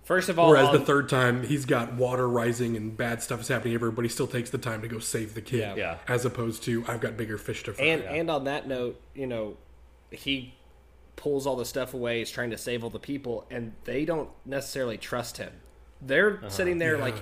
First 0.05 0.29
of 0.29 0.37
all, 0.37 0.49
Whereas 0.51 0.71
the 0.71 0.77
um, 0.77 0.85
third 0.85 1.09
time, 1.09 1.43
he's 1.43 1.65
got 1.65 1.93
water 1.93 2.29
rising 2.29 2.77
and 2.77 2.95
bad 2.95 3.23
stuff 3.23 3.41
is 3.41 3.47
happening 3.47 3.73
everywhere, 3.73 3.91
but 3.91 4.03
he 4.03 4.09
still 4.09 4.27
takes 4.27 4.51
the 4.51 4.59
time 4.59 4.83
to 4.83 4.87
go 4.87 4.99
save 4.99 5.33
the 5.33 5.41
kid. 5.41 5.59
Yeah. 5.59 5.75
Yeah. 5.75 5.97
As 6.07 6.25
opposed 6.25 6.61
to, 6.63 6.85
I've 6.87 7.01
got 7.01 7.17
bigger 7.17 7.39
fish 7.39 7.63
to 7.63 7.73
fry. 7.73 7.85
and 7.85 8.03
and 8.03 8.29
on 8.29 8.43
that 8.43 8.67
note, 8.67 9.01
you 9.15 9.25
know, 9.25 9.57
he 10.11 10.53
pulls 11.15 11.47
all 11.47 11.55
the 11.55 11.65
stuff 11.65 11.95
away. 11.95 12.19
He's 12.19 12.29
trying 12.29 12.51
to 12.51 12.57
save 12.57 12.83
all 12.83 12.91
the 12.91 12.99
people, 12.99 13.47
and 13.49 13.73
they 13.85 14.05
don't 14.05 14.29
necessarily 14.45 14.97
trust 14.99 15.37
him. 15.37 15.53
They're 15.99 16.37
uh-huh. 16.37 16.49
sitting 16.49 16.77
there 16.77 16.99
like 16.99 17.15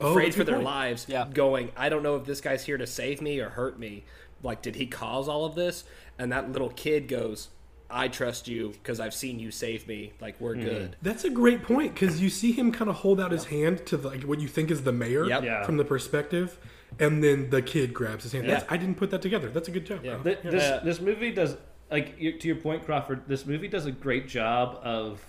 Oh, 0.00 0.12
afraid 0.12 0.26
that's 0.26 0.36
a 0.36 0.38
for 0.38 0.44
their 0.44 0.54
point. 0.54 0.64
lives, 0.64 1.06
Yeah. 1.08 1.26
going, 1.34 1.72
"I 1.76 1.88
don't 1.88 2.02
know 2.04 2.14
if 2.14 2.24
this 2.24 2.40
guy's 2.40 2.64
here 2.64 2.78
to 2.78 2.86
save 2.86 3.20
me 3.20 3.40
or 3.40 3.50
hurt 3.50 3.78
me. 3.78 4.04
Like, 4.42 4.62
did 4.62 4.76
he 4.76 4.86
cause 4.86 5.28
all 5.28 5.44
of 5.44 5.56
this?" 5.56 5.84
And 6.16 6.30
that 6.30 6.52
little 6.52 6.70
kid 6.70 7.08
goes, 7.08 7.48
"I 7.90 8.08
trust 8.08 8.48
you 8.48 8.70
because 8.70 9.00
I've 9.00 9.14
seen 9.14 9.38
you 9.38 9.50
save 9.50 9.86
me. 9.88 10.12
Like, 10.20 10.40
we're 10.40 10.54
good." 10.54 10.96
That's 11.02 11.24
a 11.24 11.30
great 11.30 11.62
point 11.62 11.94
because 11.94 12.20
you 12.20 12.30
see 12.30 12.52
him 12.52 12.72
kind 12.72 12.88
of 12.90 12.96
hold 12.96 13.20
out 13.20 13.32
his 13.32 13.44
hand 13.46 13.84
to 13.86 13.96
the, 13.96 14.08
like 14.08 14.22
what 14.22 14.40
you 14.40 14.48
think 14.48 14.70
is 14.70 14.82
the 14.82 14.92
mayor 14.92 15.26
Yep. 15.26 15.42
Yeah. 15.44 15.64
from 15.64 15.76
the 15.76 15.84
perspective, 15.84 16.58
and 16.98 17.22
then 17.22 17.50
the 17.50 17.62
kid 17.62 17.92
grabs 17.94 18.24
his 18.24 18.32
hand. 18.32 18.46
Yeah. 18.46 18.54
That's, 18.54 18.66
I 18.72 18.76
didn't 18.76 18.96
put 18.96 19.10
that 19.10 19.22
together. 19.22 19.48
That's 19.50 19.68
a 19.68 19.72
good 19.72 19.86
job. 19.86 20.04
Yeah. 20.04 20.18
Th- 20.22 20.38
this 20.42 20.62
Uh, 20.62 20.80
this 20.84 21.00
movie 21.00 21.30
does 21.32 21.56
like 21.90 22.18
to 22.18 22.46
your 22.48 22.56
point, 22.56 22.84
Crawford. 22.84 23.22
This 23.26 23.44
movie 23.46 23.68
does 23.68 23.86
a 23.86 23.92
great 23.92 24.28
job 24.28 24.78
of 24.82 25.20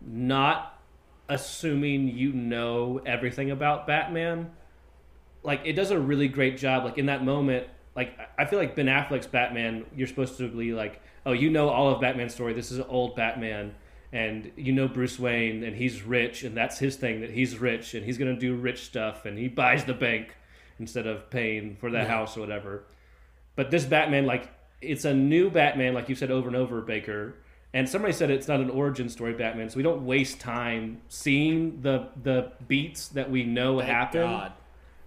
not 0.00 0.78
assuming 1.28 2.08
you 2.08 2.32
know 2.32 3.00
everything 3.06 3.50
about 3.50 3.86
Batman. 3.86 4.50
Like 5.42 5.60
it 5.64 5.74
does 5.74 5.90
a 5.90 5.98
really 5.98 6.28
great 6.28 6.58
job. 6.58 6.84
Like 6.84 6.98
in 6.98 7.06
that 7.06 7.24
moment, 7.24 7.66
like 7.96 8.16
I 8.38 8.44
feel 8.44 8.58
like 8.58 8.76
Ben 8.76 8.86
Affleck's 8.86 9.26
Batman, 9.26 9.84
you're 9.94 10.06
supposed 10.06 10.38
to 10.38 10.48
be 10.48 10.72
like, 10.72 11.00
oh, 11.26 11.32
you 11.32 11.50
know 11.50 11.68
all 11.68 11.90
of 11.90 12.00
Batman's 12.00 12.34
story. 12.34 12.52
This 12.52 12.70
is 12.70 12.78
an 12.78 12.86
old 12.88 13.16
Batman, 13.16 13.74
and 14.12 14.50
you 14.56 14.72
know 14.72 14.88
Bruce 14.88 15.18
Wayne, 15.18 15.64
and 15.64 15.76
he's 15.76 16.02
rich, 16.02 16.44
and 16.44 16.56
that's 16.56 16.78
his 16.78 16.96
thing 16.96 17.20
that 17.20 17.30
he's 17.30 17.58
rich, 17.58 17.94
and 17.94 18.04
he's 18.04 18.18
gonna 18.18 18.38
do 18.38 18.54
rich 18.54 18.84
stuff, 18.84 19.26
and 19.26 19.38
he 19.38 19.48
buys 19.48 19.84
the 19.84 19.94
bank 19.94 20.36
instead 20.78 21.06
of 21.06 21.30
paying 21.30 21.76
for 21.76 21.90
the 21.90 22.04
house 22.04 22.36
or 22.36 22.40
whatever. 22.40 22.84
But 23.54 23.70
this 23.70 23.84
Batman, 23.84 24.24
like, 24.26 24.48
it's 24.80 25.04
a 25.04 25.12
new 25.12 25.50
Batman, 25.50 25.92
like 25.92 26.08
you 26.08 26.14
said 26.14 26.30
over 26.30 26.48
and 26.48 26.56
over, 26.56 26.80
Baker. 26.80 27.34
And 27.72 27.88
somebody 27.88 28.12
said 28.12 28.30
it's 28.30 28.48
not 28.48 28.60
an 28.60 28.70
origin 28.70 29.08
story 29.08 29.32
Batman, 29.32 29.70
so 29.70 29.76
we 29.76 29.84
don't 29.84 30.04
waste 30.04 30.40
time 30.40 31.02
seeing 31.08 31.82
the 31.82 32.08
the 32.20 32.50
beats 32.66 33.08
that 33.08 33.30
we 33.30 33.44
know 33.44 33.78
Thank 33.78 33.90
happen. 33.90 34.22
God. 34.22 34.52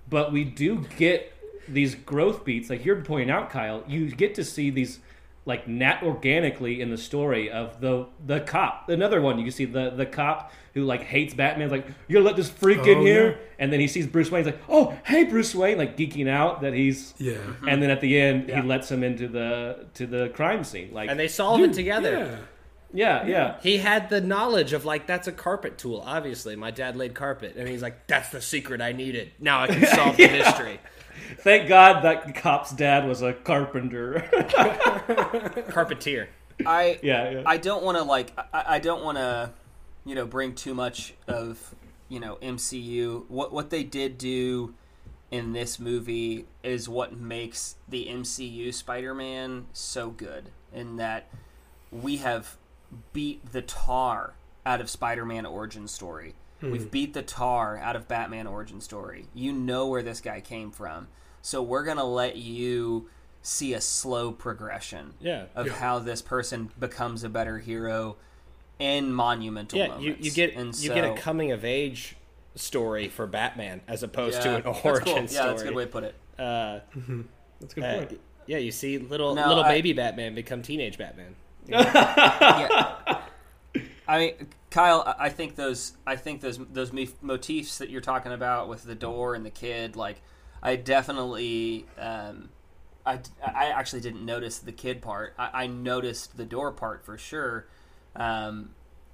But 0.10 0.32
we 0.32 0.46
do 0.46 0.86
get 0.98 1.33
these 1.67 1.95
growth 1.95 2.43
beats, 2.45 2.69
like 2.69 2.86
you're 2.86 3.02
pointing 3.02 3.30
out, 3.30 3.49
Kyle. 3.49 3.84
You 3.88 4.10
get 4.12 4.36
to 4.36 4.43
see 4.43 4.69
these 4.69 4.99
like 5.45 5.67
nat 5.67 6.02
organically 6.04 6.80
in 6.80 6.89
the 6.89 6.97
story 6.97 7.52
of 7.52 7.82
the 7.82 8.06
the 8.26 8.39
cop. 8.39 8.88
Another 8.89 9.19
one 9.21 9.38
you 9.38 9.43
can 9.43 9.52
see 9.52 9.65
the 9.65 9.89
the 9.89 10.06
cop 10.06 10.52
who 10.73 10.84
like 10.84 11.04
hates 11.04 11.34
Batman. 11.34 11.69
Like 11.69 11.86
you're 12.08 12.19
gonna 12.21 12.26
let 12.28 12.38
this 12.38 12.49
freak 12.49 12.86
in 12.88 12.99
Oh, 12.99 13.06
here, 13.06 13.32
yeah. 13.32 13.38
and 13.60 13.71
then 13.73 13.80
he 13.82 13.88
sees 13.88 14.08
Bruce 14.08 14.32
Wayne. 14.32 14.45
He's 14.45 14.54
like, 14.54 14.62
oh 14.69 14.97
hey 15.06 15.26
Bruce 15.26 15.54
Wayne, 15.54 15.78
like 15.78 15.97
geeking 15.97 16.30
out 16.30 16.62
that 16.62 16.73
he's 16.73 17.13
Yeah. 17.17 17.34
Mm-hmm. 17.34 17.67
and 17.67 17.84
then 17.84 17.89
at 17.89 17.99
the 18.02 18.19
end 18.19 18.47
Yeah. 18.49 18.62
he 18.62 18.67
lets 18.67 18.89
him 18.89 19.04
into 19.04 19.28
the 19.28 19.86
to 19.95 20.08
the 20.08 20.30
crime 20.30 20.63
scene. 20.63 20.91
Like 20.93 21.10
And 21.10 21.19
they 21.19 21.28
solve 21.28 21.60
it 21.62 21.73
together. 21.73 22.39
Yeah. 22.93 23.23
yeah, 23.23 23.28
yeah. 23.28 23.56
He 23.62 23.80
had 23.80 24.10
the 24.10 24.21
knowledge 24.21 24.71
of 24.71 24.86
like 24.86 25.08
that's 25.08 25.28
a 25.28 25.32
carpet 25.34 25.78
tool. 25.78 26.02
Obviously, 26.06 26.56
my 26.56 26.71
dad 26.71 26.95
laid 26.95 27.15
carpet, 27.15 27.56
and 27.58 27.67
he's 27.67 27.82
like, 27.82 28.08
"That's 28.08 28.30
the 28.30 28.39
secret 28.39 28.80
I 28.82 28.91
needed. 28.93 29.32
Now 29.39 29.62
I 29.63 29.67
can 29.67 29.86
solve 29.95 30.15
the 30.15 30.28
mystery." 30.30 30.80
Thank 31.39 31.67
God 31.67 32.04
that 32.04 32.36
cop's 32.36 32.72
dad 32.72 33.08
was 33.08 33.22
a 33.22 33.34
carpenter. 33.34 34.28
Carpetier. 35.69 36.28
I 36.65 37.00
yeah, 37.02 37.30
yeah. 37.30 37.43
I 37.46 37.58
don't 37.58 37.84
want 37.84 37.98
to 37.98 38.04
like 38.04 38.32
I, 38.54 38.63
I 38.67 38.80
don't 38.80 39.04
want 39.04 39.17
to 39.17 39.52
you 40.06 40.15
know 40.15 40.26
bring 40.26 40.56
too 40.56 40.74
much 40.74 41.13
of 41.28 41.76
you 42.10 42.19
know 42.19 42.38
MCU. 42.41 43.26
What 43.30 43.52
what 43.52 43.69
they 43.69 43.84
did 43.84 44.17
do 44.17 44.74
in 45.32 45.54
this 45.54 45.80
movie 45.80 46.46
is 46.62 46.88
what 46.88 47.17
makes 47.17 47.76
the 47.89 48.06
MCU 48.06 48.72
Spider-Man 48.74 49.65
so 49.74 50.12
good 50.12 50.52
in 50.72 50.98
that 50.98 51.28
we 51.91 52.17
have 52.17 52.56
beat 53.13 53.52
the 53.52 53.63
tar 53.63 54.36
out 54.63 54.80
of 54.80 54.89
Spider-Man 54.89 55.46
origin 55.46 55.88
story. 55.88 56.36
Hmm. 56.60 56.72
We've 56.72 56.91
beat 56.91 57.13
the 57.13 57.24
tar 57.24 57.78
out 57.78 57.96
of 57.96 58.08
Batman 58.08 58.48
origin 58.48 58.80
story. 58.80 59.26
You 59.34 59.52
know 59.52 59.88
where 59.88 60.04
this 60.04 60.22
guy 60.22 60.39
came 60.39 60.72
from. 60.72 61.08
So 61.43 61.62
we're 61.62 61.84
going 61.84 61.97
to 61.97 62.03
let 62.03 62.38
you 62.38 63.10
see 63.43 63.73
a 63.73 63.82
slow 63.82 64.32
progression 64.32 65.13
Yeah. 65.19 65.45
of 65.56 65.67
Yeah. 65.67 65.73
how 65.73 65.99
this 65.99 66.21
person 66.21 66.71
becomes 66.79 67.23
a 67.23 67.29
better 67.29 67.60
hero 67.60 68.15
in 68.79 69.13
monumental 69.13 69.77
Yeah, 69.77 69.88
moments. 69.89 70.06
you, 70.06 70.15
you 70.19 70.32
get 70.32 70.56
and 70.56 70.73
you 70.75 70.91
get 70.93 71.03
a 71.03 71.13
coming 71.15 71.51
of 71.51 71.63
age 71.65 72.15
story 72.56 73.10
for 73.10 73.27
Batman 73.27 73.82
as 73.88 74.01
opposed 74.03 74.38
yeah, 74.38 74.43
to 74.43 74.56
an 74.56 74.62
that's 74.65 74.86
origin 74.86 75.03
cool. 75.17 75.27
story. 75.27 75.43
Yeah, 75.43 75.47
that's 75.47 75.62
a 75.62 75.65
good 75.65 75.75
way 75.75 75.84
to 75.86 75.91
put 75.91 76.03
it. 76.06 76.15
Uh, 76.39 76.79
That's 77.60 77.73
a 77.73 77.75
good 77.75 77.84
uh, 77.84 77.97
point. 77.97 78.19
yeah, 78.47 78.58
you 78.58 78.71
see 78.71 78.97
little 78.97 79.36
No, 79.36 79.47
little 79.49 79.63
I- 79.63 79.69
baby 79.69 79.93
Batman 79.93 80.34
become 80.36 80.62
teenage 80.63 80.97
Batman. 80.97 81.36
yeah. 81.67 83.21
I 84.08 84.19
mean, 84.19 84.34
Kyle, 84.69 85.03
I- 85.06 85.25
I 85.25 85.29
think 85.29 85.56
those, 85.56 85.93
I 86.08 86.15
think 86.15 86.41
those 86.41 86.58
those 86.71 86.91
motifs 87.21 87.77
that 87.77 87.89
you're 87.89 88.01
talking 88.01 88.32
about 88.32 88.67
with 88.69 88.84
the 88.84 88.95
door 88.95 89.36
and 89.36 89.45
the 89.45 89.49
kid, 89.49 89.95
like, 89.95 90.21
I 90.63 90.78
definitely, 90.78 91.86
um, 91.99 92.49
I, 93.06 93.19
I 93.45 93.67
actually 93.67 94.02
didn't 94.02 94.26
notice 94.26 94.60
the 94.60 94.71
kid 94.71 95.02
part. 95.02 95.36
I, 95.38 95.65
I 95.65 95.67
noticed 95.67 96.38
the 96.38 96.45
door 96.45 96.71
part 96.71 97.06
for 97.06 97.17
sure, 97.17 97.67
um, 98.15 98.69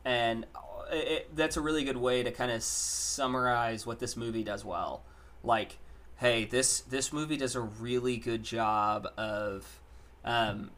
and 0.06 0.46
it, 0.92 1.08
it, 1.08 1.36
that's 1.36 1.58
a 1.58 1.62
really 1.62 1.84
good 1.84 1.98
way 1.98 2.24
to 2.24 2.32
kind 2.32 2.52
of 2.52 2.64
summarize 2.64 3.86
what 3.86 4.00
this 4.00 4.16
movie 4.16 4.44
does 4.44 4.64
well. 4.64 5.04
Like, 5.44 5.80
hey, 6.18 6.46
this 6.46 6.82
this 6.82 7.12
movie 7.12 7.36
does 7.38 7.56
a 7.56 7.62
really 7.62 8.18
good 8.18 8.44
job 8.44 9.08
of. 9.18 9.82
Um, 10.24 10.72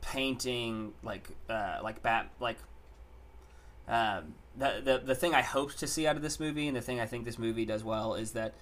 painting 0.00 0.92
like 1.02 1.30
uh, 1.50 1.78
like 1.82 2.02
bat 2.02 2.30
like 2.38 2.58
um, 3.88 4.34
the, 4.56 4.80
the 4.84 5.02
the 5.04 5.14
thing 5.14 5.34
I 5.34 5.42
hoped 5.42 5.78
to 5.80 5.86
see 5.86 6.06
out 6.06 6.16
of 6.16 6.22
this 6.22 6.40
movie 6.40 6.68
and 6.68 6.76
the 6.76 6.80
thing 6.80 7.00
I 7.00 7.06
think 7.06 7.24
this 7.24 7.38
movie 7.38 7.64
does 7.64 7.84
well 7.84 8.14
is 8.14 8.32
that 8.32 8.54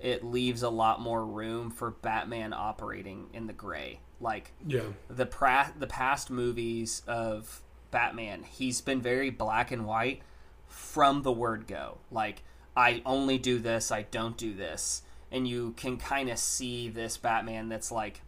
it 0.00 0.24
leaves 0.24 0.62
a 0.62 0.70
lot 0.70 1.00
more 1.00 1.24
room 1.24 1.70
for 1.70 1.90
Batman 1.90 2.52
operating 2.52 3.28
in 3.32 3.46
the 3.46 3.52
gray. 3.52 4.00
Like 4.20 4.52
Yeah. 4.66 4.82
the 5.08 5.26
pra- 5.26 5.72
the 5.78 5.86
past 5.86 6.30
movies 6.30 7.02
of 7.06 7.62
Batman, 7.90 8.42
he's 8.44 8.80
been 8.80 9.00
very 9.00 9.30
black 9.30 9.70
and 9.70 9.86
white 9.86 10.22
from 10.66 11.22
the 11.22 11.32
word 11.32 11.66
go. 11.66 11.98
Like 12.10 12.42
I 12.76 13.02
only 13.04 13.38
do 13.38 13.58
this, 13.58 13.90
I 13.90 14.02
don't 14.02 14.36
do 14.36 14.54
this. 14.54 15.02
And 15.32 15.46
you 15.46 15.72
can 15.76 15.96
kind 15.96 16.28
of 16.28 16.38
see 16.38 16.88
this 16.88 17.16
Batman 17.16 17.68
that's 17.68 17.90
like 17.92 18.22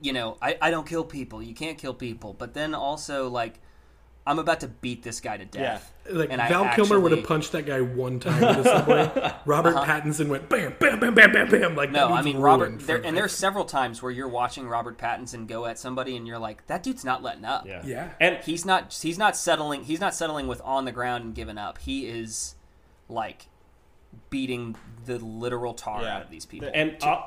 you 0.00 0.12
know, 0.12 0.36
I, 0.40 0.56
I 0.62 0.70
don't 0.70 0.86
kill 0.86 1.02
people. 1.02 1.42
You 1.42 1.54
can't 1.54 1.76
kill 1.78 1.94
people. 1.94 2.32
But 2.32 2.54
then 2.54 2.72
also 2.74 3.28
like 3.28 3.58
I'm 4.28 4.38
about 4.38 4.60
to 4.60 4.68
beat 4.68 5.02
this 5.02 5.20
guy 5.20 5.36
to 5.38 5.44
death. 5.44 5.92
Like 6.10 6.30
And 6.30 6.40
I 6.40 6.48
Val 6.48 6.68
Kilmer 6.74 7.00
would 7.00 7.12
have 7.12 7.24
punched 7.26 7.52
that 7.52 7.66
guy 7.66 7.80
one 7.80 8.20
time 8.20 8.42
in 8.42 8.62
the 8.62 8.64
subway. 8.64 9.32
Robert 9.46 9.74
Pattinson 9.76 10.28
went 10.28 10.48
bam, 10.48 10.74
bam, 10.78 11.00
bam, 11.00 11.14
bam, 11.14 11.32
bam, 11.32 11.48
bam. 11.50 11.74
Like 11.76 11.92
that 11.92 12.04
Uh-huh. 12.04 12.14
No, 12.14 12.14
I 12.14 12.22
mean 12.22 12.38
Robert. 12.38 12.64
ruined 12.66 12.80
There, 12.82 12.98
for 12.98 13.04
and 13.04 13.16
there's 13.16 13.32
life. 13.32 13.38
several 13.38 13.64
times 13.64 14.02
where 14.02 14.12
you're 14.12 14.28
watching 14.28 14.68
Robert 14.68 14.98
Pattinson 14.98 15.46
go 15.46 15.66
at 15.66 15.78
somebody, 15.78 16.16
and 16.16 16.26
you're 16.26 16.38
like, 16.38 16.66
"That 16.66 16.82
dude's 16.82 17.04
not 17.04 17.22
letting 17.22 17.44
up." 17.44 17.66
Yeah. 17.66 17.82
Yeah. 17.84 18.10
And 18.20 18.38
he's 18.44 18.64
not. 18.64 18.92
He's 19.02 19.18
not 19.18 19.36
settling. 19.36 19.84
He's 19.84 20.00
not 20.00 20.14
settling 20.14 20.46
with 20.46 20.60
on 20.62 20.84
the 20.84 20.92
ground 20.92 21.24
and 21.24 21.34
giving 21.34 21.58
up. 21.58 21.78
He 21.78 22.06
is 22.06 22.54
like 23.08 23.46
beating 24.30 24.76
the 25.06 25.18
literal 25.18 25.74
tar 25.74 26.02
Yeah. 26.02 26.16
out 26.16 26.22
of 26.22 26.30
these 26.30 26.46
people. 26.46 26.70
And 26.72 26.96
uh, 27.02 27.22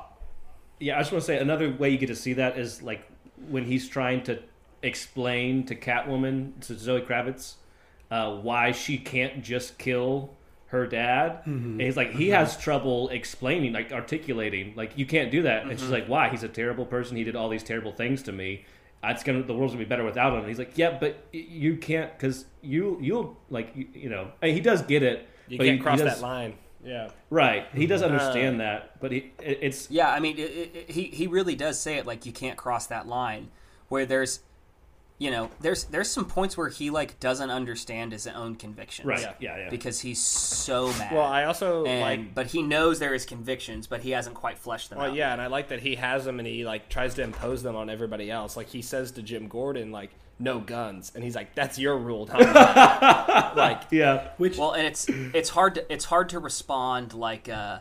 yeah, 0.80 0.96
I 0.96 1.00
just 1.00 1.12
want 1.12 1.22
to 1.22 1.26
say 1.26 1.38
another 1.38 1.70
way 1.72 1.90
you 1.90 1.98
get 1.98 2.06
to 2.08 2.16
see 2.16 2.32
that 2.34 2.58
is 2.58 2.82
like 2.82 3.08
when 3.48 3.64
he's 3.64 3.88
trying 3.88 4.22
to 4.24 4.40
explain 4.82 5.64
to 5.66 5.74
Catwoman 5.74 6.60
to 6.66 6.78
Zoe 6.78 7.00
Kravitz 7.00 7.54
uh, 8.10 8.36
why 8.36 8.72
she 8.72 8.98
can't 8.98 9.42
just 9.42 9.78
kill 9.78 10.34
her 10.66 10.86
dad. 10.86 11.40
Mm-hmm. 11.40 11.72
And 11.72 11.80
he's 11.80 11.96
like, 11.96 12.12
he 12.12 12.26
mm-hmm. 12.26 12.34
has 12.34 12.56
trouble 12.56 13.08
explaining, 13.10 13.72
like 13.72 13.92
articulating, 13.92 14.74
like 14.76 14.96
you 14.96 15.06
can't 15.06 15.30
do 15.30 15.42
that. 15.42 15.62
And 15.62 15.72
she's 15.72 15.82
mm-hmm. 15.82 15.92
like, 15.92 16.06
why? 16.06 16.28
He's 16.30 16.42
a 16.42 16.48
terrible 16.48 16.86
person. 16.86 17.16
He 17.16 17.24
did 17.24 17.36
all 17.36 17.48
these 17.48 17.62
terrible 17.62 17.92
things 17.92 18.22
to 18.24 18.32
me. 18.32 18.64
It's 19.04 19.24
gonna 19.24 19.42
the 19.42 19.54
world's 19.54 19.74
gonna 19.74 19.84
be 19.84 19.88
better 19.88 20.04
without 20.04 20.32
him. 20.32 20.40
And 20.40 20.48
he's 20.48 20.58
like, 20.58 20.78
yeah, 20.78 20.96
but 20.98 21.26
you 21.32 21.76
can't 21.76 22.12
because 22.16 22.44
you 22.60 22.98
you'll 23.00 23.36
like 23.50 23.72
you, 23.74 23.88
you 23.94 24.08
know. 24.08 24.30
And 24.40 24.52
he 24.52 24.60
does 24.60 24.82
get 24.82 25.02
it. 25.02 25.28
You 25.48 25.58
but 25.58 25.64
can't 25.64 25.78
he, 25.78 25.82
cross 25.82 25.98
he 25.98 26.04
does, 26.04 26.20
that 26.20 26.26
line. 26.26 26.54
Yeah. 26.84 27.10
Right. 27.30 27.66
He 27.74 27.86
does 27.86 28.02
understand 28.02 28.60
uh, 28.60 28.64
that, 28.64 29.00
but 29.00 29.12
he, 29.12 29.32
it, 29.40 29.58
it's 29.62 29.90
Yeah, 29.90 30.10
I 30.10 30.20
mean, 30.20 30.38
it, 30.38 30.50
it, 30.50 30.70
it- 30.74 30.90
he 30.90 31.04
he 31.04 31.26
really 31.26 31.56
does 31.56 31.80
say 31.80 31.96
it 31.96 32.06
like 32.06 32.26
you 32.26 32.32
can't 32.32 32.56
cross 32.56 32.86
that 32.86 33.06
line. 33.06 33.50
Where 33.88 34.06
there's, 34.06 34.40
you 35.22 35.30
know, 35.30 35.50
there's 35.60 35.84
there's 35.84 36.10
some 36.10 36.24
points 36.24 36.56
where 36.56 36.68
he 36.68 36.90
like 36.90 37.20
doesn't 37.20 37.48
understand 37.48 38.10
his 38.10 38.26
own 38.26 38.56
convictions. 38.56 39.06
Right. 39.06 39.20
Yeah, 39.20 39.34
yeah. 39.38 39.56
yeah. 39.56 39.70
Because 39.70 40.00
he's 40.00 40.20
so 40.20 40.88
mad. 40.94 41.14
Well, 41.14 41.22
I 41.22 41.44
also 41.44 41.84
and, 41.84 42.00
like. 42.00 42.34
but 42.34 42.48
he 42.48 42.60
knows 42.60 42.98
there 42.98 43.14
is 43.14 43.24
convictions, 43.24 43.86
but 43.86 44.00
he 44.00 44.10
hasn't 44.10 44.34
quite 44.34 44.58
fleshed 44.58 44.90
them 44.90 44.98
Well, 44.98 45.10
out. 45.10 45.14
yeah, 45.14 45.32
and 45.32 45.40
I 45.40 45.46
like 45.46 45.68
that 45.68 45.78
he 45.78 45.94
has 45.94 46.24
them 46.24 46.40
and 46.40 46.48
he 46.48 46.64
like 46.64 46.88
tries 46.88 47.14
to 47.14 47.22
impose 47.22 47.62
them 47.62 47.76
on 47.76 47.88
everybody 47.88 48.32
else. 48.32 48.56
Like 48.56 48.70
he 48.70 48.82
says 48.82 49.12
to 49.12 49.22
Jim 49.22 49.46
Gordon, 49.46 49.92
like 49.92 50.10
no 50.40 50.58
guns, 50.58 51.12
and 51.14 51.22
he's 51.22 51.36
like, 51.36 51.54
"That's 51.54 51.78
your 51.78 51.96
rule, 51.96 52.26
Tom." 52.26 52.40
like, 53.56 53.82
yeah. 53.92 54.30
Which 54.38 54.58
Well, 54.58 54.72
and 54.72 54.84
it's 54.84 55.06
it's 55.08 55.50
hard 55.50 55.76
to 55.76 55.92
it's 55.92 56.06
hard 56.06 56.30
to 56.30 56.40
respond 56.40 57.14
like 57.14 57.48
uh, 57.48 57.78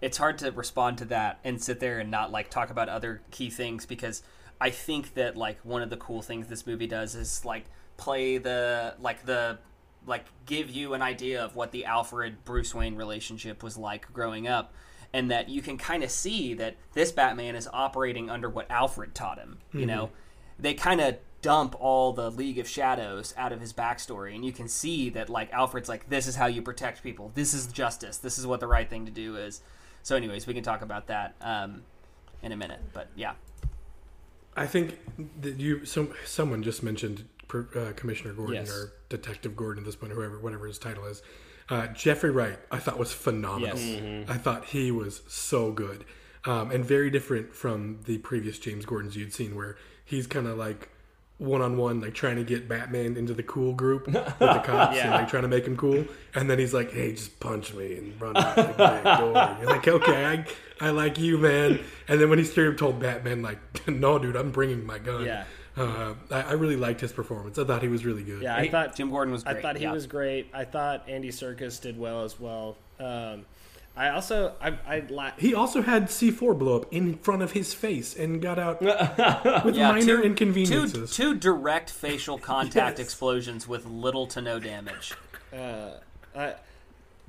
it's 0.00 0.18
hard 0.18 0.38
to 0.38 0.50
respond 0.50 0.98
to 0.98 1.04
that 1.04 1.38
and 1.44 1.62
sit 1.62 1.78
there 1.78 2.00
and 2.00 2.10
not 2.10 2.32
like 2.32 2.50
talk 2.50 2.70
about 2.70 2.88
other 2.88 3.20
key 3.30 3.48
things 3.48 3.86
because 3.86 4.24
I 4.60 4.70
think 4.70 5.14
that 5.14 5.36
like 5.36 5.58
one 5.64 5.82
of 5.82 5.90
the 5.90 5.96
cool 5.96 6.22
things 6.22 6.48
this 6.48 6.66
movie 6.66 6.86
does 6.86 7.14
is 7.14 7.44
like 7.44 7.64
play 7.96 8.38
the 8.38 8.94
like 9.00 9.24
the 9.24 9.58
like 10.06 10.24
give 10.46 10.70
you 10.70 10.94
an 10.94 11.02
idea 11.02 11.44
of 11.44 11.56
what 11.56 11.72
the 11.72 11.84
Alfred 11.84 12.44
Bruce 12.44 12.74
Wayne 12.74 12.96
relationship 12.96 13.62
was 13.62 13.76
like 13.76 14.12
growing 14.12 14.48
up 14.48 14.72
and 15.12 15.30
that 15.30 15.48
you 15.48 15.60
can 15.60 15.76
kind 15.76 16.02
of 16.04 16.10
see 16.10 16.54
that 16.54 16.76
this 16.92 17.12
Batman 17.12 17.56
is 17.56 17.68
operating 17.72 18.30
under 18.30 18.48
what 18.48 18.70
Alfred 18.70 19.14
taught 19.14 19.38
him, 19.38 19.58
you 19.72 19.86
know. 19.86 20.10
They 20.58 20.74
kind 20.74 21.00
of 21.00 21.16
dump 21.42 21.74
all 21.80 22.12
the 22.12 22.30
League 22.30 22.58
of 22.58 22.68
Shadows 22.68 23.34
out 23.36 23.50
of 23.52 23.60
his 23.60 23.72
backstory, 23.72 24.34
and 24.34 24.44
you 24.44 24.52
can 24.52 24.68
see 24.68 25.10
that 25.10 25.28
like 25.28 25.52
Alfred's 25.52 25.88
like, 25.88 26.08
this 26.08 26.26
is 26.26 26.36
how 26.36 26.46
you 26.46 26.62
protect 26.62 27.02
people. 27.02 27.32
This 27.34 27.54
is 27.54 27.66
justice. 27.66 28.18
This 28.18 28.38
is 28.38 28.46
what 28.46 28.60
the 28.60 28.68
right 28.68 28.88
thing 28.88 29.06
to 29.06 29.10
do 29.10 29.36
is. 29.36 29.62
So, 30.02 30.16
anyways, 30.16 30.46
we 30.46 30.54
can 30.54 30.62
talk 30.62 30.82
about 30.82 31.08
that 31.08 31.34
um, 31.40 31.82
in 32.42 32.52
a 32.52 32.56
minute. 32.56 32.80
But 32.92 33.08
yeah, 33.16 33.32
I 34.60 34.66
think 34.66 34.98
that 35.40 35.56
you 35.58 35.86
some 35.86 36.12
someone 36.26 36.62
just 36.62 36.82
mentioned 36.82 37.24
uh, 37.52 37.92
Commissioner 37.96 38.34
Gordon 38.34 38.56
Yes. 38.56 38.70
or 38.70 38.92
Detective 39.08 39.56
Gordon 39.56 39.82
at 39.82 39.86
this 39.86 39.96
point, 39.96 40.12
whoever 40.12 40.38
whatever 40.38 40.66
his 40.66 40.78
title 40.78 41.06
is. 41.06 41.22
Uh, 41.70 41.86
Jeffrey 41.88 42.30
Wright, 42.30 42.58
I 42.70 42.78
thought 42.78 42.98
was 42.98 43.12
phenomenal. 43.12 43.78
Yes. 43.78 44.28
I 44.28 44.36
thought 44.36 44.66
he 44.66 44.90
was 44.90 45.22
so 45.28 45.72
good, 45.72 46.04
um, 46.44 46.70
and 46.70 46.84
very 46.84 47.10
different 47.10 47.54
from 47.54 48.00
the 48.04 48.18
previous 48.18 48.58
James 48.58 48.84
Gordons 48.84 49.16
you'd 49.16 49.32
seen, 49.32 49.54
where 49.56 49.76
he's 50.04 50.26
kind 50.26 50.46
of 50.46 50.58
like 50.58 50.90
one 51.40 51.62
on 51.62 51.78
one, 51.78 52.00
like 52.00 52.12
trying 52.12 52.36
to 52.36 52.44
get 52.44 52.68
Batman 52.68 53.16
into 53.16 53.32
the 53.32 53.42
cool 53.42 53.72
group 53.72 54.06
with 54.06 54.14
the 54.38 54.62
cops 54.64 54.98
and 54.98 55.10
like 55.10 55.28
trying 55.28 55.42
to 55.42 55.48
make 55.48 55.66
him 55.66 55.76
cool. 55.76 56.04
And 56.34 56.48
then 56.48 56.58
he's 56.58 56.74
like, 56.74 56.92
"Hey, 56.92 57.12
just 57.12 57.40
punch 57.40 57.72
me 57.74 57.96
and 57.96 58.20
run 58.20 58.36
out 58.36 58.54
the 58.54 58.62
big 58.66 59.04
door." 59.18 59.56
You're 59.60 59.70
like, 59.70 59.88
"Okay, 59.88 60.26
I, 60.26 60.86
I 60.86 60.90
like 60.90 61.18
you, 61.18 61.38
man." 61.38 61.80
And 62.08 62.20
then 62.20 62.28
when 62.28 62.38
he 62.38 62.44
straight 62.44 62.68
up 62.68 62.76
told 62.76 63.00
Batman, 63.00 63.42
like, 63.42 63.58
"No, 63.88 64.18
dude, 64.18 64.36
I'm 64.36 64.50
bringing 64.50 64.84
my 64.84 64.98
gun." 64.98 65.24
Yeah. 65.24 65.44
Uh, 65.76 66.14
I, 66.30 66.42
I 66.42 66.52
really 66.52 66.76
liked 66.76 67.00
his 67.00 67.12
performance. 67.12 67.58
I 67.58 67.64
thought 67.64 67.80
he 67.80 67.88
was 67.88 68.04
really 68.04 68.22
good. 68.22 68.42
Yeah, 68.42 68.56
I 68.56 68.68
thought 68.68 68.94
Jim 68.94 69.10
Gordon 69.10 69.32
was 69.32 69.44
I 69.46 69.54
thought 69.54 69.76
he 69.76 69.84
yeah. 69.84 69.92
was 69.92 70.06
great. 70.06 70.50
I 70.52 70.64
thought 70.64 71.08
Andy 71.08 71.30
Serkis 71.30 71.80
did 71.80 71.98
well 71.98 72.24
as 72.24 72.38
well. 72.38 72.76
Um, 72.98 73.46
I 74.00 74.08
also 74.10 74.54
I 74.62 74.68
I 74.86 75.02
la- 75.10 75.32
He 75.36 75.52
also 75.54 75.82
had 75.82 76.04
C4 76.06 76.58
blow 76.58 76.76
up 76.76 76.86
in 76.92 77.18
front 77.18 77.42
of 77.42 77.52
his 77.52 77.74
face 77.74 78.16
and 78.16 78.40
got 78.40 78.58
out 78.58 78.80
with 79.64 79.76
Yeah, 79.76 79.92
minor 79.92 80.00
two- 80.18 80.22
inconveniences. 80.22 81.14
Two, 81.14 81.34
two 81.34 81.38
direct 81.38 81.90
facial 81.90 82.38
contact 82.38 82.98
Yes. 82.98 83.06
explosions 83.06 83.68
with 83.68 83.84
little 83.84 84.26
to 84.28 84.40
no 84.40 84.58
damage. 84.58 85.12
Uh, 85.52 85.90
I, 86.34 86.54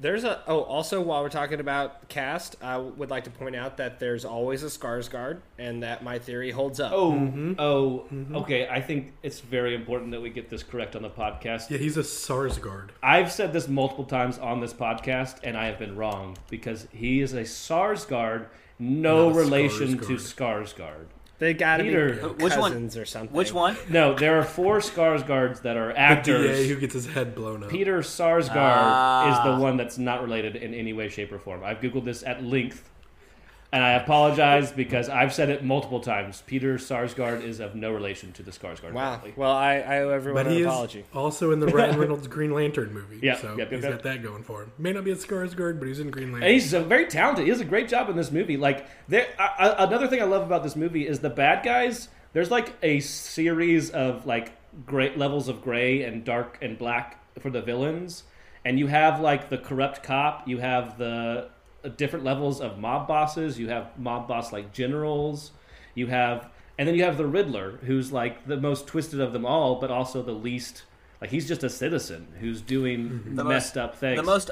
there's 0.01 0.23
a 0.23 0.41
oh 0.47 0.61
also 0.63 0.99
while 0.99 1.21
we're 1.21 1.29
talking 1.29 1.59
about 1.59 2.09
cast, 2.09 2.55
I 2.61 2.77
would 2.77 3.09
like 3.09 3.23
to 3.25 3.29
point 3.29 3.55
out 3.55 3.77
that 3.77 3.99
there's 3.99 4.25
always 4.25 4.63
a 4.63 4.67
Skarsgård, 4.67 5.39
and 5.59 5.83
that 5.83 6.03
my 6.03 6.17
theory 6.19 6.51
holds 6.51 6.79
up. 6.79 6.91
Oh, 6.93 7.11
Mm-hmm. 7.13 7.53
oh, 7.59 8.07
okay. 8.41 8.67
I 8.67 8.81
think 8.81 9.13
it's 9.23 9.39
very 9.39 9.75
important 9.75 10.11
that 10.11 10.21
we 10.21 10.29
get 10.31 10.49
this 10.49 10.63
correct 10.63 10.95
on 10.95 11.03
the 11.03 11.09
podcast. 11.09 11.69
yeah, 11.69 11.77
he's 11.77 11.97
a 11.97 12.01
Sarsgaard. 12.03 12.89
I've 13.03 13.31
said 13.31 13.53
this 13.53 13.67
multiple 13.67 14.05
times 14.05 14.37
on 14.39 14.59
this 14.59 14.73
podcast, 14.73 15.37
and 15.43 15.55
I 15.55 15.67
have 15.67 15.77
been 15.79 15.95
wrong 15.95 16.37
because 16.49 16.87
he 16.91 17.21
is 17.21 17.33
a 17.33 17.43
Sarsgaard, 17.43 18.47
no 18.79 19.29
Not 19.29 19.35
a 19.37 19.39
relation 19.39 19.97
to 19.99 20.15
Skarsgård. 20.15 21.05
Skarsgård. 21.41 21.47
they 21.47 21.53
gotta 21.53 21.83
Peter. 21.83 22.13
be 22.37 22.43
Which 22.43 22.55
one? 22.55 22.71
cousins 22.71 22.97
or 22.97 23.05
something. 23.05 23.35
Which 23.35 23.53
one? 23.53 23.75
No, 23.89 24.13
there 24.13 24.37
are 24.39 24.43
four 24.43 24.77
Skarsgårds 24.79 25.61
that 25.63 25.75
are 25.77 25.89
The 25.89 25.99
actors. 25.99 26.57
DA 26.57 26.67
who 26.67 26.75
gets 26.79 26.93
his 26.93 27.07
head 27.07 27.35
blown 27.35 27.63
up. 27.63 27.69
Peter 27.69 27.99
Sarsgaard 27.99 28.51
Ah. 28.55 29.31
is 29.31 29.55
the 29.57 29.61
one 29.63 29.77
that's 29.77 29.97
not 29.97 30.21
related 30.21 30.55
in 30.55 30.73
any 30.73 30.93
way, 30.93 31.09
shape, 31.09 31.31
or 31.31 31.39
form. 31.39 31.61
I've 31.63 31.79
googled 31.79 32.05
this 32.05 32.23
at 32.23 32.43
length, 32.43 32.89
and 33.73 33.83
I 33.83 33.91
apologize 33.93 34.71
because 34.71 35.07
I've 35.09 35.33
said 35.33 35.49
it 35.49 35.63
multiple 35.63 35.99
times. 36.01 36.43
Peter 36.45 36.75
Sarsgaard 36.75 37.41
is 37.43 37.59
of 37.59 37.73
no 37.75 37.91
relation 37.91 38.31
to 38.33 38.43
the 38.43 38.51
Skarsgård 38.51 38.91
Wow. 38.93 39.15
family. 39.15 39.33
Well, 39.37 39.51
I, 39.51 39.75
I 39.79 39.99
owe 40.01 40.09
everyone 40.09 40.43
But 40.43 40.47
an 40.51 40.53
he 40.57 40.61
is 40.61 40.67
apology. 40.67 41.05
also 41.13 41.51
in 41.51 41.59
the 41.59 41.67
Ryan 41.73 41.97
Reynolds 41.99 42.27
Green 42.27 42.53
Lantern 42.53 42.93
movie. 42.93 43.19
Yeah, 43.21 43.37
so 43.37 43.49
yep, 43.51 43.57
yep, 43.57 43.71
he's 43.71 43.83
yep. 43.83 43.93
got 43.93 44.03
that 44.03 44.23
going 44.23 44.43
for 44.43 44.63
him. 44.63 44.71
May 44.77 44.91
not 44.91 45.03
be 45.05 45.11
a 45.11 45.15
Skarsgård, 45.15 45.79
but 45.79 45.87
he's 45.87 45.99
in 45.99 46.11
Green 46.11 46.31
Lantern. 46.31 46.43
And 46.49 46.53
he's 46.53 46.71
very 46.73 47.05
talented. 47.07 47.45
He 47.45 47.51
does 47.51 47.61
a 47.61 47.65
great 47.65 47.87
job 47.87 48.09
in 48.09 48.15
this 48.17 48.31
movie. 48.31 48.57
Like, 48.57 48.85
there, 49.07 49.27
I, 49.39 49.69
I, 49.69 49.83
another 49.85 50.07
thing 50.07 50.21
I 50.21 50.25
love 50.25 50.43
about 50.43 50.63
this 50.63 50.75
movie 50.75 51.07
is 51.07 51.19
the 51.19 51.29
bad 51.29 51.63
guys. 51.63 52.09
There's 52.33 52.51
like 52.51 52.73
a 52.83 52.99
series 53.01 53.89
of 53.91 54.25
like 54.25 54.51
great 54.85 55.17
levels 55.17 55.47
of 55.47 55.61
gray 55.61 56.03
and 56.03 56.23
dark 56.23 56.57
and 56.61 56.77
black 56.77 57.17
for 57.39 57.49
the 57.49 57.61
villains, 57.61 58.23
and 58.65 58.77
you 58.79 58.87
have 58.87 59.19
like 59.19 59.49
the 59.49 59.57
corrupt 59.57 60.03
cop. 60.03 60.47
You 60.47 60.57
have 60.59 60.97
the 60.97 61.49
Uh, 61.83 61.89
different 61.89 62.23
levels 62.25 62.61
of 62.61 62.77
mob 62.77 63.07
bosses. 63.07 63.59
You 63.59 63.69
have 63.69 63.97
mob 63.97 64.27
boss 64.27 64.51
like 64.51 64.71
generals. 64.73 65.51
You 65.95 66.07
have, 66.07 66.49
and 66.77 66.87
then 66.87 66.95
you 66.95 67.03
have 67.03 67.17
the 67.17 67.25
Riddler, 67.25 67.79
who's 67.85 68.11
like 68.11 68.45
the 68.45 68.57
most 68.57 68.87
twisted 68.87 69.19
of 69.19 69.33
them 69.33 69.45
all, 69.45 69.75
but 69.79 69.91
also 69.91 70.21
the 70.21 70.31
least. 70.31 70.83
Like 71.19 71.29
he's 71.29 71.47
just 71.47 71.63
a 71.63 71.69
citizen 71.69 72.27
who's 72.39 72.61
doing 72.61 73.09
mm-hmm. 73.09 73.35
The 73.35 73.43
messed 73.43 73.75
most- 73.75 73.83
up 73.83 73.95
things. 73.95 74.17
The 74.19 74.25
most, 74.25 74.51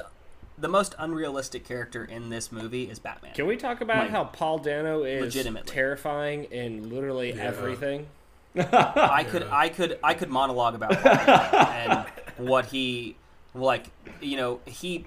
the 0.58 0.68
most 0.68 0.94
unrealistic 0.98 1.64
character 1.64 2.04
in 2.04 2.28
this 2.30 2.52
movie 2.52 2.84
is 2.84 2.98
Batman. 2.98 3.32
Can 3.34 3.46
we 3.46 3.56
talk 3.56 3.80
about 3.80 3.98
Like, 4.04 4.10
how 4.10 4.24
Paul 4.24 4.58
Dano 4.58 5.02
is 5.04 5.22
legitimately. 5.22 5.72
terrifying 5.72 6.44
in 6.44 6.90
literally 6.90 7.32
everything? 7.32 8.06
I 8.56 9.24
could, 9.28 9.44
I 9.44 9.68
could, 9.68 9.98
I 10.02 10.14
could 10.14 10.28
monologue 10.28 10.74
about 10.74 10.92
Paul 11.00 11.14
Dano 11.14 12.04
and 12.38 12.48
what 12.48 12.66
he, 12.66 13.16
like, 13.54 13.86
you 14.20 14.36
know, 14.36 14.60
he, 14.66 15.06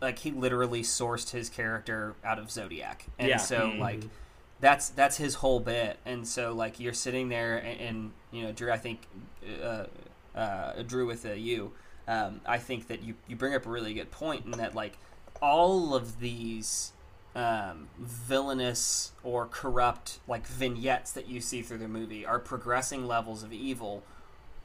like, 0.00 0.18
he 0.20 0.30
literally 0.30 0.82
sourced 0.82 1.30
his 1.30 1.48
character 1.48 2.14
out 2.24 2.38
of 2.38 2.50
Zodiac, 2.50 3.06
and 3.18 3.28
Yeah. 3.28 3.36
so 3.38 3.60
Mm-hmm. 3.60 3.80
like, 3.80 4.00
that's 4.60 4.88
that's 4.88 5.16
his 5.18 5.34
whole 5.36 5.60
bit, 5.60 5.98
and 6.04 6.26
so 6.26 6.52
like 6.52 6.80
you're 6.80 6.92
sitting 6.92 7.28
there, 7.28 7.58
and, 7.58 7.80
and 7.80 8.12
you 8.32 8.42
know, 8.42 8.52
Drew, 8.52 8.72
I 8.72 8.76
think, 8.78 9.02
uh, 9.62 9.84
uh, 10.36 10.82
Drew 10.82 11.06
with 11.06 11.24
uh, 11.24 11.32
you, 11.32 11.72
um, 12.08 12.40
I 12.46 12.58
think 12.58 12.88
that 12.88 13.02
you 13.02 13.14
you 13.28 13.36
bring 13.36 13.54
up 13.54 13.66
a 13.66 13.70
really 13.70 13.94
good 13.94 14.10
point 14.10 14.44
in 14.44 14.50
that 14.52 14.74
like 14.74 14.98
all 15.40 15.94
of 15.94 16.18
these 16.18 16.92
um, 17.36 17.88
villainous 18.00 19.12
or 19.22 19.46
corrupt 19.46 20.18
like 20.26 20.46
vignettes 20.46 21.12
that 21.12 21.28
you 21.28 21.40
see 21.40 21.62
through 21.62 21.78
the 21.78 21.86
movie 21.88 22.26
are 22.26 22.40
progressing 22.40 23.06
levels 23.06 23.42
of 23.44 23.52
evil. 23.52 24.02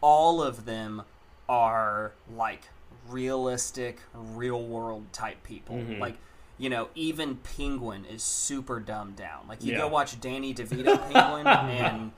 All 0.01 0.41
of 0.41 0.65
them 0.65 1.03
are 1.47 2.13
like 2.35 2.63
realistic, 3.09 3.99
real 4.13 4.61
world 4.63 5.11
type 5.13 5.43
people. 5.43 5.75
Mm-hmm. 5.77 5.99
Like, 6.01 6.17
you 6.57 6.69
know, 6.69 6.89
even 6.95 7.37
Penguin 7.37 8.05
is 8.05 8.23
super 8.23 8.79
dumbed 8.79 9.15
down. 9.15 9.47
Like, 9.47 9.63
you 9.63 9.73
Yeah. 9.73 9.79
go 9.79 9.87
watch 9.87 10.19
Danny 10.21 10.53
DeVito 10.55 10.99
Penguin 11.11 11.47
and 11.47 12.11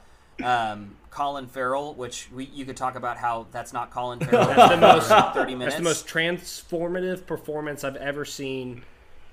um, 0.43 0.95
Colin 1.11 1.47
Farrell, 1.47 1.93
which 1.93 2.27
we, 2.33 2.45
you 2.45 2.65
could 2.65 2.75
talk 2.77 2.95
about 2.95 3.17
how 3.17 3.47
that's 3.51 3.71
not 3.73 3.91
Colin 3.91 4.19
Farrell. 4.21 4.47
That's 4.47 4.69
the 4.71 4.77
most- 4.77 5.33
thirty 5.33 5.55
minutes. 5.55 5.75
That's 5.75 5.77
the 5.77 5.83
most 5.83 6.07
transformative 6.07 7.25
performance 7.25 7.83
I've 7.83 7.95
ever 7.95 8.25
seen. 8.25 8.83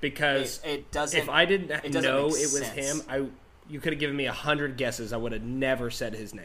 Because 0.01 0.61
It- 0.65 0.69
it 0.71 0.91
doesn't- 0.93 1.21
If 1.21 1.29
I 1.29 1.45
didn't 1.45 1.71
it 1.85 1.93
know 2.03 2.27
it 2.27 2.33
was 2.33 2.59
sense. 2.67 3.03
him, 3.03 3.03
I 3.09 3.27
you 3.69 3.79
could 3.81 3.93
have 3.93 4.01
given 4.01 4.17
me 4.17 4.27
a 4.27 4.33
hundred 4.33 4.77
guesses. 4.77 5.13
I 5.13 5.17
would 5.17 5.33
have 5.33 5.43
never 5.43 5.89
said 5.91 6.15
his 6.15 6.35
name. 6.35 6.45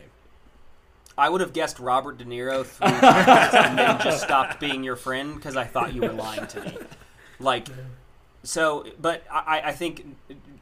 I 1.18 1.30
would 1.30 1.42
have 1.42 1.54
guessed 1.54 1.80
Robert 1.80 2.18
De 2.18 2.26
Niro 2.26 2.66
three 2.66 2.88
times 2.88 3.54
and 3.54 3.78
then 3.78 4.00
just 4.02 4.24
stopped 4.24 4.60
being 4.60 4.84
your 4.84 4.96
friend 4.96 5.36
because 5.36 5.58
I 5.58 5.64
thought 5.64 5.94
you 5.94 6.02
were 6.02 6.14
lying 6.14 6.46
to 6.48 6.62
me. 6.62 6.78
Like, 7.40 7.68
so, 8.44 8.86
but 9.02 9.24
I, 9.32 9.62
I 9.66 9.72
think 9.72 10.06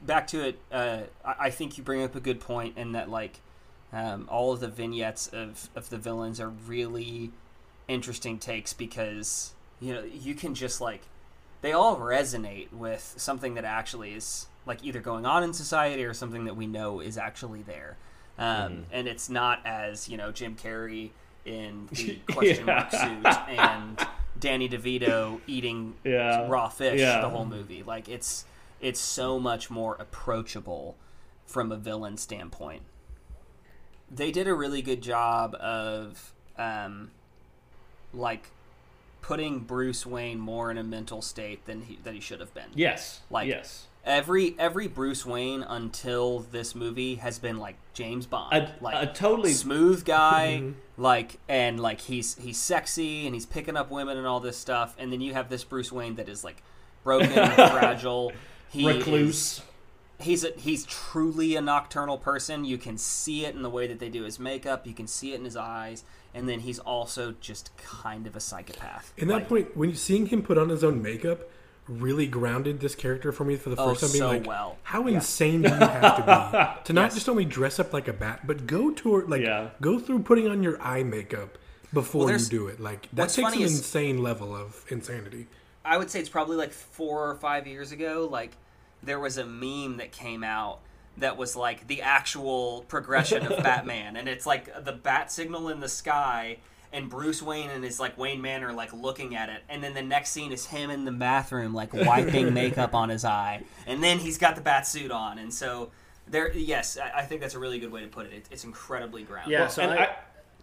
back 0.01 0.27
to 0.27 0.47
it. 0.47 0.59
Uh, 0.71 1.01
I, 1.23 1.49
think 1.49 1.77
you 1.77 1.83
bring 1.83 2.03
up 2.03 2.15
a 2.15 2.19
good 2.19 2.39
point 2.39 2.77
in 2.77 2.93
that 2.93 3.09
like 3.09 3.41
um, 3.91 4.27
all 4.29 4.53
of 4.53 4.59
the 4.59 4.67
vignettes 4.67 5.27
of 5.27 5.69
of 5.75 5.89
the 5.89 5.97
villains 5.97 6.39
are 6.39 6.49
really 6.49 7.31
interesting 7.87 8.39
takes 8.39 8.73
because 8.73 9.53
you 9.79 9.93
know 9.93 10.03
you 10.03 10.33
can 10.33 10.55
just 10.55 10.81
like 10.81 11.01
they 11.61 11.71
all 11.71 11.97
resonate 11.97 12.71
with 12.71 13.13
something 13.17 13.55
that 13.55 13.65
actually 13.65 14.13
is 14.13 14.47
like 14.65 14.83
either 14.83 14.99
going 14.99 15.25
on 15.25 15.43
in 15.43 15.53
society 15.53 16.03
or 16.03 16.13
something 16.13 16.45
that 16.45 16.55
we 16.55 16.67
know 16.67 16.99
is 16.99 17.17
actually 17.17 17.61
there. 17.61 17.97
Um, 18.37 18.85
And 18.91 19.07
it's 19.07 19.29
not 19.29 19.61
as 19.65 20.09
you 20.09 20.17
know 20.17 20.31
Jim 20.31 20.55
Carrey 20.55 21.11
in 21.45 21.87
the 21.91 22.17
question 22.33 22.65
mark 22.65 22.91
suit 22.91 23.25
and 23.49 24.05
Danny 24.39 24.67
DeVito 24.67 25.39
eating 25.47 25.95
Yeah. 26.03 26.47
raw 26.49 26.67
fish 26.69 26.99
Yeah. 26.99 27.21
the 27.21 27.29
whole 27.29 27.45
movie. 27.45 27.83
Like 27.83 28.09
it's 28.09 28.45
it's 28.81 28.99
so 28.99 29.39
much 29.39 29.69
more 29.69 29.95
approachable 29.99 30.95
from 31.45 31.71
a 31.71 31.77
villain 31.77 32.17
standpoint. 32.17 32.81
They 34.11 34.31
did 34.31 34.47
a 34.47 34.53
really 34.53 34.81
good 34.81 35.01
job 35.01 35.55
of 35.55 36.33
um, 36.57 37.11
like 38.13 38.49
putting 39.21 39.59
Bruce 39.59 40.05
Wayne 40.05 40.39
more 40.39 40.69
in 40.69 40.77
a 40.77 40.83
mental 40.83 41.21
state 41.21 41.65
than 41.65 41.83
he 41.83 41.99
that 42.03 42.13
he 42.13 42.19
should 42.19 42.39
have 42.39 42.53
been. 42.53 42.69
Yes. 42.75 43.21
Like 43.29 43.47
yes. 43.47 43.87
Every 44.05 44.55
every 44.59 44.87
Bruce 44.87 45.25
Wayne 45.25 45.63
until 45.63 46.39
this 46.39 46.75
movie 46.75 47.15
has 47.15 47.39
been 47.39 47.57
like 47.57 47.75
James 47.93 48.25
Bond, 48.25 48.53
A- 48.53 48.75
like 48.83 49.09
a 49.09 49.11
totally- 49.11 49.53
smooth 49.53 50.05
guy, 50.05 50.59
mm-hmm. 50.61 51.01
like 51.01 51.39
and 51.49 51.79
like 51.79 52.01
he's 52.01 52.35
he's 52.35 52.57
sexy 52.57 53.25
and 53.25 53.33
he's 53.33 53.45
picking 53.45 53.75
up 53.75 53.89
women 53.91 54.17
and 54.17 54.27
all 54.27 54.39
this 54.39 54.57
stuff, 54.57 54.95
and 54.97 55.11
then 55.11 55.21
you 55.21 55.33
have 55.33 55.49
this 55.49 55.63
Bruce 55.63 55.91
Wayne 55.91 56.15
that 56.15 56.29
is 56.29 56.43
like 56.43 56.61
broken, 57.03 57.31
and 57.31 57.53
fragile, 57.71 58.31
he 58.69 58.85
Recluse. 58.87 59.35
is- 59.35 59.61
he's 60.19 60.45
a, 60.45 60.51
he's 60.57 60.85
truly 60.85 61.55
a 61.57 61.61
nocturnal 61.61 62.17
person. 62.17 62.63
You 62.63 62.77
can 62.77 62.97
see 62.97 63.45
it 63.45 63.53
in 63.53 63.63
the 63.63 63.69
way 63.69 63.85
that 63.87 63.99
they 63.99 64.07
do 64.09 64.23
his 64.23 64.39
makeup. 64.39 64.87
You 64.87 64.93
can 64.93 65.07
see 65.07 65.33
it 65.33 65.39
in 65.39 65.43
his 65.45 65.57
eyes, 65.57 66.03
and 66.33 66.47
then 66.47 66.61
he's 66.61 66.79
also 66.79 67.35
just 67.41 67.75
kind 67.75 68.25
of 68.25 68.35
a 68.35 68.39
psychopath. 68.39 69.11
In 69.17 69.27
that 69.27 69.33
Like, 69.33 69.49
point, 69.49 69.75
when 69.77 69.89
you 69.89 69.95
seeing 69.95 70.27
him 70.27 70.41
put 70.41 70.57
on 70.57 70.69
his 70.69 70.83
own 70.85 71.01
makeup, 71.01 71.41
really 71.87 72.25
grounded 72.27 72.79
this 72.79 72.95
character 72.95 73.31
for 73.31 73.43
me 73.43 73.55
for 73.55 73.69
the 73.69 73.75
Oh, 73.77 73.89
first 73.93 74.01
time. 74.01 74.11
Being 74.11 74.21
so 74.21 74.27
like, 74.29 74.47
well. 74.47 74.77
how 74.83 75.05
insane 75.07 75.61
do 75.61 75.69
you 75.69 75.75
have 75.75 76.15
to 76.17 76.75
be 76.77 76.83
to 76.85 76.93
not 76.93 77.13
just 77.13 77.29
only 77.29 77.45
dress 77.45 77.79
up 77.79 77.93
like 77.93 78.07
a 78.07 78.13
bat, 78.13 78.47
but 78.47 78.65
go 78.67 78.91
to 78.91 79.21
like 79.27 79.41
Yeah. 79.41 79.69
go 79.81 79.99
through 79.99 80.19
putting 80.23 80.47
on 80.47 80.63
your 80.63 80.81
eye 80.81 81.03
makeup 81.03 81.57
before 81.93 82.25
Well, 82.25 82.33
you 82.39 82.45
do 82.45 82.67
it. 82.67 82.79
Like 82.79 83.07
that 83.13 83.29
takes 83.29 83.53
an 83.53 83.61
is- 83.61 83.77
insane 83.77 84.21
level 84.23 84.55
of 84.55 84.83
insanity. 84.89 85.47
I 85.83 85.97
would 85.97 86.09
say 86.09 86.19
it's 86.19 86.29
probably 86.29 86.57
like 86.57 86.73
four 86.73 87.29
or 87.29 87.35
five 87.35 87.67
years 87.67 87.91
ago. 87.91 88.27
Like 88.31 88.51
there 89.03 89.19
was 89.19 89.37
a 89.37 89.45
meme 89.45 89.97
that 89.97 90.11
came 90.11 90.43
out 90.43 90.79
that 91.17 91.37
was 91.37 91.55
like 91.55 91.85
the 91.87 92.01
actual 92.01 92.83
progression 92.87 93.45
of 93.45 93.63
Batman, 93.63 94.15
and 94.15 94.27
it's 94.27 94.45
like 94.47 94.83
the 94.83 94.91
bat 94.91 95.31
signal 95.31 95.69
in 95.69 95.79
the 95.79 95.87
sky, 95.87 96.57
and 96.95 97.09
Bruce 97.09 97.41
Wayne 97.41 97.69
and 97.69 97.83
his 97.83 97.99
like 97.99 98.17
Wayne 98.17 98.41
Manor 98.41 98.73
like 98.73 98.93
looking 98.93 99.35
at 99.35 99.49
it, 99.49 99.61
and 99.69 99.83
then 99.83 99.93
the 99.93 100.01
next 100.01 100.31
scene 100.31 100.51
is 100.51 100.65
him 100.65 100.89
in 100.89 101.05
the 101.05 101.11
bathroom 101.11 101.73
like 101.73 101.93
wiping 101.93 102.53
makeup 102.53 102.95
on 102.95 103.09
his 103.09 103.25
eye, 103.25 103.63
and 103.85 104.03
then 104.03 104.17
he's 104.17 104.37
got 104.37 104.55
the 104.55 104.61
bat 104.61 104.87
suit 104.87 105.11
on, 105.11 105.37
and 105.37 105.53
so 105.53 105.91
there. 106.27 106.51
Yes, 106.53 106.97
I, 106.97 107.19
I 107.19 107.25
think 107.25 107.41
that's 107.41 107.53
a 107.55 107.59
really 107.59 107.79
good 107.79 107.91
way 107.91 108.01
to 108.01 108.07
put 108.07 108.25
it. 108.27 108.33
it 108.33 108.45
it's 108.49 108.63
incredibly 108.63 109.23
grounded. 109.23 109.51
Yeah, 109.51 109.61
Well, 109.61 109.69
so 109.69 109.81
and 109.83 109.91
I, 109.91 110.03
I- 110.03 110.15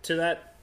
to 0.05 0.16
that, 0.16 0.57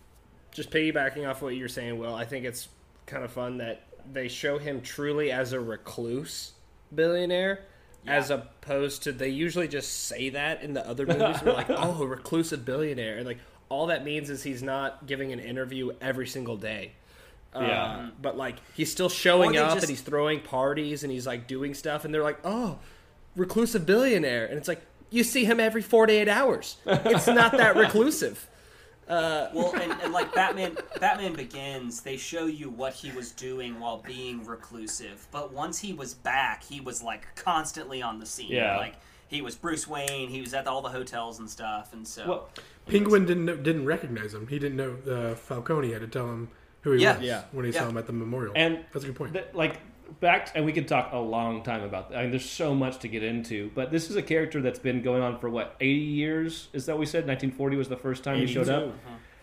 just 0.52 0.72
piggybacking 0.72 1.30
off 1.30 1.42
what 1.42 1.56
you're 1.56 1.70
saying, 1.70 1.98
Will, 1.98 2.16
I 2.16 2.26
think 2.26 2.46
it's 2.46 2.68
kind 3.06 3.24
of 3.24 3.32
fun 3.32 3.58
that 3.60 3.84
they 4.12 4.28
show 4.28 4.58
him 4.58 4.82
truly 4.82 5.32
as 5.32 5.54
a 5.54 5.60
recluse 5.60 6.54
billionaire, 6.94 7.66
as 8.08 8.30
opposed 8.32 9.04
to 9.04 9.12
they 9.12 9.30
usually 9.30 9.68
just 9.68 10.08
say 10.08 10.30
that 10.30 10.64
in 10.64 10.74
the 10.74 10.86
other 10.88 11.06
movies. 11.06 11.42
We're 11.44 11.54
like, 11.54 11.70
oh, 11.70 12.02
a 12.02 12.08
reclusive 12.08 12.66
billionaire, 12.66 13.18
and 13.18 13.26
like 13.28 13.40
all 13.70 13.88
that 13.88 14.04
means 14.04 14.30
is 14.30 14.44
he's 14.44 14.62
not 14.64 15.06
giving 15.06 15.32
an 15.32 15.40
interview 15.40 15.92
every 16.02 16.28
single 16.28 16.58
day. 16.58 16.92
Uh, 17.56 17.62
Yeah. 17.62 18.10
but 18.22 18.38
like 18.38 18.58
he's 18.76 18.92
still 18.92 19.10
showing 19.10 19.58
up 19.58 19.74
just- 19.74 19.84
and 19.84 19.90
he's 19.90 20.02
throwing 20.02 20.40
parties 20.42 21.04
and 21.04 21.12
he's 21.12 21.26
like 21.26 21.48
doing 21.48 21.74
stuff, 21.74 22.06
and 22.06 22.14
they're 22.14 22.24
like, 22.24 22.40
oh, 22.44 22.78
reclusive 23.36 23.86
billionaire, 23.86 24.46
and 24.46 24.58
it's 24.58 24.68
like 24.68 24.82
you 25.12 25.24
see 25.24 25.46
him 25.46 25.60
every 25.60 25.82
48 25.82 26.28
hours. 26.28 26.78
It's 26.86 27.26
not 27.28 27.54
that 27.54 27.76
reclusive. 27.86 28.48
well, 29.08 29.74
and, 29.74 29.92
and 30.04 30.14
like 30.14 30.32
Batman, 30.36 30.78
Batman 31.00 31.34
Begins, 31.34 32.02
they 32.02 32.16
show 32.18 32.46
you 32.46 32.70
what 32.70 32.94
he 32.94 33.12
was 33.12 33.32
doing 33.32 33.80
while 33.80 33.98
being 34.06 34.46
reclusive. 34.46 35.26
But 35.32 35.52
once 35.52 35.80
he 35.80 35.94
was 35.94 36.14
back, 36.14 36.64
he 36.64 36.80
was 36.80 37.02
like 37.02 37.28
constantly 37.36 38.04
on 38.04 38.20
the 38.20 38.26
scene. 38.28 38.52
Yeah. 38.52 38.78
Like 38.78 38.94
he 39.28 39.42
was 39.42 39.56
Bruce 39.56 39.88
Wayne. 39.88 40.30
He 40.30 40.42
was 40.42 40.54
at 40.54 40.68
all 40.68 40.84
the 40.84 40.90
hotels 40.90 41.40
and 41.40 41.50
stuff. 41.50 41.92
And 41.94 42.08
so, 42.08 42.28
Well, 42.28 42.50
Penguin 42.90 43.26
didn't 43.26 43.46
know, 43.46 43.56
didn't 43.56 43.86
recognize 43.86 44.34
him. 44.34 44.48
He 44.48 44.60
didn't 44.60 44.78
know 44.78 44.98
uh, 45.12 45.36
Falcone 45.36 45.92
had 45.92 46.02
to 46.02 46.08
tell 46.08 46.28
him 46.30 46.50
who 46.82 46.92
he 46.94 47.04
Yeah. 47.04 47.18
was 47.18 47.26
Yeah. 47.26 47.44
when 47.52 47.66
he 47.66 47.72
Yeah. 47.72 47.82
saw 47.82 47.90
him 47.90 47.98
at 47.98 48.08
the 48.08 48.14
memorial. 48.14 48.54
And 48.56 48.80
that's 48.92 49.04
a 49.04 49.08
good 49.08 49.16
point. 49.16 49.34
th- 49.34 49.46
like 49.54 49.78
back, 50.20 50.50
and 50.56 50.66
we 50.66 50.72
could 50.74 50.88
talk 50.88 51.12
a 51.14 51.18
long 51.20 51.62
time 51.62 51.84
about 51.84 52.10
that. 52.10 52.18
I 52.18 52.22
mean, 52.24 52.32
there's 52.32 52.50
so 52.50 52.74
much 52.74 52.98
to 53.00 53.08
get 53.08 53.22
into, 53.24 53.70
but 53.76 53.92
this 53.92 54.10
is 54.10 54.16
a 54.16 54.24
character 54.24 54.60
that's 54.62 54.80
been 54.80 55.02
going 55.04 55.22
on 55.22 55.38
for 55.40 55.50
what 55.50 55.76
80 55.80 56.00
years. 56.00 56.68
Is 56.74 56.88
that 56.88 56.94
what 56.94 57.02
we 57.02 57.06
said? 57.06 57.28
1940 57.28 57.78
was 57.78 57.90
the 57.90 57.96
first 57.98 58.24
time 58.24 58.38
he 58.38 58.48
showed 58.48 58.70
up. 58.70 58.94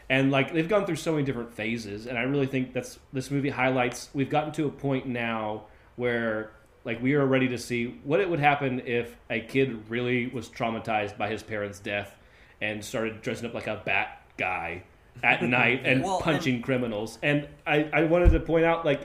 And 0.08 0.30
like 0.30 0.52
they've 0.52 0.68
gone 0.68 0.86
through 0.86 0.96
so 0.96 1.12
many 1.12 1.24
different 1.24 1.52
phases, 1.52 2.06
and 2.06 2.16
I 2.18 2.22
really 2.22 2.46
think 2.46 2.72
that's 2.72 2.98
this 3.12 3.30
movie 3.30 3.50
highlights. 3.50 4.08
We've 4.14 4.30
gotten 4.30 4.52
to 4.54 4.66
a 4.66 4.70
point 4.70 5.06
now 5.06 5.64
where 5.96 6.50
like 6.84 7.02
we 7.02 7.14
are 7.14 7.26
ready 7.26 7.48
to 7.48 7.58
see 7.58 7.98
what 8.04 8.20
it 8.20 8.30
would 8.30 8.38
happen 8.38 8.80
if 8.86 9.16
a 9.30 9.40
kid 9.40 9.88
really 9.88 10.28
was 10.28 10.48
traumatized 10.48 11.18
by 11.18 11.28
his 11.28 11.42
parents' 11.42 11.80
death 11.80 12.14
and 12.60 12.84
started 12.84 13.22
dressing 13.22 13.46
up 13.46 13.54
like 13.54 13.66
a 13.66 13.80
bat 13.84 14.22
guy 14.36 14.82
at 15.22 15.42
night 15.58 15.82
and 15.84 16.02
Well, 16.02 16.16
and- 16.16 16.24
punching 16.24 16.62
criminals. 16.62 17.18
And 17.22 17.48
I, 17.66 17.88
I 17.92 18.04
wanted 18.04 18.30
to 18.32 18.40
point 18.40 18.64
out 18.64 18.84
like 18.84 19.02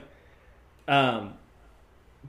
um 0.88 1.34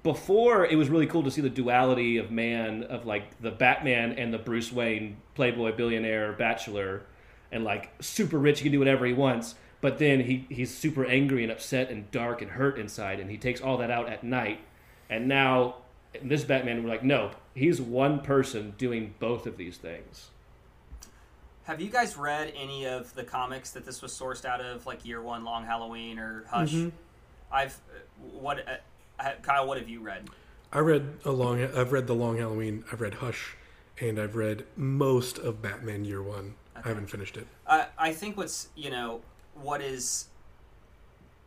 before 0.02 0.66
it 0.66 0.76
was 0.76 0.90
really 0.90 1.06
cool 1.08 1.24
to 1.24 1.32
see 1.32 1.42
the 1.42 1.50
duality 1.50 2.18
of 2.18 2.32
man 2.32 2.84
of 2.84 3.06
like 3.06 3.40
the 3.42 3.52
Batman 3.52 4.14
and 4.14 4.34
the 4.34 4.38
Bruce 4.40 4.72
Wayne 4.72 5.18
playboy 5.36 5.76
billionaire 5.76 6.34
bachelor 6.34 7.04
and 7.52 7.64
like 7.64 7.92
super 8.02 8.38
rich 8.40 8.60
he 8.60 8.64
can 8.64 8.72
do 8.72 8.80
whatever 8.80 9.06
he 9.06 9.14
wants 9.14 9.56
but 9.82 10.00
then 10.00 10.20
he 10.22 10.46
he's 10.50 10.74
super 10.76 11.06
angry 11.06 11.44
and 11.44 11.52
upset 11.52 11.90
and 11.90 12.10
dark 12.12 12.42
and 12.42 12.52
hurt 12.52 12.80
inside 12.80 13.20
and 13.20 13.30
he 13.30 13.38
takes 13.38 13.62
all 13.62 13.78
that 13.78 13.92
out 13.92 14.10
at 14.10 14.24
night 14.24 14.60
and 15.10 15.28
now 15.28 15.76
this 16.24 16.44
Batman 16.44 16.84
we're 16.84 16.90
like 16.90 17.04
no 17.04 17.32
he's 17.54 17.80
one 17.80 18.20
person 18.20 18.74
doing 18.78 19.14
both 19.20 19.46
of 19.46 19.58
these 19.58 19.78
things 19.78 20.30
have 21.64 21.80
you 21.82 21.90
guys 21.90 22.18
read 22.18 22.54
any 22.56 22.86
of 22.86 23.14
the 23.16 23.24
comics 23.24 23.72
that 23.72 23.86
this 23.86 24.02
was 24.02 24.12
sourced 24.12 24.46
out 24.46 24.62
of, 24.62 24.86
like 24.86 25.06
Year 25.06 25.22
One, 25.22 25.44
Long 25.44 25.66
Halloween, 25.66 26.20
or 26.20 26.46
Hush? 26.50 26.76
I've 27.52 27.80
what 28.34 28.66
uh, 28.68 29.32
Kyle, 29.42 29.68
what 29.68 29.78
have 29.78 29.88
you 29.88 30.02
read? 30.02 30.30
I 30.72 30.80
read 30.80 31.20
a 31.24 31.32
long. 31.32 31.62
I've 31.62 31.92
read 31.92 32.08
the 32.08 32.16
Long 32.16 32.38
Halloween. 32.38 32.84
I've 32.92 33.00
read 33.00 33.16
Hush, 33.16 33.56
and 34.02 34.20
I've 34.20 34.36
read 34.36 34.66
most 34.76 35.38
of 35.38 35.62
Batman 35.62 36.04
Year 36.04 36.22
One. 36.22 36.56
I 36.76 36.88
haven't 36.88 37.08
finished 37.08 37.38
it. 37.38 37.48
I 37.68 37.88
I 37.98 38.14
think 38.14 38.38
what's 38.38 38.70
you 38.76 38.90
know 38.90 39.22
what 39.54 39.82
is 39.82 40.28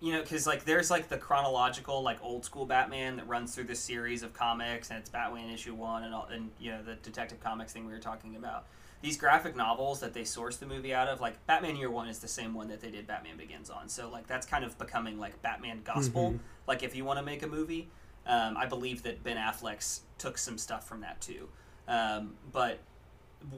you 0.01 0.13
know 0.13 0.23
because 0.23 0.47
like 0.47 0.65
there's 0.65 0.91
like 0.91 1.09
the 1.09 1.19
chronological 1.19 2.03
like 2.03 2.23
old 2.23 2.45
school 2.45 2.65
Batman 2.65 3.17
that 3.17 3.29
runs 3.29 3.55
through 3.55 3.65
this 3.65 3.81
series 3.81 4.23
of 4.23 4.33
comics 4.33 4.91
and 4.91 4.99
it's 4.99 5.11
Batman 5.11 5.51
issue 5.51 5.75
one 5.75 6.05
and 6.05 6.15
all 6.15 6.29
and 6.33 6.51
you 6.61 6.71
know 6.71 6.83
the 6.83 6.95
Detective 6.95 7.41
Comics 7.41 7.73
thing 7.73 7.87
we 7.87 7.93
were 7.93 7.99
talking 7.99 8.37
about. 8.37 8.67
These 9.03 9.17
graphic 9.19 9.55
novels 9.57 10.01
that 10.01 10.15
they 10.15 10.23
sourced 10.23 10.59
the 10.59 10.67
movie 10.67 10.95
out 10.95 11.09
of, 11.09 11.21
like 11.21 11.45
Batman 11.47 11.77
Year 11.77 11.91
One, 11.91 12.09
is 12.09 12.19
the 12.19 12.29
same 12.29 12.55
one 12.55 12.69
that 12.69 12.81
they 12.81 12.91
did 12.91 13.07
Batman 13.07 13.37
Begins 13.37 13.71
on. 13.71 13.89
So 13.89 14.09
like 14.09 14.27
that's 14.27 14.47
kind 14.47 14.65
of 14.65 14.77
becoming 14.79 15.19
like 15.19 15.41
Batman 15.43 15.83
gospel. 15.85 16.31
Like 16.67 16.83
if 16.83 16.97
you 16.97 17.05
want 17.05 17.19
to 17.19 17.25
make 17.25 17.43
a 17.43 17.47
movie, 17.47 17.89
um, 18.27 18.57
I 18.57 18.67
believe 18.67 19.03
that 19.05 19.23
Ben 19.23 19.37
Affleck's 19.37 20.01
took 20.19 20.39
some 20.39 20.59
stuff 20.59 20.89
from 20.89 21.01
that 21.03 21.21
too. 21.21 21.49
Um, 21.87 22.35
but 22.53 22.81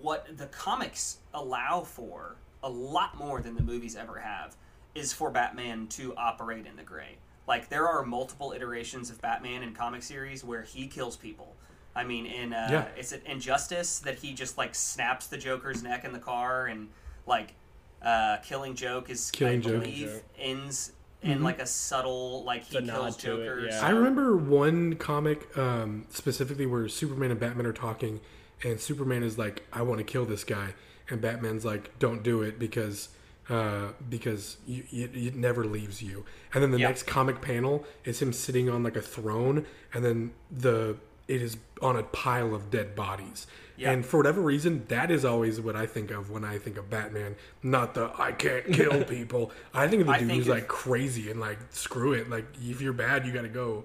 what 0.02 0.36
the 0.36 0.46
comics 0.46 1.18
allow 1.32 1.82
for 1.82 2.36
a 2.62 2.68
lot 2.68 3.16
more 3.16 3.40
than 3.40 3.54
the 3.54 3.62
movies 3.62 3.96
ever 3.96 4.18
have 4.18 4.56
is 4.94 5.12
for 5.12 5.30
Batman 5.30 5.86
to 5.86 6.14
operate 6.16 6.66
in 6.66 6.76
the 6.76 6.82
gray. 6.82 7.16
Like 7.46 7.68
there 7.68 7.88
are 7.88 8.04
multiple 8.04 8.52
iterations 8.52 9.08
of 9.08 9.20
Batman 9.22 9.62
in 9.62 9.72
comic 9.72 10.02
series 10.02 10.44
where 10.44 10.62
he 10.62 10.86
kills 10.86 11.16
people. 11.16 11.56
I 11.98 12.04
mean, 12.04 12.26
in 12.26 12.52
uh, 12.52 12.68
Yeah. 12.70 12.84
it's 12.96 13.12
an 13.12 13.20
Injustice 13.26 13.98
that 14.00 14.18
he 14.18 14.32
just 14.32 14.56
like 14.56 14.74
snaps 14.74 15.26
the 15.26 15.36
Joker's 15.36 15.82
neck 15.82 16.04
in 16.04 16.12
the 16.12 16.18
car 16.20 16.66
and 16.66 16.88
like 17.26 17.54
uh, 18.02 18.36
Killing 18.44 18.74
Joke 18.76 19.10
is 19.10 19.30
Killing 19.32 19.58
I 19.58 19.62
Joke. 19.62 19.82
believe 19.82 20.22
ends 20.38 20.92
in 21.22 21.42
like 21.42 21.58
a 21.60 21.66
subtle 21.66 22.44
like 22.44 22.62
he 22.62 22.76
a 22.78 22.82
kills 22.82 23.16
Joker. 23.16 23.42
it, 23.42 23.62
Joker's. 23.62 23.74
yeah. 23.74 23.86
I 23.86 23.90
remember 23.90 24.36
one 24.36 24.94
comic 24.94 25.56
um, 25.58 26.06
specifically 26.10 26.66
where 26.66 26.88
Superman 26.88 27.32
and 27.32 27.40
Batman 27.40 27.66
are 27.66 27.72
talking, 27.72 28.20
and 28.62 28.80
Superman 28.80 29.24
is 29.24 29.36
like, 29.36 29.64
"I 29.72 29.82
want 29.82 29.98
to 29.98 30.04
kill 30.04 30.24
this 30.24 30.44
guy," 30.44 30.74
and 31.10 31.20
Batman's 31.20 31.64
like, 31.64 31.98
"Don't 31.98 32.22
do 32.22 32.42
it 32.42 32.58
because." 32.60 33.08
Uh, 33.50 33.92
because 34.10 34.58
you, 34.66 34.84
it, 34.92 35.16
it 35.16 35.34
never 35.34 35.64
leaves 35.64 36.02
you, 36.02 36.22
and 36.52 36.62
then 36.62 36.70
the 36.70 36.78
Yeah. 36.78 36.88
next 36.88 37.06
comic 37.06 37.40
panel 37.40 37.86
is 38.04 38.20
him 38.20 38.30
sitting 38.30 38.68
on 38.68 38.82
like 38.82 38.94
a 38.94 39.00
throne, 39.00 39.64
and 39.94 40.04
then 40.04 40.32
the 40.50 40.96
it 41.28 41.42
is 41.42 41.56
on 41.82 41.94
a 41.96 42.02
pile 42.02 42.54
of 42.54 42.70
dead 42.70 42.96
bodies. 42.96 43.46
Yeah. 43.76 43.92
And 43.92 44.04
for 44.04 44.16
whatever 44.16 44.40
reason, 44.40 44.84
that 44.88 45.10
is 45.10 45.24
always 45.24 45.60
what 45.60 45.76
I 45.76 45.86
think 45.86 46.10
of 46.10 46.30
when 46.30 46.44
I 46.44 46.58
think 46.58 46.78
of 46.78 46.90
Batman. 46.90 47.36
Not 47.62 47.94
the 47.94 48.10
I 48.18 48.32
can't 48.32 48.66
kill 48.72 49.04
people. 49.16 49.52
I 49.72 49.86
think 49.86 50.00
of 50.00 50.06
the 50.08 50.14
I 50.14 50.18
dude 50.18 50.28
think 50.28 50.38
who's 50.38 50.48
of- 50.48 50.54
like 50.54 50.66
crazy 50.68 51.30
and 51.30 51.38
like 51.38 51.58
screw 51.70 52.12
it. 52.14 52.28
Like 52.28 52.46
if 52.60 52.80
you're 52.80 52.92
bad, 52.92 53.24
you 53.26 53.32
gotta 53.32 53.48
go. 53.48 53.84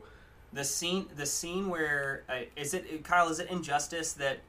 the 0.52 0.64
scene 0.64 1.06
the 1.16 1.26
scene 1.28 1.70
where 1.70 2.24
uh, 2.30 2.40
is 2.56 2.74
it 2.74 3.04
Kyle 3.04 3.30
is 3.30 3.40
it 3.40 3.50
Injustice 3.52 4.14
that 4.14 4.40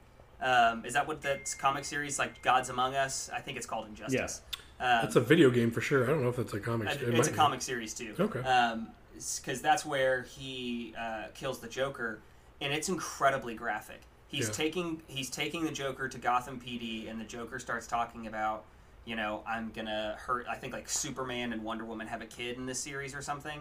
um, 0.41 0.83
is 0.85 0.93
that 0.93 1.07
what 1.07 1.21
that 1.21 1.53
comic 1.59 1.85
series 1.85 2.17
like 2.17 2.41
Gods 2.41 2.69
Among 2.69 2.95
Us 2.95 3.29
I 3.33 3.39
think 3.39 3.57
it's 3.57 3.65
called 3.67 3.87
Injustice 3.87 4.13
Yes. 4.19 4.41
um, 4.79 5.01
That's 5.03 5.15
a 5.15 5.21
video 5.21 5.49
game 5.51 5.69
for 5.71 5.81
sure. 5.81 6.03
I 6.05 6.07
don't 6.07 6.23
know 6.23 6.29
if 6.29 6.35
that's 6.37 6.53
a 6.53 6.59
comic. 6.59 6.89
It 6.89 7.01
it's 7.03 7.27
a 7.27 7.31
be. 7.31 7.37
comic 7.37 7.61
series 7.61 7.93
too 7.93 8.15
Okay. 8.19 8.39
um 8.39 8.87
because 9.37 9.61
that's 9.61 9.85
where 9.85 10.23
he 10.23 10.93
uh, 10.99 11.25
kills 11.35 11.59
the 11.59 11.67
Joker 11.69 12.19
and 12.61 12.73
it's 12.73 12.89
incredibly 12.89 13.53
graphic 13.55 14.01
he's 14.27 14.47
Yeah. 14.47 14.53
taking 14.53 15.01
he's 15.07 15.29
taking 15.29 15.63
the 15.63 15.71
Joker 15.71 16.07
to 16.07 16.17
Gotham 16.17 16.59
PD 16.59 17.09
and 17.09 17.19
the 17.19 17.25
Joker 17.25 17.59
starts 17.59 17.87
talking 17.87 18.27
about 18.27 18.63
you 19.05 19.15
know 19.15 19.43
I'm 19.47 19.71
gonna 19.75 20.15
hurt 20.19 20.45
I 20.49 20.55
think 20.55 20.73
like 20.73 20.89
Superman 20.89 21.53
and 21.53 21.63
Wonder 21.63 21.85
Woman 21.85 22.07
have 22.07 22.21
a 22.21 22.25
kid 22.25 22.57
in 22.57 22.65
this 22.65 22.79
series 22.79 23.13
or 23.13 23.21
something 23.21 23.59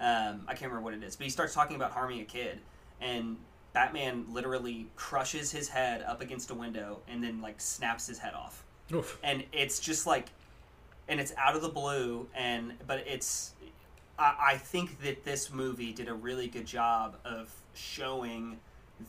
um, 0.00 0.42
I 0.46 0.52
can't 0.52 0.70
remember 0.70 0.82
what 0.82 0.94
it 0.94 1.02
is 1.02 1.16
but 1.16 1.24
he 1.24 1.30
starts 1.30 1.54
talking 1.54 1.76
about 1.76 1.92
harming 1.92 2.20
a 2.20 2.24
kid 2.24 2.60
and 3.00 3.36
Batman 3.72 4.24
literally 4.30 4.86
crushes 4.96 5.50
his 5.52 5.68
head 5.68 6.02
up 6.02 6.22
against 6.22 6.50
a 6.50 6.54
window 6.54 7.00
and 7.08 7.22
then 7.22 7.40
like 7.42 7.60
snaps 7.60 8.06
his 8.06 8.18
head 8.18 8.32
off 8.34 8.64
Oof. 8.92 9.18
and 9.22 9.44
it's 9.52 9.78
just 9.80 10.06
like 10.06 10.28
and 11.08 11.20
it's 11.20 11.32
out 11.36 11.54
of 11.54 11.62
the 11.62 11.68
blue 11.68 12.26
and 12.34 12.72
but 12.86 13.00
it's 13.06 13.52
I, 14.18 14.34
I 14.52 14.56
think 14.56 15.02
that 15.02 15.24
this 15.24 15.52
movie 15.52 15.92
did 15.92 16.08
a 16.08 16.14
really 16.14 16.48
good 16.48 16.66
job 16.66 17.16
of 17.24 17.52
showing 17.76 18.58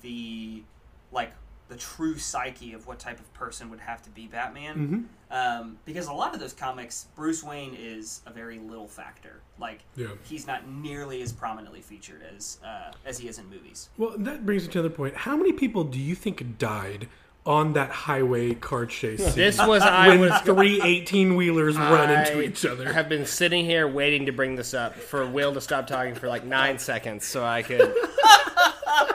the 0.01 0.63
like 1.11 1.31
the 1.69 1.75
true 1.75 2.17
psyche 2.17 2.71
of 2.73 2.87
what 2.87 2.97
type 2.97 3.19
of 3.19 3.33
person 3.33 3.69
would 3.69 3.79
have 3.81 4.01
to 4.01 4.09
be 4.11 4.25
Batman. 4.27 5.09
Um, 5.29 5.77
because 5.83 6.07
a 6.07 6.13
lot 6.13 6.33
of 6.33 6.39
those 6.39 6.53
comics, 6.53 7.07
Bruce 7.13 7.43
Wayne 7.43 7.75
is 7.77 8.21
a 8.25 8.31
very 8.31 8.57
little 8.59 8.87
factor. 8.87 9.41
Like 9.59 9.79
Yeah. 9.95 10.07
he's 10.23 10.47
not 10.47 10.67
nearly 10.69 11.21
as 11.21 11.33
prominently 11.33 11.81
featured 11.81 12.21
as 12.35 12.59
uh, 12.63 12.91
as 13.05 13.17
he 13.17 13.27
is 13.27 13.37
in 13.37 13.49
movies. 13.49 13.89
Well, 13.97 14.13
that 14.19 14.45
brings 14.45 14.65
me 14.65 14.71
to 14.73 14.79
another 14.79 14.95
point. 14.95 15.15
How 15.17 15.35
many 15.35 15.51
people 15.51 15.83
do 15.83 15.99
you 15.99 16.15
think 16.15 16.57
died 16.57 17.09
on 17.45 17.73
that 17.73 17.89
highway 17.89 18.53
car 18.53 18.85
chase 18.85 19.23
scene? 19.25 19.35
This 19.35 19.57
was 19.57 19.81
I 19.81 20.07
when 20.09 20.19
was 20.21 20.39
three 20.41 20.81
18 20.81 21.35
wheelers 21.35 21.77
run 21.77 22.09
into 22.09 22.41
each 22.41 22.65
other. 22.65 22.87
I 22.87 22.93
have 22.93 23.09
been 23.09 23.25
sitting 23.25 23.65
here 23.65 23.87
waiting 23.89 24.25
to 24.27 24.31
bring 24.31 24.55
this 24.55 24.73
up 24.73 24.95
for 24.95 25.25
Will 25.29 25.53
to 25.53 25.59
stop 25.61 25.85
talking 25.87 26.15
for 26.15 26.29
like 26.29 26.45
nine 26.45 26.79
seconds 26.79 27.25
so 27.25 27.43
I 27.43 27.61
could. 27.63 27.93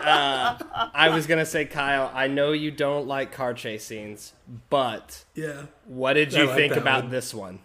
Uh, 0.03 0.89
I 0.95 1.11
was 1.11 1.27
gonna 1.27 1.47
say, 1.47 1.65
Kyle, 1.65 2.11
I 2.15 2.27
know 2.29 2.53
you 2.53 2.71
don't 2.71 3.07
like 3.07 3.33
car 3.33 3.55
chase 3.55 3.85
scenes, 3.85 4.33
but 4.71 5.25
yeah. 5.35 5.63
what 5.87 6.15
did 6.15 6.33
you 6.33 6.47
like 6.47 6.57
think 6.57 6.77
about 6.77 7.05
one. 7.05 7.11
this 7.11 7.33
one? 7.35 7.61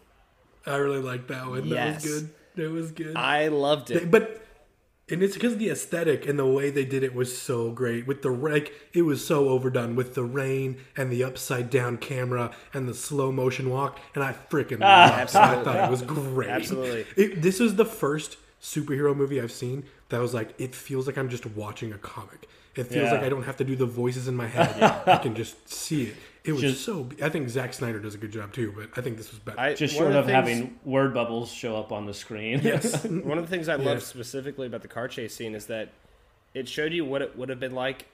I 0.66 0.76
really 0.78 1.02
liked 1.02 1.28
that 1.30 1.48
one. 1.48 1.66
Yes. 1.66 2.04
That 2.04 2.10
was 2.10 2.22
good. 2.22 2.30
That 2.56 2.72
was 2.72 2.92
good. 2.92 3.16
I 3.16 3.48
loved 3.48 3.88
They- 3.90 3.96
it. 3.96 4.12
but 4.12 4.44
and 5.10 5.24
it's 5.24 5.36
because 5.36 5.56
the 5.58 5.70
aesthetic 5.70 6.28
and 6.28 6.38
the 6.38 6.46
way 6.46 6.70
they 6.70 6.84
did 6.84 7.02
it 7.04 7.16
was 7.16 7.38
so 7.38 7.72
great 7.72 8.06
with 8.08 8.22
the 8.24 8.30
like 8.30 8.74
it 8.94 9.04
was 9.04 9.26
so 9.26 9.50
overdone 9.50 9.96
with 9.96 10.16
the 10.16 10.24
rain 10.24 10.78
and 10.98 11.12
the 11.12 11.24
upside 11.24 11.70
down 11.70 11.98
camera 11.98 12.52
and 12.74 12.90
the 12.90 12.94
slow 12.94 13.32
motion 13.32 13.70
walk 13.70 14.00
and 14.16 14.24
i 14.24 14.34
freaking 14.34 14.80
loved 14.82 15.30
it 15.30 15.36
i 15.36 15.64
thought 15.64 15.86
it 15.86 15.90
was 15.90 16.02
great 16.02 16.50
Absolutely. 16.50 17.06
it, 17.16 17.42
this 17.42 17.62
is 17.62 17.76
the 17.76 17.86
first 17.86 18.36
superhero 18.62 19.16
movie 19.16 19.40
i've 19.40 19.52
seen 19.52 19.86
that 20.10 20.20
was 20.20 20.34
like 20.34 20.54
it 20.60 20.74
feels 20.76 21.08
like 21.08 21.18
i'm 21.18 21.30
just 21.30 21.46
watching 21.46 21.92
a 21.94 21.98
comic 21.98 22.48
it 22.76 22.84
feels 22.86 23.06
Yeah. 23.06 23.14
like 23.14 23.24
i 23.24 23.30
don't 23.30 23.44
have 23.44 23.58
to 23.58 23.64
do 23.64 23.76
the 23.76 23.86
voices 23.86 24.28
in 24.28 24.36
my 24.36 24.48
head 24.48 24.82
i 25.08 25.18
can 25.18 25.36
just 25.36 25.70
see 25.70 26.04
it 26.04 26.16
it 26.44 26.52
was 26.54 26.62
Just- 26.62 26.84
so 26.86 27.10
i 27.22 27.30
think 27.30 27.50
Zack 27.50 27.74
snyder 27.74 28.00
does 28.00 28.16
a 28.16 28.18
good 28.18 28.32
job 28.32 28.54
too 28.54 28.74
but 28.76 28.90
i 28.98 29.02
think 29.02 29.18
this 29.18 29.32
was 29.32 29.40
better 29.40 29.60
I, 29.60 29.74
Just 29.74 29.96
short 29.96 30.14
of 30.14 30.26
things- 30.26 30.36
having 30.36 30.80
word 30.86 31.14
bubbles 31.14 31.52
show 31.52 31.76
up 31.78 31.92
on 31.92 32.06
the 32.06 32.14
screen. 32.14 32.62
yes 32.64 33.04
One 33.06 33.38
of 33.38 33.44
the 33.44 33.50
things 33.50 33.68
I 33.68 33.76
Yeah. 33.76 33.84
love 33.86 34.04
specifically 34.04 34.68
about 34.68 34.82
the 34.82 34.88
car 34.88 35.08
chase 35.08 35.36
scene 35.36 35.56
is 35.56 35.66
that 35.68 35.90
it 36.54 36.68
showed 36.70 36.94
you 36.94 37.04
what 37.06 37.22
it 37.22 37.38
would 37.38 37.50
have 37.50 37.60
been 37.60 37.76
like 37.76 38.06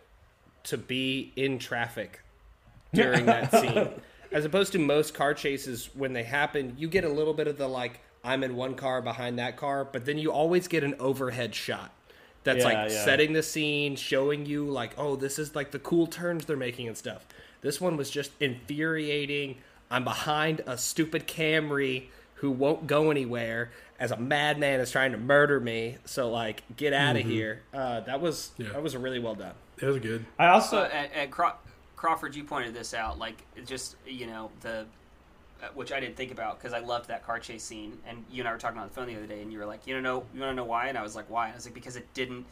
to 0.64 0.78
be 0.78 1.32
in 1.36 1.60
traffic 1.60 2.22
during 2.94 3.26
that 3.28 3.52
scene. 3.52 3.90
As 4.32 4.46
opposed 4.46 4.72
to 4.74 4.80
most 4.80 5.14
car 5.14 5.34
chases, 5.34 5.90
when 5.94 6.14
they 6.14 6.24
happen, 6.24 6.74
you 6.78 6.88
get 6.88 7.04
a 7.04 7.10
little 7.10 7.34
bit 7.34 7.48
of 7.48 7.58
the 7.58 7.68
like, 7.68 8.00
I'm 8.24 8.44
in 8.44 8.56
one 8.56 8.76
car 8.76 9.02
behind 9.02 9.38
that 9.40 9.58
car, 9.58 9.84
but 9.86 10.06
then 10.06 10.18
you 10.18 10.32
always 10.32 10.68
get 10.68 10.84
an 10.84 10.96
overhead 11.00 11.54
shot 11.54 11.92
that's 12.44 12.60
Yeah, 12.60 12.66
like 12.66 12.92
yeah. 12.92 13.04
setting 13.06 13.34
the 13.34 13.44
scene, 13.44 13.96
showing 13.96 14.46
you 14.46 14.66
like, 14.66 14.94
oh, 14.98 15.16
this 15.16 15.38
is 15.38 15.56
like 15.56 15.72
the 15.72 15.80
cool 15.80 16.08
turns 16.08 16.46
they're 16.46 16.56
making 16.58 16.88
and 16.88 16.98
stuff. 16.98 17.26
This 17.62 17.80
one 17.82 17.98
was 17.98 18.10
just 18.10 18.32
infuriating. 18.40 19.58
I'm 19.92 20.04
behind 20.04 20.62
a 20.66 20.78
stupid 20.78 21.28
Camry 21.28 22.06
who 22.36 22.52
won't 22.52 22.88
go 22.88 23.12
anywhere 23.12 23.72
as 24.00 24.12
a 24.12 24.18
madman 24.18 24.80
is 24.80 24.92
trying 24.92 25.12
to 25.14 25.18
murder 25.18 25.60
me. 25.60 25.98
So 26.06 26.30
like, 26.30 26.64
get 26.76 26.94
out 26.94 27.16
of 27.16 27.24
here. 27.24 27.62
Uh, 27.74 28.02
that 28.02 28.20
was 28.22 28.52
Yeah. 28.58 28.70
that 28.74 28.84
was 28.84 28.96
really 28.96 29.20
well 29.20 29.36
done. 29.36 29.54
it 29.80 29.86
was 29.86 29.98
good 30.00 30.26
I 30.40 30.48
also 30.48 30.78
So, 30.78 30.84
and, 30.84 31.12
and 31.14 31.32
Craw- 31.32 31.56
Crawford, 31.96 32.36
you 32.36 32.44
pointed 32.44 32.74
this 32.74 32.94
out, 32.94 33.18
like 33.20 33.44
just 33.66 33.96
you 34.06 34.28
know 34.28 34.50
the, 34.62 34.70
uh, 34.80 34.84
Uh, 35.64 35.68
which 35.76 35.94
I 35.94 36.00
didn't 36.00 36.18
think 36.18 36.32
about 36.32 36.60
because 36.60 36.74
I 36.74 36.80
loved 36.80 37.08
that 37.08 37.26
car 37.26 37.40
chase 37.40 37.64
scene, 37.64 37.98
and 38.06 38.26
you 38.30 38.42
and 38.42 38.50
I 38.50 38.52
were 38.52 38.58
talking 38.58 38.80
on 38.80 38.88
the 38.88 38.94
phone 38.94 39.08
the 39.08 39.16
other 39.16 39.28
day, 39.28 39.42
and 39.42 39.52
you 39.52 39.60
were 39.60 39.66
like, 39.66 39.88
you 39.88 40.02
know, 40.02 40.26
you 40.34 40.42
want 40.42 40.52
to 40.52 40.56
know 40.56 40.66
why? 40.66 40.88
And 40.88 40.98
I 40.98 41.04
was 41.04 41.16
like, 41.16 41.30
why? 41.30 41.46
And 41.46 41.54
I 41.54 41.56
was 41.56 41.66
like, 41.66 41.74
because 41.74 41.96
it 41.96 42.14
didn't 42.14 42.46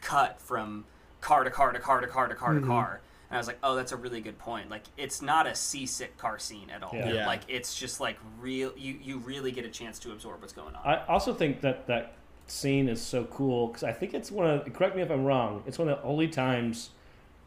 cut 0.00 0.40
from 0.40 0.84
car 1.20 1.42
to 1.42 1.50
car 1.50 1.72
to 1.72 1.80
car 1.80 2.00
to 2.00 2.06
car 2.06 2.28
to 2.28 2.34
car 2.36 2.54
to 2.54 2.60
mm-hmm. 2.60 2.68
car. 2.68 3.00
And 3.30 3.36
I 3.36 3.40
was 3.40 3.48
like, 3.48 3.58
oh, 3.64 3.74
that's 3.74 3.90
a 3.90 3.96
really 3.96 4.20
good 4.20 4.38
point. 4.38 4.70
Like, 4.70 4.84
it's 4.96 5.22
not 5.22 5.46
a 5.46 5.56
seasick 5.56 6.16
car 6.18 6.38
scene 6.38 6.70
at 6.70 6.84
all. 6.84 6.92
Yeah. 6.94 7.12
Yeah. 7.12 7.26
Like, 7.26 7.40
it's 7.48 7.74
just 7.74 7.98
like 8.00 8.18
real. 8.38 8.72
You 8.76 8.96
you 9.02 9.18
really 9.18 9.50
get 9.50 9.64
a 9.64 9.70
chance 9.70 9.98
to 10.00 10.12
absorb 10.12 10.40
what's 10.40 10.52
going 10.52 10.76
on. 10.76 10.86
I 10.86 11.04
also 11.06 11.34
think 11.34 11.62
that 11.62 11.88
that 11.88 12.14
scene 12.46 12.88
is 12.88 13.00
so 13.00 13.24
cool 13.24 13.68
because 13.68 13.82
I 13.82 13.92
think 13.92 14.14
it's 14.14 14.30
one 14.30 14.48
of. 14.48 14.72
Correct 14.72 14.94
me 14.94 15.02
if 15.02 15.10
I'm 15.10 15.24
wrong. 15.24 15.64
It's 15.66 15.78
one 15.78 15.88
of 15.88 15.98
the 15.98 16.04
only 16.04 16.28
times 16.28 16.90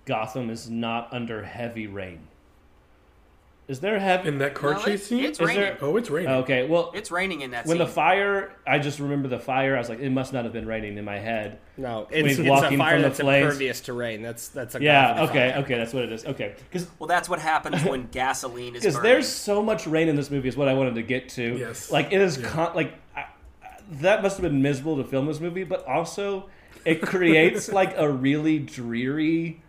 Gotham 0.03 0.49
is 0.49 0.69
not 0.69 1.13
under 1.13 1.43
heavy 1.43 1.87
rain. 1.87 2.27
Is 3.67 3.79
there 3.79 3.97
heavy? 3.97 4.27
in 4.27 4.37
that 4.37 4.53
car 4.53 4.73
No, 4.73 4.79
chase 4.79 5.07
scene 5.07 5.23
it's 5.25 5.39
Is 5.39 5.45
raining. 5.47 5.61
there- 5.61 5.77
oh 5.81 5.97
it's 5.97 6.09
raining 6.11 6.29
Okay, 6.31 6.67
well, 6.67 6.91
It's 6.93 7.09
raining 7.09 7.41
in 7.41 7.51
that 7.51 7.65
when 7.65 7.77
scene. 7.77 7.85
the 7.87 7.91
fire, 7.91 8.51
I 8.67 8.77
just 8.77 8.99
remember 8.99 9.27
the 9.27 9.39
fire. 9.39 9.75
I 9.75 9.79
was 9.79 9.89
like, 9.89 9.99
it 9.99 10.11
must 10.11 10.33
not 10.33 10.43
have 10.43 10.53
been 10.53 10.67
raining 10.67 10.97
in 10.99 11.03
my 11.05 11.17
head. 11.17 11.57
No, 11.75 12.05
When 12.11 12.27
it's, 12.27 12.37
it's 12.37 12.47
walking 12.47 12.75
a 12.75 12.77
fire 12.77 12.93
from 12.93 13.01
the 13.01 13.07
that's 13.09 13.19
flames. 13.19 13.45
impervious 13.45 13.81
to 13.81 13.93
rain. 13.93 14.21
That's 14.21 14.49
that's 14.49 14.75
a 14.75 14.81
Yeah. 14.83 15.07
Gotham 15.15 15.23
Okay. 15.29 15.51
fire. 15.51 15.61
Okay. 15.63 15.75
That's 15.79 15.93
what 15.93 16.03
it 16.03 16.11
is. 16.11 16.25
Okay. 16.25 16.53
Because 16.69 16.87
well, 16.99 17.07
that's 17.07 17.27
what 17.27 17.39
happens 17.39 17.83
when 17.83 18.07
gasoline 18.11 18.75
is 18.75 18.83
because 18.83 19.01
there's 19.01 19.27
so 19.27 19.63
much 19.63 19.87
rain 19.87 20.09
in 20.09 20.15
this 20.15 20.29
movie 20.29 20.47
is 20.47 20.55
what 20.55 20.67
I 20.67 20.73
wanted 20.75 20.93
to 20.95 21.01
get 21.03 21.29
to. 21.29 21.57
Yes. 21.57 21.91
Like 21.91 22.13
it 22.13 22.21
is 22.21 22.37
Yeah. 22.37 22.47
con- 22.47 22.75
like 22.75 22.93
I, 23.15 23.21
I- 23.21 23.69
that 23.93 24.21
must 24.21 24.37
have 24.37 24.43
been 24.43 24.61
miserable 24.61 24.97
to 24.97 25.03
film 25.03 25.25
this 25.25 25.39
movie, 25.39 25.63
but 25.63 25.87
also 25.87 26.49
it 26.85 27.01
creates 27.01 27.69
like 27.71 27.97
a 27.97 28.07
really 28.07 28.59
dreary 28.59 29.63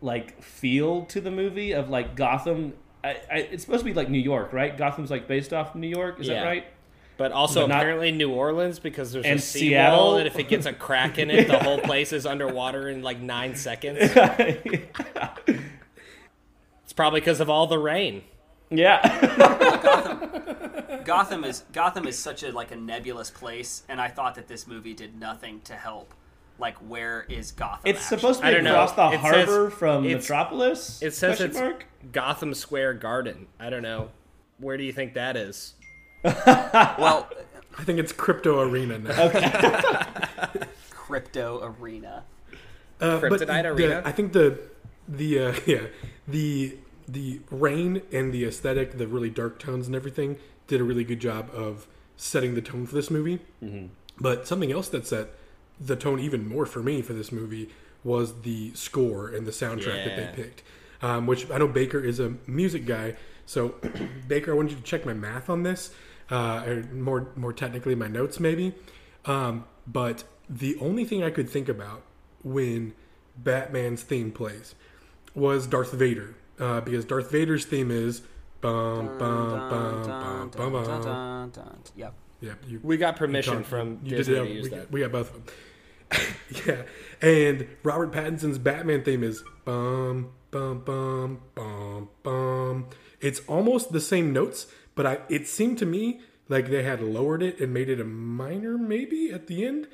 like 0.00 0.42
feel 0.42 1.04
to 1.06 1.20
the 1.20 1.30
movie 1.30 1.72
of 1.72 1.90
like 1.90 2.16
Gotham. 2.16 2.72
I, 3.04 3.16
I, 3.30 3.36
it's 3.52 3.62
supposed 3.64 3.80
to 3.80 3.84
be 3.84 3.92
like 3.94 4.08
New 4.08 4.18
York, 4.18 4.52
right? 4.52 4.76
Gotham's 4.76 5.10
like 5.10 5.28
based 5.28 5.52
off 5.52 5.74
New 5.74 5.86
York. 5.88 6.18
Is 6.20 6.26
Yeah. 6.28 6.40
that 6.40 6.46
right? 6.46 6.66
But 7.16 7.30
also 7.32 7.60
But 7.62 7.66
not- 7.68 7.76
apparently 7.82 8.10
New 8.10 8.32
Orleans 8.32 8.78
because 8.80 9.12
there's 9.12 9.24
And 9.26 9.38
a 9.38 9.42
seawall 9.42 9.68
Seattle. 9.70 10.14
that 10.16 10.26
if 10.26 10.38
it 10.38 10.48
gets 10.48 10.66
a 10.66 10.72
crack 10.72 11.18
in 11.18 11.30
it, 11.30 11.46
the 11.46 11.58
whole 11.58 11.78
place 11.78 12.12
is 12.12 12.26
underwater 12.26 12.88
in 12.88 13.02
like 13.02 13.20
nine 13.20 13.54
seconds. 13.54 13.98
It's 16.84 16.92
probably 16.92 17.20
because 17.20 17.40
of 17.40 17.48
all 17.50 17.66
the 17.66 17.78
rain. 17.78 18.22
yeah. 18.70 19.00
Gotham 21.04 21.44
is 21.44 21.64
Gotham 21.72 22.06
is 22.06 22.18
such 22.18 22.42
a 22.42 22.52
like 22.52 22.70
a 22.72 22.76
nebulous 22.76 23.30
place, 23.30 23.82
and 23.88 24.00
I 24.00 24.08
thought 24.08 24.34
that 24.36 24.48
this 24.48 24.66
movie 24.66 24.94
did 24.94 25.18
nothing 25.18 25.60
to 25.62 25.74
help. 25.74 26.12
Like, 26.58 26.76
where 26.78 27.22
is 27.28 27.50
Gotham? 27.52 27.80
it's 27.84 28.00
actually? 28.02 28.18
supposed 28.18 28.40
to 28.40 28.46
I 28.46 28.50
be 28.50 28.54
don't 28.56 28.64
know. 28.64 28.70
across 28.72 28.92
the 28.92 29.08
It 29.08 29.20
says- 29.20 29.46
harbor 29.48 29.70
from 29.70 30.04
Metropolis. 30.04 31.02
It 31.02 31.12
says 31.14 31.40
it's 31.40 31.56
mark? 31.58 31.86
Gotham 32.12 32.54
Square 32.54 32.94
Garden. 32.94 33.46
I 33.58 33.70
don't 33.70 33.82
know. 33.82 34.10
Where 34.58 34.76
do 34.76 34.84
you 34.84 34.92
think 34.92 35.14
that 35.14 35.36
is? 35.36 35.74
well, 36.24 37.28
I 37.76 37.82
think 37.84 37.98
it's 37.98 38.12
Crypto 38.12 38.60
Arena 38.60 38.98
now. 38.98 39.30
crypto 40.90 41.62
arena. 41.78 42.24
Uh, 43.00 43.20
but 43.20 43.32
Kryptonite 43.32 43.62
the- 43.62 43.68
Arena? 43.68 44.02
I 44.04 44.12
think 44.12 44.32
the 44.32 44.58
the 45.08 45.38
uh, 45.38 45.54
yeah 45.66 45.86
the 46.26 46.78
the 47.06 47.40
rain 47.50 48.00
and 48.12 48.32
the 48.32 48.44
aesthetic, 48.46 48.96
the 48.96 49.06
really 49.06 49.28
dark 49.30 49.58
tones 49.58 49.86
and 49.86 49.94
everything, 49.94 50.36
did 50.66 50.80
a 50.80 50.84
really 50.84 51.04
good 51.04 51.20
job 51.20 51.50
of 51.52 51.86
setting 52.16 52.54
the 52.54 52.62
tone 52.62 52.86
for 52.86 52.94
this 52.94 53.10
movie. 53.10 53.40
Mm-hmm. 53.62 53.86
But 54.20 54.46
something 54.48 54.72
else 54.72 54.88
that 54.88 55.06
set 55.06 55.28
the 55.80 55.96
tone 55.96 56.20
even 56.20 56.48
more 56.48 56.66
for 56.66 56.82
me 56.82 57.02
for 57.02 57.12
this 57.12 57.32
movie 57.32 57.70
was 58.02 58.42
the 58.42 58.72
score 58.74 59.28
and 59.28 59.46
the 59.46 59.50
soundtrack 59.50 60.04
that 60.04 60.16
they 60.16 60.42
picked. 60.42 60.62
Um, 61.02 61.26
which 61.26 61.50
I 61.50 61.58
know 61.58 61.68
Baker 61.68 62.00
is 62.00 62.20
a 62.20 62.34
music 62.46 62.86
guy, 62.86 63.16
so 63.44 63.74
Baker, 64.28 64.52
I 64.52 64.54
wanted 64.54 64.72
you 64.72 64.76
to 64.78 64.82
check 64.82 65.04
my 65.04 65.12
math 65.12 65.50
on 65.50 65.62
this, 65.62 65.92
uh, 66.30 66.62
or 66.66 66.82
more 66.92 67.28
more 67.36 67.52
technically 67.52 67.94
my 67.94 68.08
notes 68.08 68.40
maybe. 68.40 68.74
Um, 69.26 69.64
but 69.86 70.24
the 70.48 70.76
only 70.80 71.04
thing 71.04 71.22
I 71.22 71.30
could 71.30 71.48
think 71.48 71.68
about 71.68 72.02
when 72.42 72.94
Batman's 73.36 74.02
theme 74.02 74.30
plays 74.32 74.74
was 75.34 75.66
Darth 75.66 75.92
Vader, 75.92 76.36
uh, 76.58 76.80
because 76.80 77.04
Darth 77.04 77.30
Vader's 77.30 77.66
theme 77.66 77.90
is 77.90 78.22
bum 78.60 79.18
bum 79.18 79.68
bum 79.68 80.50
bum 80.50 80.72
bum 80.72 80.72
bum. 81.02 81.52
Yep. 81.96 82.14
Yeah, 82.44 82.52
you, 82.68 82.80
We 82.82 82.96
got 82.96 83.16
permission 83.16 83.54
talked- 83.58 83.66
from 83.68 84.00
you 84.04 84.16
Disney 84.16 84.34
did 84.34 84.44
to 84.44 84.50
use 84.52 84.62
we, 84.64 84.68
that. 84.70 84.76
got, 84.76 84.92
we 84.92 85.00
got 85.00 85.12
both 85.12 85.34
of 85.34 85.46
them. 85.46 85.54
yeah, 86.66 86.82
and 87.22 87.66
Robert 87.82 88.12
Pattinson's 88.12 88.58
Batman 88.58 89.02
theme 89.02 89.24
is 89.24 89.42
bum 89.64 90.30
bum 90.50 90.80
bum 90.84 91.40
bum 91.54 92.08
bum. 92.22 92.86
It's 93.20 93.40
almost 93.48 93.92
the 93.92 94.00
same 94.00 94.32
notes, 94.32 94.66
but 94.94 95.06
I 95.06 95.18
it 95.28 95.48
seemed 95.48 95.78
to 95.78 95.86
me 95.86 96.20
like 96.48 96.68
they 96.68 96.82
had 96.82 97.00
lowered 97.02 97.42
it 97.42 97.58
and 97.58 97.72
made 97.72 97.88
it 97.88 98.00
a 98.00 98.04
minor 98.04 98.76
maybe 98.76 99.30
at 99.32 99.46
the 99.46 99.64
end. 99.64 99.88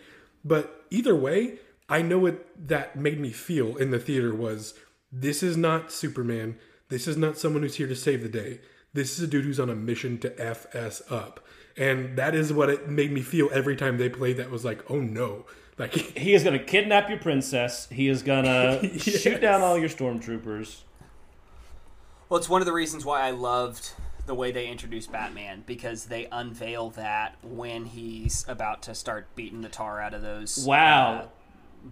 But 0.44 0.84
either 0.90 1.14
way, 1.14 1.58
I 1.88 2.02
know 2.02 2.18
what 2.18 2.44
that 2.58 2.96
made 2.96 3.20
me 3.20 3.30
feel 3.30 3.76
in 3.76 3.90
the 3.92 3.98
theater 4.00 4.34
was 4.34 4.74
this 5.12 5.42
is 5.42 5.56
not 5.56 5.92
Superman. 5.92 6.56
This 6.88 7.06
is 7.06 7.16
not 7.16 7.38
someone 7.38 7.62
who's 7.62 7.76
here 7.76 7.86
to 7.86 7.94
save 7.96 8.22
the 8.22 8.28
day. 8.28 8.60
This 8.92 9.16
is 9.16 9.20
a 9.24 9.28
dude 9.28 9.44
who's 9.44 9.60
on 9.60 9.70
a 9.70 9.76
mission 9.76 10.18
to 10.18 10.40
FS 10.40 11.02
up. 11.08 11.38
And 11.76 12.16
that 12.16 12.34
is 12.34 12.52
what 12.52 12.68
it 12.70 12.88
made 12.88 13.12
me 13.12 13.22
feel 13.22 13.48
every 13.52 13.76
time 13.76 13.96
they 13.98 14.08
played 14.08 14.36
that 14.38 14.50
was 14.50 14.64
like, 14.64 14.88
oh 14.90 15.00
no. 15.00 15.46
Like 15.78 15.92
He 16.18 16.34
is 16.34 16.42
going 16.44 16.58
to 16.58 16.64
kidnap 16.64 17.08
your 17.08 17.18
princess. 17.18 17.88
He 17.90 18.08
is 18.08 18.22
going 18.22 18.44
to 18.44 18.98
shoot 18.98 19.40
down 19.40 19.62
all 19.62 19.78
your 19.78 19.88
stormtroopers. 19.88 20.80
Well, 22.28 22.38
it's 22.38 22.48
one 22.48 22.62
of 22.62 22.66
the 22.66 22.72
reasons 22.72 23.04
why 23.04 23.22
I 23.22 23.30
loved 23.30 23.92
the 24.26 24.34
way 24.34 24.52
they 24.52 24.68
introduced 24.68 25.10
Batman 25.10 25.64
because 25.66 26.04
they 26.04 26.28
unveil 26.30 26.90
that 26.90 27.36
when 27.42 27.86
he's 27.86 28.44
about 28.46 28.82
to 28.82 28.94
start 28.94 29.26
beating 29.34 29.62
the 29.62 29.68
tar 29.68 30.00
out 30.00 30.14
of 30.14 30.22
those 30.22 30.64
Wow. 30.64 31.12
uh, 31.14 31.26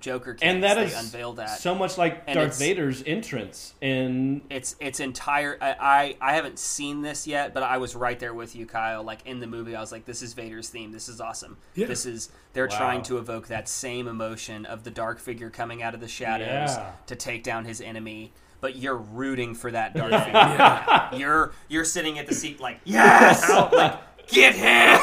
Joker 0.01 0.34
kids. 0.34 0.43
And 0.43 0.62
that 0.62 0.74
they 0.74 0.84
is 0.86 0.95
unveil 0.95 1.32
that. 1.34 1.59
so 1.61 1.74
much 1.74 1.99
like 1.99 2.22
And 2.26 2.36
Darth 2.39 2.59
Vader's 2.59 3.03
entrance 3.07 3.74
in 3.80 4.43
it's 4.51 4.76
it's 4.80 5.01
entire. 5.01 5.57
I, 5.61 6.16
I 6.20 6.30
I 6.30 6.34
haven't 6.34 6.59
seen 6.59 7.03
this 7.03 7.26
yet, 7.26 7.55
but 7.55 7.62
I 7.62 7.78
was 7.78 7.95
right 7.97 8.18
there 8.18 8.34
with 8.34 8.55
you, 8.57 8.66
Kyle. 8.66 9.03
Like 9.03 9.26
in 9.26 9.41
the 9.41 9.47
movie, 9.47 9.74
I 9.76 9.80
was 9.80 9.93
like, 9.93 10.05
"This 10.05 10.22
is 10.22 10.34
Vader's 10.34 10.68
theme. 10.68 10.93
This 10.93 11.09
is 11.09 11.20
awesome. 11.20 11.57
Yeah. 11.74 11.86
This 11.86 12.07
is 12.07 12.30
they're 12.53 12.68
Wow. 12.68 12.76
trying 12.78 13.03
to 13.05 13.18
evoke 13.18 13.49
that 13.49 13.68
same 13.68 14.09
emotion 14.09 14.66
of 14.66 14.84
the 14.84 14.91
dark 14.91 15.18
figure 15.20 15.51
coming 15.51 15.82
out 15.82 15.95
of 15.95 16.01
the 16.01 16.09
shadows 16.09 16.47
Yeah. 16.76 16.93
to 17.07 17.16
take 17.16 17.43
down 17.43 17.64
his 17.64 17.80
enemy." 17.80 18.32
But 18.61 18.74
you're 18.74 18.97
rooting 18.97 19.55
for 19.55 19.70
that 19.70 19.95
dark 19.95 20.11
figure. 20.12 21.09
You're 21.20 21.53
you're 21.68 21.84
sitting 21.84 22.18
at 22.18 22.26
the 22.26 22.34
seat 22.34 22.59
like, 22.59 22.80
yes, 22.84 23.49
like 23.72 24.01
get 24.29 24.55
him. 24.55 24.99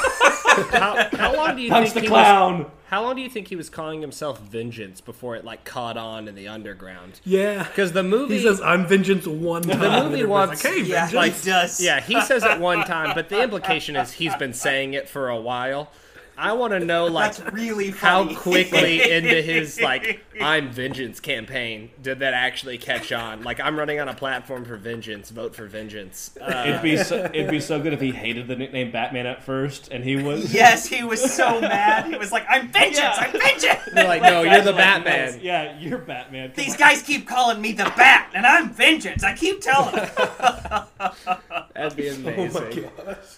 How, 0.72 1.10
how 1.12 1.36
long 1.36 1.56
do 1.56 1.62
you 1.62 1.70
Punch 1.70 1.88
think 1.90 1.94
the 1.96 2.02
he 2.02 2.08
clown. 2.08 2.72
How 2.88 3.02
long 3.04 3.16
do 3.16 3.22
you 3.22 3.30
think 3.30 3.48
he 3.48 3.56
was 3.56 3.70
calling 3.70 4.00
himself 4.02 4.40
Vengeance 4.40 5.02
before 5.02 5.36
it 5.36 5.44
like 5.44 5.66
caught 5.66 5.98
on 5.98 6.28
in 6.28 6.36
the 6.36 6.48
underground? 6.48 7.20
Yeah, 7.26 7.64
Because 7.64 7.92
the 7.94 8.04
movie, 8.04 8.38
he 8.38 8.44
says 8.44 8.62
I'm 8.62 8.86
vengeance 8.86 9.26
one 9.28 9.64
time. 9.64 9.80
the 9.80 9.90
movie 9.90 10.22
everybody's 10.22 10.28
wants, 10.28 10.64
like, 10.64 10.74
hey, 10.74 10.82
Yeah, 10.84 11.08
vengeance. 11.10 11.44
he 11.44 11.50
does. 11.50 11.82
yeah, 11.82 12.00
he 12.00 12.22
says 12.22 12.44
it 12.44 12.60
one 12.60 12.86
time, 12.86 13.14
but 13.16 13.30
the 13.30 13.42
implication 13.42 13.96
is 13.96 14.12
he's 14.14 14.36
been 14.36 14.54
saying 14.54 14.94
it 14.94 15.10
for 15.10 15.30
a 15.30 15.40
while. 15.42 15.90
I 16.38 16.54
want 16.54 16.74
to 16.74 16.80
know 16.80 17.06
like 17.06 17.36
That's 17.38 17.54
really 17.54 17.92
how 17.92 18.34
quickly 18.36 19.12
into 19.12 19.42
his 19.42 19.80
like 19.82 20.22
I'm 20.42 20.70
vengeance 20.72 21.20
campaign 21.20 21.90
did 22.02 22.20
that 22.20 22.34
actually 22.34 22.78
catch 22.78 23.12
on? 23.12 23.44
Like 23.44 23.60
I'm 23.60 23.78
running 23.78 24.00
on 24.00 24.08
a 24.10 24.14
platform 24.14 24.66
for 24.66 24.76
vengeance, 24.78 25.30
vote 25.30 25.56
for 25.56 25.66
vengeance. 25.68 26.38
Uh, 26.40 26.64
It'd 26.68 26.82
be 26.82 26.98
so, 26.98 27.26
it'd 27.26 27.50
be 27.50 27.60
so 27.60 27.82
good 27.82 27.94
if 27.94 28.02
he 28.02 28.12
hated 28.12 28.48
the 28.48 28.56
nickname 28.56 28.92
Batman 28.92 29.26
at 29.26 29.44
first, 29.44 29.90
and 29.92 30.04
he 30.04 30.16
was 30.16 30.54
Yes, 30.54 30.86
he 30.86 31.04
was 31.04 31.34
so 31.34 31.62
mad. 31.62 32.06
He 32.08 32.18
was 32.18 32.32
like, 32.32 32.46
"I'm 32.50 32.68
vengeance! 32.70 33.16
I'm 33.18 33.32
vengeance!" 33.32 33.80
they're 33.94 34.08
like, 34.08 34.22
no, 34.22 34.42
you're 34.44 34.62
the 34.62 34.72
Like, 34.72 35.04
Batman. 35.04 35.40
Yeah, 35.42 35.78
you're 35.80 35.98
Batman. 36.00 36.50
Come 36.50 36.56
These 36.64 36.74
on. 36.74 36.80
guys 36.80 37.02
keep 37.02 37.28
calling 37.28 37.62
me 37.62 37.72
the 37.72 37.86
Bat, 37.96 38.32
and 38.34 38.46
I'm 38.46 38.70
vengeance. 38.72 39.24
I 39.24 39.34
keep 39.36 39.62
telling 39.62 39.96
them. 39.96 41.38
That'd 41.76 41.98
be 41.98 42.08
amazing. 42.10 42.90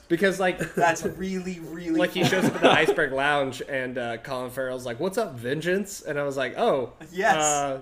Because 0.07 0.39
like 0.39 0.59
That's 0.75 1.03
really, 1.03 1.59
really 1.59 1.97
like 1.99 2.11
he 2.11 2.23
shows 2.23 2.45
up 2.45 2.55
at 2.55 2.61
the 2.61 2.71
Iceberg 2.83 3.11
Lounge 3.11 3.61
and 3.67 3.97
uh, 3.97 4.17
Colin 4.17 4.51
Farrell's 4.51 4.85
like, 4.85 4.99
"What's 4.99 5.17
up, 5.17 5.35
Vengeance?" 5.35 6.01
And 6.01 6.19
I 6.19 6.23
was 6.23 6.37
like, 6.37 6.57
"Oh, 6.57 6.93
Yes. 7.11 7.35
Uh, 7.35 7.81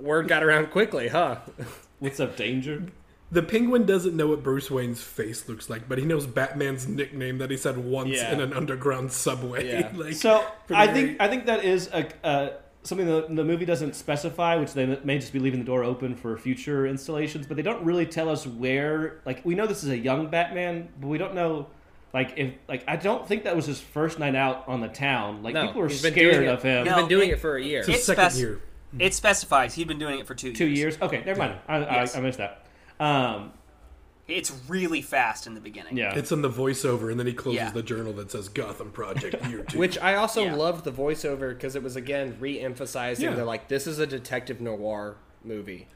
word 0.00 0.28
got 0.28 0.42
around 0.44 0.70
quickly, 0.70 1.08
huh?" 1.08 1.36
What's 1.98 2.20
up, 2.20 2.36
Danger? 2.36 2.84
The 3.30 3.42
penguin 3.42 3.86
doesn't 3.86 4.14
know 4.14 4.26
what 4.28 4.42
Bruce 4.42 4.70
Wayne's 4.70 5.00
face 5.02 5.48
looks 5.48 5.70
like, 5.70 5.88
but 5.88 5.96
he 5.98 6.04
knows 6.04 6.26
Batman's 6.26 6.86
nickname 6.86 7.38
that 7.38 7.50
he 7.50 7.56
said 7.56 7.78
once 7.78 8.10
Yeah. 8.10 8.30
in 8.32 8.40
an 8.40 8.52
underground 8.52 9.10
subway. 9.10 9.68
Yeah. 9.68 9.90
like, 9.94 10.12
So 10.14 10.44
pretty 10.66 10.82
I 10.82 10.92
think. 10.92 11.16
I 11.20 11.28
think 11.28 11.46
that 11.46 11.64
is 11.64 11.88
a, 11.92 12.08
uh, 12.22 12.50
something 12.84 13.06
that 13.06 13.34
the 13.34 13.44
movie 13.44 13.64
doesn't 13.64 13.94
specify, 13.94 14.56
which 14.56 14.72
they 14.74 14.98
may 15.04 15.18
just 15.18 15.32
be 15.32 15.38
leaving 15.38 15.60
the 15.60 15.66
door 15.66 15.84
open 15.84 16.14
for 16.16 16.36
future 16.36 16.86
installations. 16.86 17.46
But 17.46 17.56
they 17.56 17.62
don't 17.62 17.84
really 17.84 18.06
tell 18.06 18.28
us 18.28 18.46
where. 18.46 19.20
Like 19.24 19.44
we 19.44 19.54
know 19.54 19.66
this 19.66 19.84
is 19.84 19.90
a 19.90 19.98
young 19.98 20.28
Batman, 20.28 20.88
but 21.00 21.06
we 21.08 21.18
don't 21.18 21.34
know. 21.34 21.68
Like 22.14 22.34
if 22.36 22.52
like 22.68 22.84
I 22.86 22.96
don't 22.96 23.26
think 23.26 23.44
that 23.44 23.56
was 23.56 23.66
his 23.66 23.80
first 23.80 24.18
night 24.18 24.34
out 24.34 24.64
on 24.68 24.80
the 24.80 24.88
town. 24.88 25.42
Like 25.42 25.54
No, 25.54 25.66
people 25.66 25.80
were 25.82 25.88
he's 25.88 26.02
been 26.02 26.12
doing 26.14 26.32
scared 26.34 26.46
of 26.48 26.62
him. 26.62 26.84
He's 26.84 26.90
No, 26.94 27.00
been 27.00 27.08
doing 27.08 27.30
it- 27.30 27.34
it 27.34 27.40
for 27.40 27.56
a 27.56 27.62
year. 27.62 27.78
it's 27.80 27.88
his 27.88 27.96
it's 27.98 28.04
second 28.06 28.30
spec- 28.30 28.40
year. 28.40 28.60
It 28.98 29.14
specifies 29.14 29.74
he'd 29.74 29.88
been 29.88 29.98
doing 29.98 30.18
it 30.18 30.26
for 30.26 30.34
two, 30.34 30.52
Two 30.52 30.66
years. 30.66 30.96
years. 30.96 30.98
Okay, 31.00 31.22
never 31.24 31.38
mind. 31.38 31.54
I, 31.66 31.78
Yes. 31.80 32.14
I, 32.14 32.18
I 32.18 32.22
missed 32.22 32.36
that. 32.38 32.66
Um, 33.00 33.52
It's 34.28 34.52
really 34.68 35.02
fast 35.02 35.46
in 35.46 35.54
the 35.54 35.60
beginning. 35.60 35.96
yeah. 35.96 36.14
It's 36.14 36.30
in 36.30 36.42
the 36.42 36.48
voiceover, 36.50 37.10
and 37.10 37.18
then 37.18 37.26
he 37.26 37.32
closes 37.32 37.56
Yeah. 37.60 37.70
the 37.70 37.82
journal 37.82 38.12
that 38.14 38.30
says 38.30 38.48
Gotham 38.48 38.90
Project 38.92 39.44
Year 39.46 39.64
Two. 39.68 39.78
Which 39.78 39.98
I 39.98 40.14
also 40.14 40.44
Yeah. 40.44 40.54
loved 40.54 40.84
the 40.84 40.92
voiceover 40.92 41.50
because 41.50 41.74
it 41.76 41.82
was 41.82 41.96
again 41.96 42.36
re-emphasizing 42.38 43.24
Yeah. 43.28 43.34
they're 43.34 43.44
like 43.44 43.68
this 43.68 43.86
is 43.86 43.98
a 43.98 44.06
detective 44.06 44.60
noir 44.60 45.16
movie. 45.44 45.88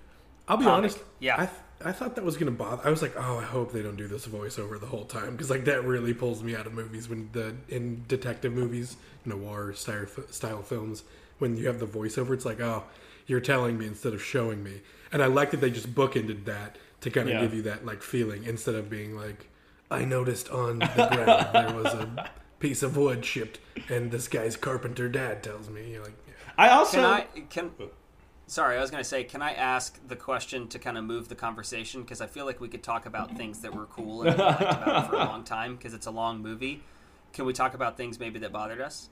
I'll 0.49 0.57
be 0.57 0.64
comic. 0.64 0.77
honest. 0.79 0.99
Yeah. 1.20 1.35
I, 1.35 1.47
th- 1.47 1.59
I 1.85 1.93
thought 1.93 2.14
that 2.16 2.24
was 2.24 2.37
gonna 2.37 2.51
bother. 2.51 2.83
I 2.87 2.91
was 2.91 3.01
like, 3.03 3.14
oh, 3.16 3.39
I 3.39 3.45
hope 3.45 3.72
they 3.72 3.83
don't 3.83 3.97
do 3.97 4.09
this 4.09 4.27
voiceover 4.27 4.79
the 4.81 4.87
whole 4.87 5.05
time 5.05 5.33
because 5.33 5.51
like 5.51 5.64
that 5.66 5.85
really 5.85 6.12
pulls 6.14 6.43
me 6.43 6.57
out 6.57 6.66
of 6.66 6.72
movies 6.72 7.09
when 7.09 7.29
the 7.33 7.55
in 7.68 8.05
detective 8.09 8.53
movies, 8.53 8.97
noir 9.24 9.72
style 9.74 10.07
style 10.31 10.62
films, 10.62 11.05
when 11.39 11.57
you 11.57 11.66
have 11.68 11.79
the 11.79 11.87
voiceover, 11.87 12.33
it's 12.35 12.45
like, 12.45 12.61
oh, 12.61 12.85
you're 13.27 13.41
telling 13.41 13.77
me 13.79 13.87
instead 13.87 14.14
of 14.14 14.22
showing 14.22 14.62
me. 14.64 14.81
And 15.12 15.22
I 15.22 15.27
like 15.27 15.51
that 15.53 15.61
they 15.61 15.70
just 15.70 15.95
bookended 15.95 16.45
that 16.47 16.77
to 17.01 17.11
kind 17.11 17.28
of 17.28 17.34
Yeah. 17.34 17.40
give 17.42 17.55
you 17.55 17.62
that 17.62 17.84
like 17.86 18.03
feeling 18.03 18.44
instead 18.44 18.74
of 18.74 18.88
being 18.90 19.16
like, 19.16 19.49
I 19.90 20.05
noticed 20.05 20.49
on 20.51 20.80
the 20.80 20.86
ground 20.86 21.49
there 21.53 21.74
was 21.74 21.92
a 21.94 22.30
piece 22.59 22.82
of 22.82 22.97
wood 22.97 23.24
shipped, 23.24 23.61
and 23.88 24.11
this 24.11 24.28
guy's 24.28 24.57
carpenter 24.57 25.09
dad 25.09 25.42
tells 25.42 25.68
me. 25.68 25.92
You're 25.92 26.03
like, 26.03 26.16
yeah. 26.26 26.32
I 26.59 26.68
also 26.70 26.97
Can 26.97 27.05
I 27.05 27.20
can? 27.51 27.70
Sorry, 28.49 28.76
I 28.76 28.80
was 28.80 28.90
going 28.92 29.03
to 29.03 29.09
say, 29.09 29.24
can 29.24 29.42
I 29.42 29.53
ask 29.55 29.99
the 30.07 30.14
question 30.14 30.68
to 30.68 30.78
kind 30.78 30.97
of 30.97 31.05
move 31.05 31.28
the 31.28 31.34
conversation 31.34 32.03
because 32.03 32.20
I 32.20 32.28
feel 32.28 32.47
like 32.47 32.61
we 32.61 32.68
could 32.68 32.82
talk 32.84 33.05
about 33.05 33.36
things 33.36 33.61
that 33.62 33.74
were 33.74 33.86
cool 33.86 34.22
and 34.22 34.36
we 34.38 34.42
liked 34.44 34.61
about 34.62 35.05
it 35.05 35.09
for 35.09 35.16
a 35.16 35.24
long 35.24 35.42
time 35.57 35.74
because 35.74 35.94
it's 35.94 36.07
a 36.07 36.12
long 36.12 36.40
movie. 36.42 36.82
Can 37.32 37.44
we 37.44 37.53
talk 37.53 37.74
about 37.74 37.97
things 37.97 38.20
maybe 38.20 38.38
that 38.38 38.53
bothered 38.53 38.80
us? 38.80 39.09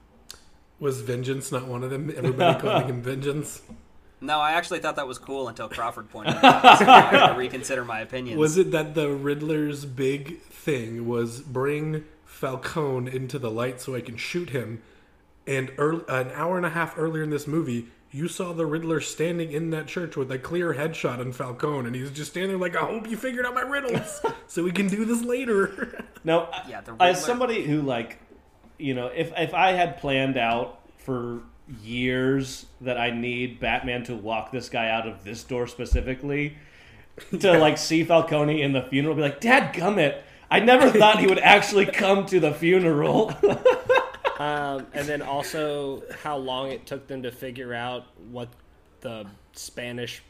was 0.80 1.00
vengeance 1.00 1.50
not 1.52 1.66
one 1.66 1.82
of 1.84 1.90
them? 1.90 2.12
Everybody 2.16 2.60
calling 2.60 2.88
him 2.88 3.02
vengeance. 3.02 3.62
No, 4.20 4.38
I 4.38 4.52
actually 4.52 4.78
thought 4.78 4.96
that 4.96 5.06
was 5.06 5.18
cool 5.18 5.48
until 5.48 5.68
Crawford 5.68 6.08
pointed 6.10 6.36
it 6.36 6.44
out. 6.44 6.78
So 6.78 6.86
I 6.86 7.00
had 7.00 7.26
to 7.32 7.38
reconsider 7.38 7.84
my 7.84 8.00
opinion. 8.00 8.38
Was 8.38 8.56
it 8.56 8.70
that 8.70 8.94
the 8.94 9.10
Riddler's 9.10 9.84
big 9.84 10.40
thing 10.42 11.06
was 11.06 11.40
bring 11.40 12.04
Falcone 12.24 13.14
into 13.14 13.38
the 13.38 13.50
light 13.50 13.80
so 13.80 13.94
I 13.94 14.00
can 14.00 14.16
shoot 14.16 14.50
him? 14.50 14.82
And 15.46 15.72
early, 15.76 16.04
an 16.08 16.30
hour 16.32 16.56
and 16.56 16.64
a 16.64 16.70
half 16.70 16.96
earlier 16.96 17.22
in 17.22 17.30
this 17.30 17.46
movie, 17.46 17.88
you 18.14 18.28
saw 18.28 18.52
the 18.52 18.64
Riddler 18.64 19.00
standing 19.00 19.50
in 19.50 19.70
that 19.70 19.88
church 19.88 20.16
with 20.16 20.30
a 20.30 20.38
clear 20.38 20.74
headshot 20.74 21.18
on 21.18 21.32
Falcone, 21.32 21.88
and 21.88 21.96
he's 21.96 22.12
just 22.12 22.30
standing 22.30 22.50
there 22.50 22.58
like, 22.58 22.76
"I 22.76 22.86
hope 22.86 23.10
you 23.10 23.16
figured 23.16 23.44
out 23.44 23.54
my 23.54 23.62
riddles, 23.62 24.22
so 24.46 24.62
we 24.62 24.70
can 24.70 24.86
do 24.86 25.04
this 25.04 25.22
later." 25.22 26.04
No, 26.22 26.48
Yeah, 26.68 26.80
as 27.00 27.22
somebody 27.22 27.64
who 27.64 27.82
like, 27.82 28.18
you 28.78 28.94
know, 28.94 29.08
if 29.08 29.32
if 29.36 29.52
I 29.52 29.72
had 29.72 29.98
planned 29.98 30.38
out 30.38 30.78
for 30.98 31.42
years 31.82 32.66
that 32.80 32.98
I 32.98 33.10
need 33.10 33.60
Batman 33.60 34.04
to 34.04 34.14
walk 34.14 34.52
this 34.52 34.68
guy 34.68 34.90
out 34.90 35.06
of 35.06 35.24
this 35.24 35.42
door 35.44 35.66
specifically 35.66 36.56
to 37.40 37.58
like 37.58 37.78
see 37.78 38.04
Falcone 38.04 38.60
in 38.60 38.72
the 38.72 38.82
funeral, 38.82 39.14
be 39.14 39.22
like, 39.22 39.40
Dad, 39.40 39.74
gummit. 39.74 40.20
I 40.50 40.60
never 40.60 40.90
thought 40.90 41.20
he 41.20 41.26
would 41.26 41.38
actually 41.38 41.86
come 41.86 42.26
to 42.26 42.38
the 42.38 42.52
funeral. 42.52 43.32
Um, 44.38 44.88
and 44.92 45.06
then 45.06 45.22
also 45.22 46.02
how 46.22 46.36
long 46.36 46.72
it 46.72 46.86
took 46.86 47.06
them 47.06 47.22
to 47.22 47.30
figure 47.30 47.72
out 47.72 48.06
what 48.30 48.48
the 49.00 49.26
Spanish 49.52 50.22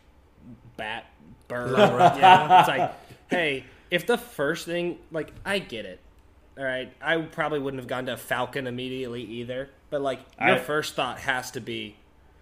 bat 0.77 1.07
bird. 1.49 1.73
yeah, 1.79 2.61
it's 2.61 2.69
like, 2.69 2.93
hey, 3.31 3.65
if 3.91 4.07
the 4.07 4.19
first 4.19 4.67
thing, 4.67 4.99
like, 5.11 5.33
I 5.45 5.59
get 5.59 5.87
it. 5.87 6.01
All 6.59 6.65
right, 6.65 6.93
I 7.01 7.17
probably 7.17 7.59
wouldn't 7.59 7.81
have 7.81 7.89
gone 7.89 8.07
to 8.07 8.17
Falcone 8.17 8.69
immediately 8.69 9.23
either. 9.23 9.71
But 9.91 10.01
like, 10.03 10.21
your 10.41 10.57
I- 10.57 10.59
first 10.59 10.95
thought 10.95 11.19
has 11.21 11.51
to 11.53 11.61
be 11.61 11.97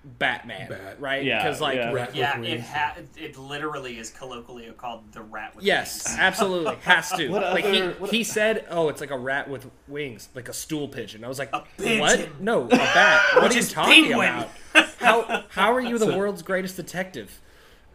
Batman, 0.05 0.69
Bat. 0.69 0.97
right? 1.01 1.23
Yeah, 1.25 1.43
Because 1.45 1.61
like, 1.61 1.77
yeah. 1.77 1.93
Rat 1.93 2.15
Yeah, 2.17 2.41
it 2.41 2.61
ha- 2.61 2.97
it 3.17 3.39
literally 3.39 3.99
is 3.99 4.11
colloquially 4.11 4.69
called 4.77 5.13
the 5.13 5.23
rat 5.23 5.55
with 5.55 5.65
Yes, 5.65 6.05
wings. 6.09 6.19
absolutely 6.21 6.75
has 6.83 7.11
to. 7.13 7.29
What 7.29 7.43
like 7.43 7.65
other- 7.65 7.73
he, 7.75 7.81
what- 8.01 8.11
he 8.11 8.25
said, 8.25 8.65
"Oh, 8.69 8.89
it's 8.89 9.01
like 9.01 9.13
a 9.13 9.19
rat 9.19 9.49
with 9.49 9.71
wings, 9.87 10.29
like 10.35 10.49
a 10.49 10.53
stool 10.53 10.89
pigeon." 10.89 11.25
I 11.25 11.29
was 11.29 11.39
like, 11.39 11.53
pigeon. 11.79 12.01
"What? 12.01 12.41
No, 12.41 12.65
a 12.65 12.69
bat. 12.69 13.23
What 13.37 13.53
are 13.53 13.55
you 13.55 13.63
talking 13.63 14.05
penguin. 14.07 14.29
about? 14.29 14.51
How 14.99 15.45
how 15.51 15.73
are 15.73 15.81
you 15.81 15.99
the 15.99 16.17
world's 16.17 16.43
greatest 16.43 16.77
detective?" 16.77 17.41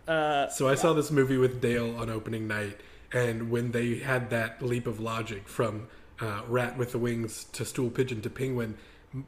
So 0.07 0.67
I 0.69 0.75
saw 0.75 0.93
this 0.93 1.11
movie 1.11 1.37
with 1.37 1.59
Dale 1.61 1.93
on 1.99 2.09
opening 2.09 2.47
night, 2.47 2.79
and 3.11 3.49
when 3.51 3.71
they 3.71 3.95
had 3.99 4.29
that 4.29 4.61
leap 4.61 4.87
of 4.87 4.99
logic 5.01 5.49
from 5.49 5.87
uh, 6.21 6.41
rat 6.47 6.77
with 6.77 6.93
the 6.93 6.97
wings 6.97 7.45
to 7.53 7.65
stool 7.65 7.89
pigeon 7.89 8.21
to 8.21 8.29
penguin, 8.29 8.77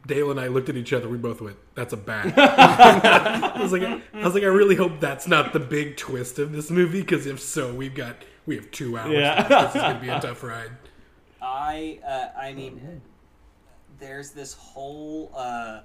Dale 0.06 0.30
and 0.30 0.40
I 0.40 0.48
looked 0.48 0.70
at 0.70 0.76
each 0.76 0.94
other. 0.94 1.08
We 1.08 1.18
both 1.18 1.42
went, 1.42 1.58
"That's 1.76 1.94
a 1.94 1.98
bat." 1.98 2.34
I 2.38 3.62
was 3.62 3.72
like, 3.72 3.84
I 3.84 4.02
was 4.24 4.34
like, 4.34 4.44
I 4.44 4.48
really 4.48 4.76
hope 4.76 5.00
that's 5.00 5.28
not 5.28 5.54
the 5.54 5.60
big 5.60 5.98
twist 5.98 6.38
of 6.38 6.52
this 6.52 6.70
movie, 6.70 7.02
because 7.02 7.26
if 7.26 7.40
so, 7.40 7.74
we've 7.74 7.96
got 7.96 8.18
we 8.46 8.56
have 8.56 8.70
two 8.72 8.98
hours. 8.98 9.14
Yeah. 9.14 9.48
left. 9.50 9.74
This 9.74 9.76
is 9.76 9.82
gonna 9.82 10.00
be 10.00 10.10
a 10.10 10.20
tough 10.20 10.44
ride. 10.44 10.72
I 11.42 12.00
uh, 12.06 12.38
I 12.38 12.54
mean, 12.54 13.02
there's 14.00 14.32
this 14.32 14.54
whole 14.54 15.32
uh, 15.36 15.82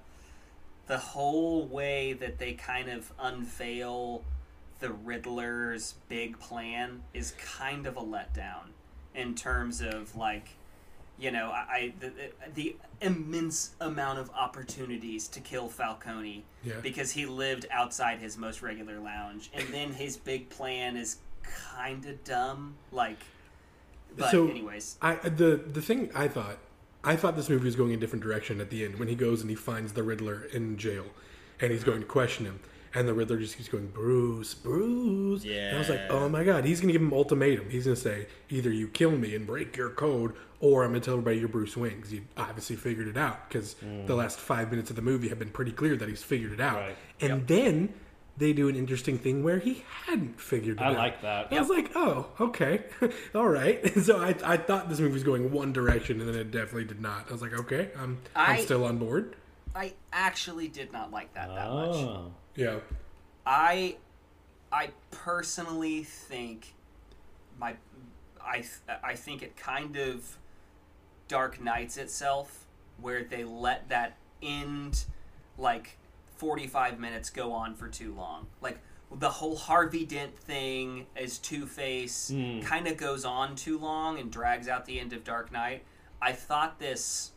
the 0.86 0.98
whole 0.98 1.66
way 1.66 2.14
that 2.14 2.38
they 2.38 2.52
kind 2.54 2.90
of 2.90 3.12
unveil 3.18 4.24
the 4.80 4.90
Riddler's 4.90 5.94
big 6.08 6.38
plan 6.38 7.02
is 7.14 7.32
kind 7.32 7.86
of 7.86 7.96
a 7.96 8.02
letdown 8.02 8.72
in 9.14 9.34
terms 9.34 9.80
of 9.80 10.14
like 10.16 10.50
you 11.18 11.30
know 11.30 11.50
I, 11.50 11.64
I 11.76 11.92
the, 12.00 12.12
the 12.54 12.76
immense 13.00 13.74
amount 13.80 14.18
of 14.18 14.30
opportunities 14.30 15.28
to 15.28 15.40
kill 15.40 15.68
Falcone 15.68 16.44
Yeah. 16.64 16.74
because 16.82 17.12
he 17.12 17.26
lived 17.26 17.66
outside 17.70 18.18
his 18.18 18.36
most 18.38 18.62
regular 18.62 18.98
lounge. 18.98 19.50
And 19.54 19.68
then 19.68 19.92
his 20.04 20.16
big 20.16 20.48
plan 20.50 20.96
is 20.96 21.18
kind 21.76 22.04
of 22.06 22.22
dumb 22.24 22.74
like 22.90 23.18
but 24.16 24.30
So- 24.30 24.48
anyways. 24.48 24.96
I 25.02 25.16
the 25.16 25.56
the 25.56 25.82
thing 25.82 26.10
I 26.14 26.28
thought 26.28 26.58
I 27.02 27.16
thought 27.16 27.36
this 27.36 27.48
movie 27.50 27.64
was 27.66 27.76
going 27.76 27.92
a 27.92 27.96
different 27.98 28.22
direction 28.22 28.60
at 28.60 28.70
the 28.70 28.84
end 28.84 28.98
when 28.98 29.08
he 29.08 29.14
goes 29.14 29.40
and 29.42 29.50
he 29.50 29.56
finds 29.56 29.92
the 29.92 30.02
Riddler 30.02 30.44
in 30.52 30.78
jail 30.78 31.04
and 31.60 31.70
he's 31.70 31.84
going 31.84 32.00
to 32.00 32.06
question 32.06 32.46
him 32.46 32.60
and 32.94 33.08
the 33.08 33.14
Riddler 33.14 33.38
just 33.38 33.56
keeps 33.56 33.68
going 33.68 33.88
Bruce 33.88 34.54
Bruce 34.54 35.44
and 35.44 35.76
I 35.76 35.78
was 35.78 35.88
like 35.88 36.02
oh 36.10 36.28
my 36.28 36.44
god 36.44 36.64
he's 36.64 36.80
gonna 36.80 36.92
give 36.92 37.02
him 37.02 37.08
an 37.08 37.14
ultimatum 37.18 37.70
he's 37.70 37.84
gonna 37.84 37.96
say 37.96 38.26
either 38.50 38.70
you 38.70 38.88
kill 38.88 39.12
me 39.12 39.34
and 39.34 39.46
break 39.46 39.76
your 39.76 39.90
code 39.90 40.34
or 40.60 40.84
I'm 40.84 40.90
gonna 40.90 41.00
tell 41.00 41.14
everybody 41.14 41.38
you're 41.38 41.48
Bruce 41.48 41.76
Wayne 41.76 42.00
'cause 42.00 42.10
he 42.10 42.22
obviously 42.36 42.76
figured 42.76 43.08
it 43.08 43.16
out 43.16 43.48
because 43.48 43.74
mm. 43.84 44.06
the 44.06 44.14
last 44.14 44.38
five 44.38 44.70
minutes 44.70 44.90
of 44.90 44.96
the 44.96 45.02
movie 45.02 45.28
have 45.28 45.38
been 45.38 45.50
pretty 45.50 45.72
clear 45.72 45.96
that 45.96 46.08
he's 46.08 46.22
figured 46.22 46.52
it 46.52 46.60
out 46.60 46.76
Right. 46.76 46.96
and 47.20 47.46
then 47.46 47.94
they 48.36 48.52
do 48.52 48.68
an 48.68 48.74
interesting 48.76 49.16
thing 49.18 49.44
where 49.44 49.58
he 49.58 49.84
hadn't 50.06 50.40
figured 50.40 50.78
it 50.78 50.82
I 50.82 50.86
out 50.88 50.96
like 50.96 51.22
that. 51.22 51.52
I 51.52 51.60
was 51.60 51.68
like, 51.68 51.92
oh, 51.94 52.26
okay, 52.40 52.82
all 53.34 53.48
right. 53.48 53.80
So 54.04 54.18
I, 54.20 54.34
I 54.44 54.56
thought 54.56 54.88
this 54.88 54.98
movie 54.98 55.12
was 55.12 55.22
going 55.22 55.52
one 55.52 55.72
direction, 55.72 56.20
and 56.20 56.28
then 56.28 56.34
it 56.36 56.50
definitely 56.50 56.84
did 56.84 57.00
not. 57.00 57.26
I 57.28 57.32
was 57.32 57.40
like, 57.42 57.54
okay, 57.60 57.90
I'm, 57.96 58.18
I, 58.34 58.54
I- 58.54 58.56
am 58.56 58.64
still 58.64 58.84
on 58.84 58.98
board. 58.98 59.36
I 59.74 59.94
actually 60.12 60.68
did 60.68 60.92
not 60.92 61.10
like 61.10 61.32
that 61.34 61.48
that 61.48 61.70
much. 61.70 61.96
Oh. 61.96 62.32
Yeah. 62.56 62.78
I 63.46 63.96
I 64.72 64.90
personally 65.10 66.02
think 66.04 66.74
my 67.58 67.74
I 68.44 68.64
I 69.02 69.14
think 69.14 69.42
it 69.42 69.56
kind 69.56 69.96
of 69.96 70.38
Dark 71.28 71.60
Knights 71.60 71.96
itself 71.96 72.66
where 73.00 73.24
they 73.24 73.44
let 73.44 73.88
that 73.88 74.16
end 74.42 75.04
like 75.58 75.96
45 76.36 76.98
minutes 77.00 77.30
go 77.30 77.52
on 77.52 77.74
for 77.74 77.88
too 77.88 78.12
long. 78.14 78.46
Like 78.60 78.78
the 79.14 79.30
whole 79.30 79.56
Harvey 79.56 80.04
Dent 80.04 80.36
thing 80.36 81.06
as 81.16 81.38
Two 81.38 81.66
Face 81.66 82.28
Hmm. 82.30 82.60
kind 82.60 82.86
of 82.86 82.96
goes 82.96 83.24
on 83.24 83.54
too 83.56 83.78
long 83.78 84.18
and 84.18 84.30
drags 84.30 84.68
out 84.68 84.84
the 84.86 84.98
end 85.00 85.12
of 85.12 85.22
Dark 85.24 85.52
Knight. 85.52 85.84
I 86.20 86.32
thought 86.32 86.78
this 86.78 87.32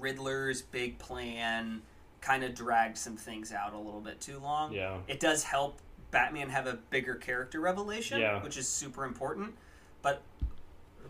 Riddler's 0.00 0.62
big 0.62 0.98
plan 0.98 1.82
kind 2.20 2.42
of 2.44 2.54
dragged 2.54 2.96
some 2.98 3.16
things 3.16 3.52
out 3.52 3.72
a 3.72 3.78
little 3.78 4.00
bit 4.00 4.20
too 4.20 4.38
long. 4.38 4.72
Yeah. 4.72 4.98
It 5.06 5.20
does 5.20 5.44
help 5.44 5.78
Batman 6.10 6.48
have 6.48 6.66
a 6.66 6.74
bigger 6.90 7.14
character 7.14 7.60
revelation, 7.60 8.20
Yeah. 8.20 8.42
which 8.42 8.56
is 8.56 8.66
super 8.68 9.04
important. 9.04 9.54
But 10.02 10.22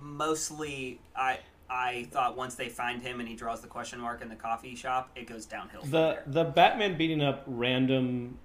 mostly, 0.00 1.00
I 1.16 1.38
I 1.70 2.08
thought 2.10 2.34
once 2.36 2.54
they 2.54 2.68
find 2.70 3.02
him 3.02 3.20
and 3.20 3.28
he 3.28 3.34
draws 3.34 3.60
the 3.60 3.66
question 3.68 4.00
mark 4.00 4.22
in 4.22 4.28
the 4.30 4.36
coffee 4.36 4.74
shop, 4.74 5.10
it 5.14 5.26
goes 5.26 5.44
downhill. 5.44 5.82
from 5.82 5.90
The 5.90 5.98
there. 6.12 6.22
the 6.26 6.44
Batman 6.44 6.96
beating 6.96 7.22
up 7.22 7.44
random 7.46 8.38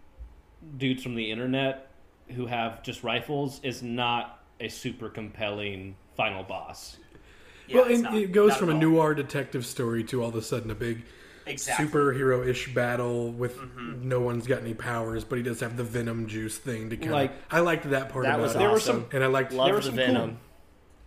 dudes 0.77 1.03
from 1.03 1.15
the 1.15 1.31
internet 1.31 1.89
who 2.31 2.47
have 2.47 2.83
just 2.83 3.03
rifles 3.03 3.61
is 3.63 3.81
not 3.81 4.43
a 4.59 4.67
super 4.67 5.09
compelling 5.09 5.95
final 6.15 6.43
boss. 6.43 6.97
Yeah, 7.67 7.77
well, 7.77 7.91
and 7.93 8.03
not- 8.03 8.15
it 8.15 8.31
goes 8.33 8.55
from 8.57 8.69
a 8.69 8.73
noir 8.73 9.13
detective 9.13 9.65
story 9.65 10.03
to 10.05 10.21
all 10.21 10.29
of 10.29 10.35
a 10.35 10.41
sudden 10.41 10.69
a 10.69 10.75
big 10.75 11.03
Exactly. 11.45 11.85
superhero-ish 11.85 12.73
battle 12.73 13.31
with 13.31 13.57
Mm-hmm. 13.57 14.07
no 14.07 14.19
one's 14.19 14.47
got 14.47 14.61
any 14.61 14.73
powers, 14.73 15.23
but 15.23 15.37
he 15.37 15.43
does 15.43 15.59
have 15.59 15.77
the 15.77 15.83
venom 15.83 16.27
juice 16.27 16.57
thing 16.57 16.89
to 16.89 16.97
kind 16.97 17.11
Like- 17.11 17.31
of. 17.31 17.37
I 17.51 17.59
liked 17.59 17.89
that 17.89 18.09
part. 18.09 18.25
That 18.25 18.35
about 18.35 18.41
was 18.43 18.55
it. 18.55 18.59
There 18.59 18.69
were 18.69 18.75
awesome. 18.75 19.01
some- 19.01 19.09
and 19.13 19.23
I 19.23 19.27
liked. 19.27 19.49
there 19.51 19.59
Love 19.59 19.69
were 19.71 19.75
the 19.77 19.81
some 19.83 19.95
Venom. 19.95 20.29
cool 20.31 20.37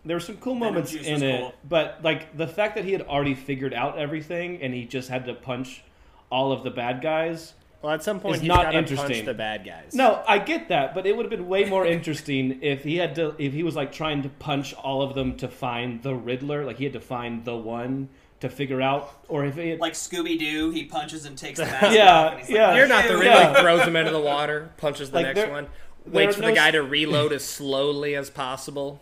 there 0.05 0.17
were 0.17 0.21
some 0.21 0.37
cool 0.37 0.55
Venom 0.55 0.69
moments 0.75 0.95
in 0.95 1.21
it, 1.23 1.41
cool. 1.41 1.55
but 1.69 1.99
like 2.05 2.37
the 2.37 2.47
fact 2.47 2.77
that 2.77 2.85
he 2.85 2.93
had 2.93 3.03
already 3.03 3.35
figured 3.35 3.75
out 3.75 3.99
everything 3.99 4.63
and 4.63 4.73
he 4.73 4.85
just 4.85 5.09
had 5.09 5.25
to 5.27 5.35
punch 5.35 5.83
all 6.31 6.53
of 6.53 6.63
the 6.63 6.71
bad 6.71 7.01
guys. 7.03 7.55
Well, 7.83 7.93
at 7.93 8.03
some 8.05 8.21
point 8.21 8.37
It's 8.37 8.43
he's 8.43 8.49
not 8.49 8.65
got 8.65 8.73
punch 8.75 8.91
interesting. 8.93 9.25
the 9.27 9.35
bad 9.35 9.65
guys. 9.65 9.95
No, 9.95 10.23
I 10.27 10.39
get 10.39 10.69
that, 10.69 10.95
but 10.95 11.07
it 11.07 11.17
would 11.17 11.25
have 11.27 11.31
been 11.31 11.47
way 11.49 11.65
more 11.65 11.85
interesting 11.87 12.59
if 12.63 12.85
he 12.85 12.97
had 12.97 13.15
to 13.17 13.35
if 13.39 13.53
he 13.53 13.63
was 13.65 13.75
like 13.77 13.91
trying 13.93 14.23
to 14.23 14.29
punch 14.29 14.75
all 14.75 15.03
of 15.03 15.15
them 15.15 15.37
to 15.39 15.49
find 15.49 16.03
the 16.03 16.15
Riddler, 16.15 16.65
like 16.65 16.79
he 16.79 16.85
had 16.85 16.93
to 16.95 17.01
find 17.01 17.45
the 17.45 17.57
one 17.57 18.09
to 18.41 18.49
figure 18.51 18.83
out 18.83 19.13
or 19.29 19.45
if 19.47 19.57
it 19.59 19.81
like 19.81 19.95
Scooby 19.95 20.39
Doo, 20.39 20.71
he 20.71 20.85
punches 20.85 21.25
and 21.25 21.37
takes 21.39 21.59
the 21.61 21.67
mask 21.67 21.95
Yeah, 21.97 22.13
off. 22.15 22.33
And 22.33 22.41
he's 22.41 22.51
yeah. 22.51 22.69
like, 22.69 22.77
You're 22.77 22.87
not 22.89 23.05
the 23.05 23.13
"Ew." 23.15 23.19
really 23.21 23.27
Yeah. 23.35 23.61
throws 23.61 23.83
him 23.83 23.97
into 23.97 24.11
the 24.13 24.21
water, 24.21 24.71
punches 24.77 25.11
the 25.11 25.17
Like, 25.17 25.27
next 25.27 25.41
there- 25.41 25.51
one, 25.51 25.67
there 26.05 26.13
waits 26.27 26.37
for 26.37 26.43
no 26.43 26.49
the 26.49 26.55
guy 26.55 26.69
s- 26.69 26.73
to 26.73 26.83
reload 26.83 27.33
as 27.33 27.45
slowly 27.45 28.15
as 28.15 28.29
possible. 28.31 29.01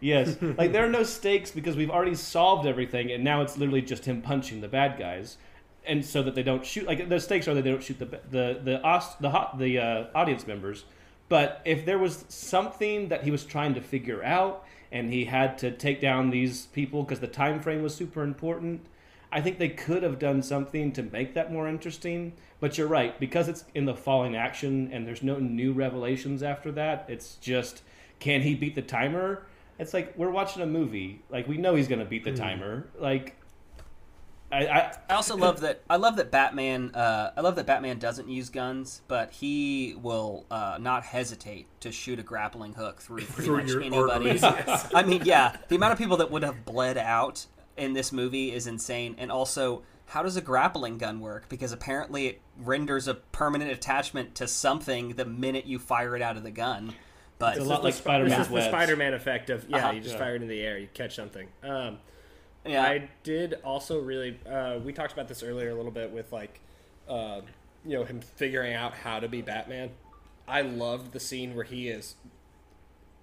Yes, 0.00 0.36
like 0.58 0.72
there 0.72 0.84
are 0.84 0.88
no 0.90 1.02
stakes 1.04 1.50
because 1.50 1.76
we've 1.76 1.90
already 1.90 2.14
solved 2.14 2.66
everything, 2.66 3.10
and 3.12 3.22
now 3.24 3.40
it's 3.42 3.56
literally 3.56 3.82
just 3.82 4.04
him 4.04 4.20
punching 4.20 4.60
the 4.60 4.68
bad 4.68 4.98
guys, 4.98 5.36
and 5.86 6.04
so 6.04 6.22
that 6.24 6.34
they 6.34 6.42
don't 6.42 6.66
shoot. 6.66 6.86
Like 6.86 7.08
the 7.08 7.20
stakes 7.20 7.46
are 7.48 7.54
that 7.54 7.62
they 7.62 7.70
don't 7.70 7.82
shoot 7.82 7.98
the 7.98 8.06
the 8.30 8.60
the 8.62 8.82
os- 8.82 9.14
the 9.16 9.30
hot, 9.30 9.58
the 9.58 9.78
uh, 9.78 10.04
audience 10.14 10.46
members. 10.46 10.84
But 11.28 11.62
if 11.64 11.86
there 11.86 11.98
was 11.98 12.24
something 12.28 13.08
that 13.08 13.22
he 13.22 13.30
was 13.30 13.44
trying 13.44 13.74
to 13.74 13.80
figure 13.80 14.22
out, 14.24 14.66
and 14.92 15.12
he 15.12 15.24
had 15.24 15.58
to 15.58 15.72
take 15.72 16.00
down 16.00 16.30
these 16.30 16.66
people 16.66 17.02
because 17.02 17.20
the 17.20 17.26
time 17.26 17.60
frame 17.60 17.82
was 17.82 17.94
super 17.94 18.22
important, 18.22 18.84
I 19.32 19.40
think 19.40 19.58
they 19.58 19.70
could 19.70 20.02
have 20.02 20.18
done 20.18 20.42
something 20.42 20.92
to 20.92 21.02
make 21.02 21.34
that 21.34 21.50
more 21.50 21.66
interesting. 21.66 22.34
But 22.60 22.78
you're 22.78 22.86
right 22.86 23.18
because 23.18 23.48
it's 23.48 23.64
in 23.74 23.86
the 23.86 23.94
falling 23.94 24.36
action, 24.36 24.90
and 24.92 25.06
there's 25.06 25.22
no 25.22 25.38
new 25.38 25.72
revelations 25.72 26.42
after 26.42 26.70
that. 26.72 27.06
It's 27.08 27.36
just 27.36 27.82
can 28.20 28.42
he 28.42 28.54
beat 28.54 28.76
the 28.76 28.82
timer? 28.82 29.46
It's 29.80 29.92
like 29.92 30.16
we're 30.16 30.30
watching 30.30 30.62
a 30.62 30.66
movie. 30.66 31.22
Like 31.28 31.48
we 31.48 31.56
know 31.56 31.74
he's 31.74 31.88
going 31.88 31.98
to 31.98 32.04
beat 32.04 32.22
the 32.22 32.30
mm. 32.30 32.36
timer. 32.36 32.86
Like 33.00 33.34
I, 34.52 34.66
I 34.66 34.92
I 35.08 35.14
also 35.14 35.36
love 35.36 35.60
that. 35.60 35.80
I 35.88 35.96
love 35.96 36.16
that 36.16 36.30
Batman. 36.30 36.94
Uh, 36.94 37.32
I 37.36 37.40
love 37.40 37.56
that 37.56 37.66
Batman 37.66 37.98
doesn't 37.98 38.28
use 38.28 38.50
guns, 38.50 39.00
but 39.08 39.30
he 39.32 39.96
will 40.00 40.44
uh, 40.50 40.76
not 40.80 41.04
hesitate 41.04 41.66
to 41.80 41.90
shoot 41.90 42.18
a 42.18 42.22
grappling 42.22 42.74
hook 42.74 43.00
through 43.00 43.24
pretty 43.24 43.42
Through 43.48 43.56
much 43.56 43.70
anybody. 43.70 43.86
anybody's. 44.30 44.44
arteries, 44.44 44.86
I 44.94 45.02
mean, 45.04 45.22
yeah, 45.24 45.56
the 45.68 45.76
amount 45.76 45.92
of 45.94 45.98
people 45.98 46.18
that 46.18 46.30
would 46.30 46.42
have 46.42 46.64
bled 46.66 46.98
out 46.98 47.46
in 47.76 47.94
this 47.94 48.12
movie 48.12 48.52
is 48.52 48.66
insane. 48.66 49.14
And 49.18 49.32
also, 49.32 49.82
how 50.06 50.22
does 50.22 50.36
a 50.36 50.42
grappling 50.42 50.98
gun 50.98 51.20
work? 51.20 51.48
Because 51.48 51.72
apparently, 51.72 52.26
it 52.26 52.40
renders 52.58 53.08
a 53.08 53.14
permanent 53.14 53.70
attachment 53.70 54.34
to 54.34 54.46
something 54.46 55.10
the 55.14 55.24
minute 55.24 55.64
you 55.64 55.78
fire 55.78 56.14
it 56.14 56.20
out 56.20 56.36
of 56.36 56.42
the 56.42 56.50
gun. 56.50 56.92
But 57.38 57.56
It's 57.56 57.64
a 57.64 57.68
lot 57.68 57.82
like 57.82 57.94
This 57.94 58.02
Spider-Man's 58.02 58.46
is 58.48 58.52
the. 58.52 58.68
Spider-Man 58.68 59.14
effect 59.14 59.48
of 59.50 59.68
yeah, 59.68 59.78
Uh-huh. 59.78 59.90
you 59.92 60.00
just 60.02 60.12
Yeah. 60.14 60.20
fire 60.20 60.36
it 60.36 60.42
in 60.42 60.48
the 60.48 60.60
air, 60.60 60.78
you 60.78 60.88
catch 60.92 61.16
something. 61.16 61.48
Um, 61.64 61.98
yeah, 62.64 62.82
I 62.82 63.08
did 63.22 63.54
also 63.64 64.00
really. 64.00 64.38
Uh, 64.48 64.78
we 64.84 64.92
talked 64.92 65.12
about 65.12 65.28
this 65.28 65.42
earlier 65.42 65.70
a 65.70 65.74
little 65.74 65.90
bit 65.90 66.10
with 66.12 66.32
like, 66.32 66.60
uh, 67.08 67.40
you 67.84 67.98
know, 67.98 68.04
him 68.04 68.20
figuring 68.20 68.74
out 68.74 68.94
how 68.94 69.20
to 69.20 69.28
be 69.28 69.42
Batman. 69.42 69.90
I 70.46 70.62
loved 70.62 71.12
the 71.12 71.20
scene 71.20 71.54
where 71.54 71.64
he 71.64 71.88
is. 71.88 72.14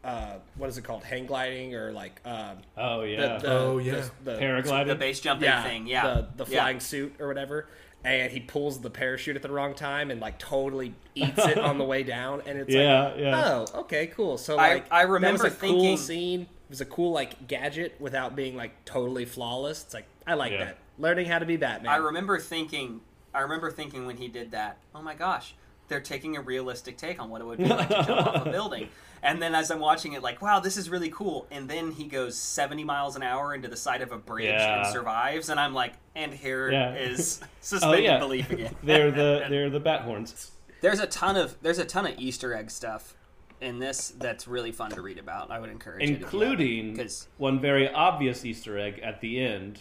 Uh, 0.03 0.35
what 0.55 0.69
is 0.69 0.77
it 0.77 0.83
called? 0.83 1.03
Hang 1.03 1.25
gliding 1.25 1.75
or 1.75 1.91
like 1.91 2.21
um, 2.25 2.57
oh 2.77 3.01
yeah, 3.03 3.37
the, 3.37 3.47
Oh, 3.51 3.77
yeah. 3.79 4.03
the, 4.23 4.31
the 4.37 4.83
the 4.87 4.95
base 4.95 5.19
jumping 5.19 5.43
yeah, 5.49 5.63
thing. 5.63 5.87
Yeah, 5.87 6.21
the, 6.37 6.43
the 6.45 6.51
Yeah. 6.51 6.61
flying 6.61 6.79
suit 6.79 7.15
or 7.19 7.27
whatever. 7.27 7.67
And 8.05 8.31
he 8.31 8.39
pulls 8.39 8.79
the 8.79 8.89
parachute 8.89 9.35
at 9.35 9.41
the 9.41 9.51
wrong 9.51 9.73
time 9.75 10.09
and 10.09 10.21
like 10.21 10.39
totally 10.39 10.93
eats 11.15 11.45
it 11.45 11.57
on 11.57 11.77
the 11.77 11.83
way 11.93 12.03
down. 12.03 12.41
And 12.45 12.57
it's 12.57 12.73
Yeah, 12.73 13.07
like, 13.09 13.15
yeah. 13.19 13.43
oh, 13.73 13.79
okay, 13.81 14.07
cool. 14.07 14.37
So 14.37 14.57
I- 14.57 14.75
like, 14.75 14.85
I 14.89 15.03
that 15.03 15.09
remember 15.11 15.43
was 15.43 15.53
a 15.53 15.55
cool 15.57 15.69
thinking- 15.69 15.97
scene. 15.97 16.47
It 16.69 16.73
was 16.73 16.81
a 16.81 16.85
cool 16.85 17.11
like 17.11 17.47
gadget 17.47 17.95
without 17.99 18.35
being 18.35 18.55
like 18.55 18.85
totally 18.85 19.25
flawless. 19.25 19.83
It's 19.83 19.93
like 19.95 20.05
I 20.27 20.35
like 20.35 20.51
Yeah. 20.51 20.65
that. 20.65 20.77
Learning 20.99 21.25
how 21.25 21.39
to 21.39 21.45
be 21.45 21.57
Batman. 21.57 21.91
I 21.91 21.95
remember 21.95 22.37
thinking, 22.37 23.01
I 23.33 23.39
remember 23.39 23.71
thinking 23.71 24.05
when 24.05 24.17
he 24.17 24.27
did 24.27 24.51
that, 24.51 24.77
oh 24.93 25.01
my 25.01 25.15
gosh, 25.15 25.55
they're 25.87 25.99
taking 25.99 26.37
a 26.37 26.41
realistic 26.41 26.95
take 26.97 27.19
on 27.19 27.29
what 27.31 27.41
it 27.41 27.45
would 27.45 27.57
be 27.57 27.65
like 27.65 27.87
to 27.89 28.03
jump 28.03 28.27
off 28.27 28.45
a 28.45 28.49
building. 28.51 28.89
And 29.23 29.41
then 29.41 29.55
as 29.55 29.71
I'm 29.71 29.79
watching 29.79 30.13
it, 30.13 30.21
like, 30.21 30.41
wow, 30.43 30.59
this 30.59 30.77
is 30.77 30.89
really 30.91 31.09
cool. 31.09 31.47
And 31.49 31.67
then 31.67 31.91
he 31.91 32.03
goes 32.05 32.37
70 32.37 32.83
miles 32.83 33.15
an 33.15 33.23
hour 33.23 33.55
into 33.55 33.67
the 33.67 33.75
side 33.75 34.01
of 34.01 34.11
a 34.11 34.17
bridge 34.17 34.45
Yeah. 34.45 34.83
and 34.83 34.87
survives. 34.93 35.49
And 35.49 35.59
I'm 35.59 35.73
like, 35.73 35.93
and 36.15 36.31
here 36.33 36.69
is 36.95 37.39
oh, 37.43 37.45
Yeah. 37.45 37.49
suspended 37.61 37.99
oh 37.99 38.03
yeah, 38.03 38.19
belief 38.19 38.51
again. 38.51 38.75
they're 38.83 39.09
the 39.09 39.45
they're 39.49 39.69
the 39.71 39.79
bat 39.79 40.01
horns. 40.01 40.51
There's 40.81 40.99
a 40.99 41.07
ton 41.07 41.35
of 41.35 41.57
there's 41.63 41.79
a 41.79 41.85
ton 41.85 42.05
of 42.05 42.19
Easter 42.19 42.53
egg 42.53 42.69
stuff 42.69 43.15
in 43.61 43.79
this 43.79 44.13
that's 44.17 44.47
really 44.47 44.71
fun 44.71 44.91
to 44.91 45.01
read 45.01 45.17
about. 45.17 45.51
I 45.51 45.59
would 45.59 45.69
encourage 45.69 46.03
it 46.03 46.09
including 46.09 46.93
because 46.93 47.27
one 47.37 47.59
very 47.59 47.89
obvious 47.89 48.45
Easter 48.45 48.77
egg 48.77 48.99
at 49.03 49.21
the 49.21 49.39
end. 49.41 49.79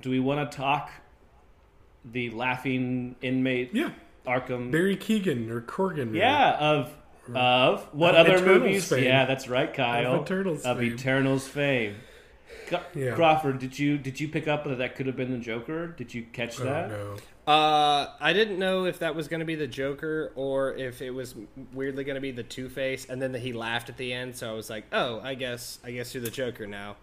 Do 0.00 0.10
we 0.10 0.20
want 0.20 0.50
to 0.50 0.56
talk 0.56 0.90
the 2.04 2.30
laughing 2.30 3.16
inmate 3.22 3.70
Yeah, 3.74 3.90
Arkham? 4.26 4.70
Barry 4.70 4.96
Keegan 4.96 5.50
or 5.50 5.60
Corgan. 5.60 6.12
or- 6.12 6.16
yeah, 6.16 6.56
of 6.58 6.96
of 7.34 7.92
what 7.92 8.14
Of 8.14 8.26
other 8.26 8.36
Eternals 8.36 8.60
movies? 8.62 8.88
fame. 8.88 9.04
Yeah, 9.04 9.24
that's 9.24 9.48
right, 9.48 9.72
Kyle. 9.74 10.14
Of 10.14 10.22
Eternals 10.22 10.64
of 10.64 10.78
fame. 10.78 10.92
Eternals 10.94 11.48
fame. 11.48 11.96
Ca- 12.66 12.82
Yeah. 12.94 13.14
Crawford, 13.14 13.58
did 13.58 13.78
you 13.78 13.98
did 13.98 14.18
you 14.20 14.28
pick 14.28 14.48
up 14.48 14.64
that 14.64 14.78
that 14.78 14.96
could 14.96 15.06
have 15.06 15.16
been 15.16 15.30
the 15.32 15.38
Joker? 15.38 15.86
Did 15.88 16.12
you 16.14 16.24
catch 16.32 16.60
Oh, 16.60 16.64
that? 16.64 16.88
no. 16.90 17.16
Uh, 17.46 18.10
I 18.20 18.32
didn't 18.32 18.58
know 18.58 18.86
if 18.86 18.98
that 18.98 19.14
was 19.14 19.28
going 19.28 19.38
to 19.40 19.46
be 19.46 19.54
the 19.54 19.68
Joker 19.68 20.32
or 20.34 20.74
if 20.74 21.00
it 21.00 21.10
was 21.10 21.34
weirdly 21.72 22.02
going 22.02 22.16
to 22.16 22.20
be 22.20 22.32
the 22.32 22.42
Two 22.42 22.68
Face, 22.68 23.06
and 23.08 23.22
then 23.22 23.32
he 23.34 23.52
laughed 23.52 23.88
at 23.88 23.96
the 23.96 24.12
end. 24.12 24.34
So 24.36 24.50
I 24.50 24.52
was 24.54 24.68
like, 24.68 24.84
oh, 24.92 25.20
I 25.20 25.34
guess 25.34 25.78
I 25.84 25.92
guess 25.92 26.12
you're 26.14 26.24
the 26.24 26.30
Joker 26.30 26.66
now. 26.66 26.96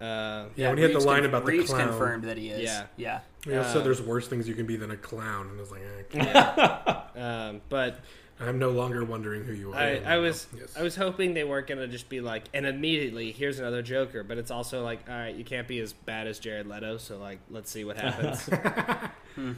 Uh, 0.00 0.46
Yeah, 0.56 0.68
when 0.68 0.78
he 0.78 0.82
had 0.84 0.92
the 0.92 0.98
line 1.00 1.20
con- 1.22 1.26
about 1.30 1.46
the 1.46 1.62
clown. 1.64 1.88
confirmed 1.88 2.24
that 2.24 2.36
he 2.36 2.50
is. 2.50 2.62
Yeah. 2.62 2.84
yeah. 2.96 3.20
Yeah, 3.46 3.72
so 3.72 3.78
Um, 3.78 3.84
there's 3.84 4.02
worse 4.02 4.28
things 4.28 4.46
you 4.48 4.54
can 4.54 4.66
be 4.66 4.76
than 4.76 4.90
a 4.90 4.96
clown. 4.96 5.48
And 5.48 5.58
I 5.58 5.60
was 5.60 5.70
like, 5.70 5.82
eh. 6.14 7.20
um, 7.20 7.60
but 7.68 7.98
I'm 8.42 8.58
no 8.58 8.70
longer 8.70 9.04
wondering 9.04 9.44
who 9.44 9.52
you 9.52 9.72
are. 9.72 9.76
I, 9.76 9.96
I 10.04 10.16
was 10.18 10.46
Yes. 10.56 10.76
I 10.76 10.82
was 10.82 10.96
hoping 10.96 11.34
they 11.34 11.44
weren't 11.44 11.66
gonna 11.66 11.86
just 11.86 12.08
be 12.08 12.20
like, 12.20 12.44
and 12.52 12.66
immediately 12.66 13.32
here's 13.32 13.58
another 13.58 13.82
Joker. 13.82 14.22
But 14.24 14.38
it's 14.38 14.50
also 14.50 14.82
like, 14.82 15.00
all 15.08 15.14
right, 15.16 15.34
you 15.34 15.44
can't 15.44 15.68
be 15.68 15.78
as 15.80 15.92
bad 15.92 16.26
as 16.26 16.38
Jared 16.38 16.66
Leto, 16.66 16.96
so 16.98 17.18
like, 17.18 17.38
let's 17.50 17.70
see 17.70 17.84
what 17.84 17.96
happens. 17.96 18.48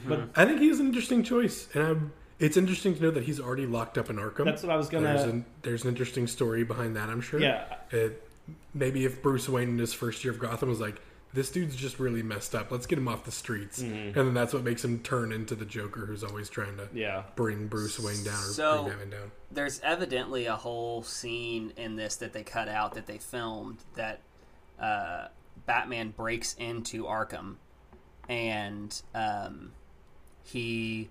But 0.07 0.29
I 0.37 0.45
think 0.45 0.61
he's 0.61 0.79
an 0.79 0.87
interesting 0.87 1.23
choice, 1.25 1.69
and 1.75 1.83
I'm, 1.83 2.13
it's 2.39 2.57
interesting 2.57 2.95
to 2.95 3.03
know 3.03 3.11
that 3.11 3.25
he's 3.25 3.41
already 3.41 3.67
locked 3.67 3.99
up 3.99 4.09
in 4.09 4.17
Arkham. 4.17 4.45
That's 4.45 4.63
what 4.63 4.71
I 4.71 4.77
was 4.77 4.89
gonna- 4.89 5.09
There's 5.15 5.23
an, 5.25 5.45
there's 5.63 5.83
an 5.83 5.89
interesting 5.89 6.27
story 6.29 6.63
behind 6.63 6.95
that. 6.97 7.09
I'm 7.09 7.21
sure. 7.21 7.41
Yeah. 7.41 7.65
It, 7.91 8.23
maybe 8.73 9.05
if 9.05 9.21
Bruce 9.23 9.49
Wayne 9.49 9.71
in 9.71 9.79
his 9.79 9.93
first 9.93 10.25
year 10.25 10.33
of 10.33 10.39
Gotham 10.39 10.69
was 10.69 10.81
like, 10.81 11.01
"This 11.35 11.51
dude's 11.51 11.77
just 11.77 11.99
really 11.99 12.23
messed 12.23 12.55
up. 12.55 12.71
Let's 12.71 12.87
get 12.87 12.97
him 12.99 13.09
off 13.09 13.25
the 13.25 13.31
streets," 13.33 13.83
Mm-hmm. 13.83 14.19
and 14.19 14.29
then 14.29 14.35
that's 14.35 14.55
what 14.55 14.63
makes 14.65 14.83
him 14.85 15.01
turn 15.01 15.33
into 15.33 15.55
the 15.55 15.65
Joker, 15.67 16.07
who's 16.07 16.25
always 16.25 16.49
trying 16.49 16.77
to 16.79 16.89
Yeah. 16.95 17.25
bring 17.37 17.67
Bruce 17.69 17.99
Wayne 18.01 18.25
down 18.25 18.35
or 18.35 18.53
So- 18.53 18.85
bring 18.85 18.97
Batman 18.99 19.11
down. 19.21 19.31
there's 19.51 19.81
evidently 19.81 20.47
a 20.47 20.57
whole 20.57 21.03
scene 21.03 21.73
in 21.77 21.97
this 21.97 22.17
that 22.17 22.33
they 22.33 22.43
cut 22.43 22.69
out 22.69 22.95
that 22.95 23.07
they 23.07 23.19
filmed 23.19 23.79
that 23.97 24.21
uh, 24.81 25.29
Batman 25.67 26.11
breaks 26.11 26.55
into 26.55 27.05
Arkham 27.05 27.57
and 28.29 29.01
um, 29.15 29.73
he 30.43 31.11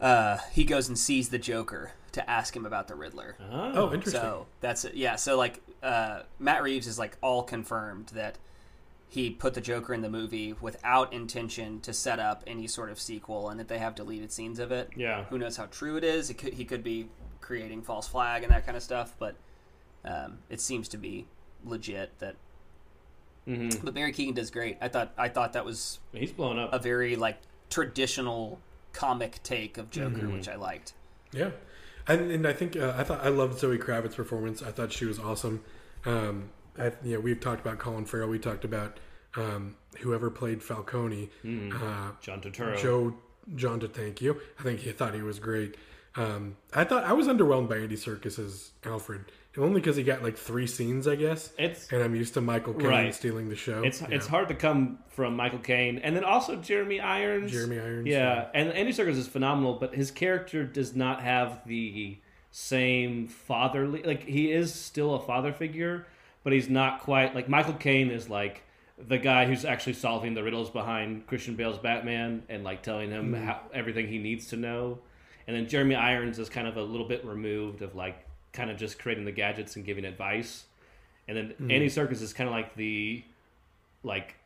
uh, 0.00 0.38
he 0.52 0.64
goes 0.64 0.88
and 0.88 0.98
sees 0.98 1.28
the 1.28 1.38
Joker 1.38 1.92
to 2.12 2.28
ask 2.28 2.54
him 2.54 2.66
about 2.66 2.88
the 2.88 2.94
Riddler. 2.94 3.36
Oh, 3.50 3.92
interesting. 3.92 4.20
So 4.20 4.46
that's 4.60 4.84
it. 4.84 4.94
Yeah. 4.94 5.16
So 5.16 5.36
like 5.36 5.60
uh, 5.82 6.22
Matt 6.38 6.62
Reeves 6.62 6.86
is 6.86 6.98
like 6.98 7.16
all 7.22 7.42
confirmed 7.42 8.08
that 8.14 8.36
he 9.14 9.30
put 9.30 9.54
the 9.54 9.60
Joker 9.60 9.94
in 9.94 10.02
the 10.02 10.08
movie 10.10 10.54
without 10.60 11.12
intention 11.12 11.80
to 11.80 11.92
set 11.92 12.18
up 12.18 12.42
any 12.46 12.66
sort 12.66 12.90
of 12.90 13.00
sequel, 13.00 13.48
and 13.48 13.58
that 13.60 13.68
they 13.68 13.78
have 13.78 13.94
deleted 13.94 14.30
scenes 14.32 14.58
of 14.58 14.72
it. 14.72 14.90
Yeah. 14.96 15.24
Who 15.24 15.38
knows 15.38 15.56
how 15.56 15.66
true 15.66 15.96
it 15.96 16.04
is? 16.04 16.30
It 16.30 16.34
could, 16.34 16.54
he 16.54 16.64
could 16.64 16.82
be 16.82 17.08
creating 17.40 17.82
false 17.82 18.08
flag 18.08 18.42
and 18.42 18.50
that 18.52 18.64
kind 18.66 18.76
of 18.76 18.82
stuff, 18.82 19.14
but 19.18 19.36
um, 20.04 20.38
it 20.50 20.60
seems 20.60 20.88
to 20.88 20.96
be 20.98 21.26
legit. 21.64 22.18
That. 22.18 22.36
Mhm. 23.46 23.84
But 23.84 23.94
Barry 23.94 24.12
Keegan 24.12 24.34
does 24.34 24.50
great. 24.50 24.78
I 24.80 24.88
thought 24.88 25.12
I 25.18 25.28
thought 25.28 25.52
that 25.52 25.64
was 25.64 25.98
He's 26.12 26.32
blown 26.32 26.58
up. 26.58 26.72
a 26.72 26.78
very 26.78 27.14
like 27.16 27.38
traditional 27.70 28.58
comic 28.92 29.42
take 29.42 29.76
of 29.78 29.90
Joker, 29.90 30.16
Mm-hmm. 30.16 30.32
which 30.32 30.48
I 30.48 30.56
liked. 30.56 30.94
Yeah, 31.32 31.50
and 32.08 32.30
and 32.30 32.46
I 32.48 32.52
think 32.54 32.76
uh, 32.76 32.94
I 32.96 33.04
thought 33.04 33.20
I 33.24 33.28
loved 33.28 33.58
Zoe 33.58 33.76
Kravitz's 33.78 34.14
performance. 34.14 34.62
I 34.62 34.70
thought 34.70 34.92
she 34.92 35.04
was 35.04 35.18
awesome. 35.18 35.62
Um, 36.06 36.50
I, 36.78 36.92
know, 37.02 37.20
we've 37.20 37.40
talked 37.40 37.60
about 37.60 37.78
Colin 37.78 38.04
Farrell. 38.04 38.28
We 38.28 38.38
talked 38.38 38.64
about 38.64 38.98
um, 39.36 39.76
whoever 40.00 40.30
played 40.30 40.62
Falcone. 40.62 41.30
Uh, 41.42 41.46
Mm-hmm. 41.46 42.08
John 42.20 42.40
Turturro. 42.40 42.78
Joe 42.80 43.14
John. 43.56 43.80
To 43.80 43.88
thank 43.88 44.20
you. 44.22 44.40
I 44.58 44.62
think 44.62 44.80
he 44.80 44.92
thought 44.92 45.14
he 45.14 45.22
was 45.22 45.38
great. 45.38 45.76
Um, 46.16 46.56
I 46.72 46.84
thought 46.84 47.04
I 47.04 47.12
was 47.12 47.26
underwhelmed 47.26 47.68
by 47.68 47.78
Andy 47.78 47.96
Serkis's 47.96 48.70
Alfred, 48.84 49.24
only 49.58 49.80
because 49.80 49.96
he 49.96 50.04
got 50.04 50.22
like 50.22 50.36
three 50.36 50.66
scenes, 50.68 51.08
I 51.08 51.16
guess. 51.16 51.50
It's- 51.58 51.88
and 51.90 52.02
I'm 52.04 52.14
used 52.14 52.34
to 52.34 52.40
Michael 52.40 52.72
Caine 52.74 52.86
Right. 52.88 53.14
stealing 53.14 53.48
the 53.48 53.56
show. 53.56 53.82
It's 53.82 54.00
Yeah. 54.00 54.08
it's 54.12 54.28
hard 54.28 54.46
to 54.48 54.54
come 54.54 55.00
from 55.08 55.34
Michael 55.34 55.58
Caine, 55.58 55.98
and 55.98 56.14
then 56.14 56.22
also 56.22 56.54
Jeremy 56.54 57.00
Irons. 57.00 57.50
Jeremy 57.50 57.80
Irons, 57.80 58.06
yeah, 58.06 58.46
and 58.54 58.72
Andy 58.72 58.92
Serkis 58.92 59.16
is 59.16 59.26
phenomenal, 59.26 59.74
but 59.74 59.94
his 59.96 60.12
character 60.12 60.62
does 60.64 60.94
not 60.94 61.20
have 61.20 61.66
the 61.66 62.18
same 62.52 63.26
fatherly. 63.26 64.02
Like 64.04 64.22
he 64.22 64.52
is 64.52 64.72
still 64.72 65.14
a 65.16 65.20
father 65.20 65.52
figure, 65.52 66.06
but 66.44 66.52
he's 66.52 66.68
not 66.68 67.00
quite 67.00 67.34
like 67.34 67.48
Michael 67.48 67.74
Caine 67.74 68.10
is 68.10 68.30
like 68.30 68.62
the 69.08 69.18
guy 69.18 69.46
who's 69.46 69.64
actually 69.64 69.94
solving 69.94 70.34
the 70.34 70.42
riddles 70.44 70.70
behind 70.70 71.26
Christian 71.26 71.56
Bale's 71.56 71.78
Batman 71.78 72.44
and 72.48 72.62
like 72.62 72.82
telling 72.82 73.10
him 73.10 73.32
Mm-hmm. 73.32 73.44
how, 73.44 73.60
everything 73.72 74.06
he 74.06 74.18
needs 74.18 74.46
to 74.50 74.56
know. 74.56 74.98
And 75.48 75.56
then 75.56 75.68
Jeremy 75.68 75.96
Irons 75.96 76.38
is 76.38 76.48
kind 76.48 76.68
of 76.68 76.76
a 76.76 76.82
little 76.82 77.08
bit 77.08 77.24
removed 77.24 77.82
of 77.82 77.96
like 77.96 78.24
kind 78.52 78.70
of 78.70 78.76
just 78.78 78.98
creating 79.00 79.24
the 79.24 79.32
gadgets 79.32 79.74
and 79.74 79.84
giving 79.84 80.04
advice. 80.04 80.64
And 81.26 81.36
then 81.36 81.48
Mm-hmm. 81.48 81.70
Andy 81.72 81.86
Serkis 81.88 82.22
is 82.22 82.32
kind 82.32 82.48
of 82.48 82.54
like 82.54 82.76
the 82.76 83.24
like 84.04 84.36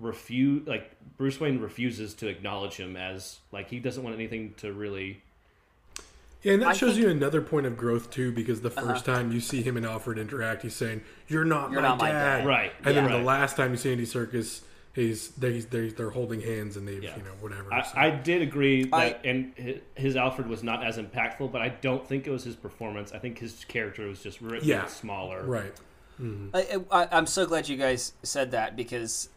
refuse 0.00 0.66
like 0.66 0.90
Bruce 1.16 1.38
Wayne 1.40 1.58
refuses 1.60 2.14
to 2.14 2.28
acknowledge 2.28 2.76
him 2.76 2.96
as 2.96 3.40
like 3.50 3.68
he 3.68 3.78
doesn't 3.78 4.02
want 4.02 4.14
anything 4.14 4.54
to 4.58 4.72
really 4.72 5.22
Yeah, 6.42 6.54
and 6.54 6.62
that 6.62 6.68
I 6.68 6.72
shows 6.72 6.94
think- 6.94 7.04
you 7.04 7.10
another 7.10 7.40
point 7.40 7.66
of 7.66 7.76
growth 7.76 8.10
too, 8.10 8.32
because 8.32 8.60
the 8.62 8.70
uh-huh. 8.70 8.94
1st 8.94 9.04
time 9.04 9.32
you 9.32 9.40
see 9.40 9.62
him 9.62 9.76
and 9.76 9.86
Alfred 9.86 10.18
interact, 10.18 10.62
he's 10.62 10.74
saying, 10.74 11.02
"You're 11.28 11.44
not, 11.44 11.70
You're 11.70 11.82
my, 11.82 11.88
not 11.88 11.98
my 11.98 12.08
dad. 12.10 12.38
dad. 12.38 12.46
Right, 12.46 12.72
And 12.84 12.96
then 12.96 13.08
yeah. 13.08 13.18
the 13.18 13.22
last 13.24 13.56
time 13.56 13.70
you 13.70 13.76
see 13.76 13.92
Andy 13.92 14.04
Serkis, 14.06 14.62
he's 14.94 15.28
they 15.30 15.60
they're, 15.60 15.90
they're 15.90 16.10
holding 16.10 16.40
hands 16.40 16.76
and 16.76 16.86
they've 16.86 17.02
Yeah. 17.02 17.16
you 17.16 17.22
know 17.22 17.30
whatever. 17.40 17.72
I, 17.72 17.82
so. 17.82 17.92
I 17.96 18.10
did 18.10 18.42
agree 18.42 18.84
that 18.84 18.94
I- 18.94 19.16
and 19.24 19.52
his, 19.56 19.80
his 19.94 20.16
Alfred 20.16 20.48
was 20.48 20.62
not 20.64 20.84
as 20.84 20.98
impactful, 20.98 21.52
but 21.52 21.62
I 21.62 21.68
don't 21.68 22.06
think 22.06 22.26
it 22.26 22.30
was 22.30 22.42
his 22.44 22.56
performance. 22.56 23.12
I 23.12 23.18
think 23.18 23.38
his 23.38 23.64
character 23.66 24.06
was 24.08 24.20
just 24.22 24.40
written 24.40 24.68
Yeah. 24.68 24.86
smaller. 24.86 25.44
right. 25.44 25.74
Mm-hmm. 26.20 26.54
I, 26.92 27.02
I, 27.04 27.08
I'm 27.10 27.26
so 27.26 27.46
glad 27.46 27.68
you 27.68 27.76
guys 27.76 28.12
said 28.22 28.50
that 28.50 28.76
because 28.76 29.28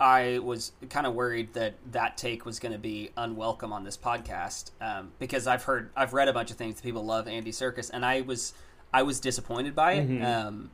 I 0.00 0.38
was 0.38 0.72
kind 0.88 1.06
of 1.06 1.14
worried 1.14 1.52
that 1.54 1.74
that 1.92 2.16
take 2.16 2.46
was 2.46 2.58
going 2.58 2.72
to 2.72 2.78
be 2.78 3.10
unwelcome 3.16 3.72
on 3.72 3.84
this 3.84 3.98
podcast 3.98 4.70
um, 4.80 5.12
because 5.18 5.46
I've 5.46 5.64
heard 5.64 5.90
I've 5.94 6.14
read 6.14 6.28
a 6.28 6.32
bunch 6.32 6.50
of 6.50 6.56
things 6.56 6.76
that 6.76 6.82
people 6.82 7.04
love 7.04 7.28
Andy 7.28 7.52
Serkis 7.52 7.90
and 7.92 8.04
I 8.04 8.22
was 8.22 8.54
I 8.94 9.02
was 9.02 9.20
disappointed 9.20 9.74
by 9.74 9.92
it. 9.92 10.06
Um, 10.24 10.70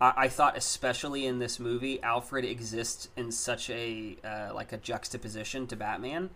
I, 0.00 0.12
I 0.16 0.28
thought 0.28 0.56
especially 0.56 1.24
in 1.24 1.38
this 1.38 1.60
movie 1.60 2.02
Alfred 2.02 2.44
exists 2.44 3.08
in 3.16 3.30
such 3.30 3.70
a 3.70 4.16
uh, 4.24 4.52
like 4.52 4.72
a 4.72 4.76
juxtaposition 4.76 5.66
to 5.68 5.76
Batman 5.76 6.30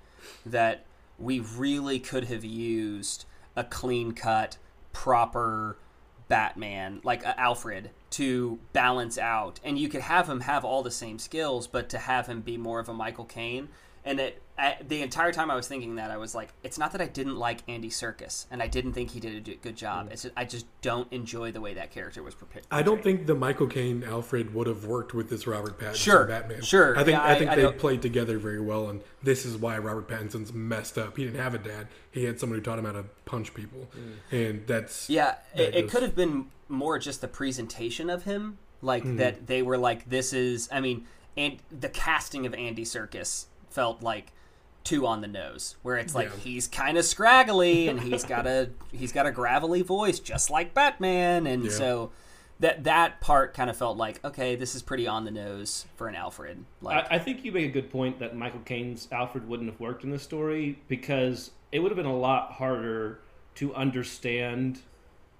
that 0.47 0.87
we 1.19 1.41
really 1.41 1.99
could 1.99 2.25
have 2.27 2.45
used 2.45 3.25
a 3.57 3.65
clean 3.65 4.13
cut 4.13 4.59
proper 4.93 5.77
Batman, 6.29 7.01
like 7.03 7.27
uh, 7.27 7.35
Alfred, 7.37 7.91
to 8.11 8.59
balance 8.73 9.19
out, 9.19 9.61
and 9.65 9.79
you 9.79 9.89
could 9.89 10.03
have 10.03 10.29
him 10.29 10.41
have 10.41 10.65
all 10.65 10.83
the 10.83 10.91
same 10.91 11.19
skills, 11.19 11.67
but 11.67 11.89
to 11.91 11.99
have 11.99 12.27
him 12.27 12.41
be 12.41 12.57
more 12.57 12.81
of 12.81 12.89
a 12.89 12.95
Michael 12.95 13.25
Caine. 13.25 13.69
And 14.05 14.21
it, 14.21 14.43
at, 14.57 14.89
the 14.89 15.03
entire 15.03 15.33
time 15.33 15.51
I 15.51 15.55
was 15.55 15.69
thinking 15.69 15.97
that, 15.97 16.11
I 16.11 16.17
was 16.17 16.35
like, 16.35 16.49
it's 16.63 16.79
not 16.79 16.93
that 16.93 17.01
I 17.01 17.07
didn't 17.07 17.37
like 17.37 17.61
Andy 17.69 17.91
Serkis, 17.91 18.47
and 18.51 18.63
I 18.63 18.67
didn't 18.67 18.93
think 18.95 19.11
he 19.11 19.21
did 19.21 19.49
a 19.49 19.55
good 19.57 19.77
job. 19.77 20.09
Mm. 20.09 20.13
It's 20.13 20.23
just, 20.23 20.35
I 20.37 20.45
just 20.45 20.67
don't 20.83 21.13
enjoy 21.13 21.53
the 21.53 21.61
way 21.61 21.75
that 21.75 21.91
character 21.91 22.23
was 22.23 22.35
prepared. 22.35 22.67
I 22.71 22.83
don't 22.83 23.03
think 23.03 23.27
the 23.27 23.35
Michael 23.35 23.67
Caine 23.67 24.03
Alfred 24.05 24.55
would 24.55 24.67
have 24.67 24.85
worked 24.87 25.15
with 25.15 25.29
this 25.31 25.47
Robert 25.47 25.79
Pattinson 25.79 25.95
Sure, 25.97 26.25
Batman. 26.27 26.63
sure. 26.63 26.97
I 26.99 27.05
think 27.05 27.17
Yeah, 27.19 27.23
I, 27.23 27.33
I- 27.33 27.39
think 27.39 27.51
I 27.51 27.57
they 27.57 27.63
don't- 27.63 27.79
played 27.79 28.03
together 28.03 28.39
very 28.39 28.61
well, 28.61 28.89
and 28.89 29.03
this 29.23 29.45
is 29.45 29.57
why 29.57 29.79
Robert 29.79 30.09
Pattinson's 30.09 30.53
messed 30.53 30.97
up. 30.99 31.17
He 31.17 31.25
didn't 31.25 31.41
have 31.41 31.55
a 31.55 31.59
dad. 31.59 31.89
He 32.11 32.25
had 32.25 32.41
someone 32.41 32.59
who 32.59 32.63
taught 32.65 32.79
him 32.79 32.85
how 32.87 32.93
to 32.93 33.05
punch 33.27 33.55
people, 33.55 33.89
mm. 33.97 34.15
and 34.33 34.67
that's 34.67 35.09
Yeah, 35.11 35.35
that 35.55 35.69
it, 35.69 35.75
it 35.75 35.83
goes- 35.83 35.91
could 35.93 36.03
have 36.03 36.17
been 36.17 36.47
more 36.69 36.99
just 36.99 37.21
the 37.21 37.29
presentation 37.29 38.11
of 38.11 38.25
him, 38.25 38.59
like 38.83 39.05
mm. 39.05 39.17
that 39.19 39.47
they 39.47 39.63
were 39.63 39.79
like, 39.79 40.09
"This 40.09 40.33
is." 40.33 40.69
I 40.71 40.81
mean, 40.81 41.07
and 41.37 41.59
the 41.71 41.89
casting 41.89 42.45
of 42.47 42.55
Andy 42.55 42.85
Serkis 42.85 43.47
felt 43.71 44.03
like 44.03 44.33
too 44.85 45.07
on 45.07 45.21
the 45.21 45.27
nose, 45.29 45.77
where 45.83 45.97
it's 45.97 46.15
like 46.15 46.29
Yeah. 46.29 46.37
he's 46.41 46.67
kind 46.69 46.97
of 46.97 47.05
scraggly 47.05 47.89
and 47.89 48.01
he's 48.01 48.25
got 48.25 48.47
a 48.47 48.71
he's 48.93 49.13
got 49.13 49.27
a 49.27 49.31
gravelly 49.33 49.83
voice, 49.83 50.19
just 50.19 50.51
like 50.51 50.73
Batman, 50.75 51.47
and 51.47 51.65
Yeah. 51.65 51.71
so 51.71 52.11
that 52.61 52.85
that 52.85 53.21
part 53.21 53.55
kind 53.55 53.69
of 53.71 53.77
felt 53.77 53.97
like 53.99 54.25
okay, 54.25 54.57
this 54.57 54.75
is 54.75 54.83
pretty 54.83 55.07
on 55.07 55.25
the 55.25 55.31
nose 55.31 55.85
for 55.97 56.09
an 56.09 56.15
Alfred. 56.15 56.65
Like, 56.81 57.07
I, 57.11 57.17
I 57.17 57.19
think 57.19 57.45
you 57.45 57.53
make 57.53 57.67
a 57.67 57.73
good 57.73 57.91
point 57.91 58.19
that 58.21 58.35
Michael 58.35 58.61
Caine's 58.65 59.09
Alfred 59.13 59.47
wouldn't 59.49 59.71
have 59.71 59.79
worked 59.81 60.05
in 60.05 60.11
this 60.11 60.23
story 60.23 60.79
because 60.89 61.51
it 61.71 61.81
would 61.81 61.91
have 61.91 61.97
been 61.97 62.07
a 62.07 62.17
lot 62.17 62.53
harder 62.53 63.21
to 63.57 63.75
understand 63.75 64.81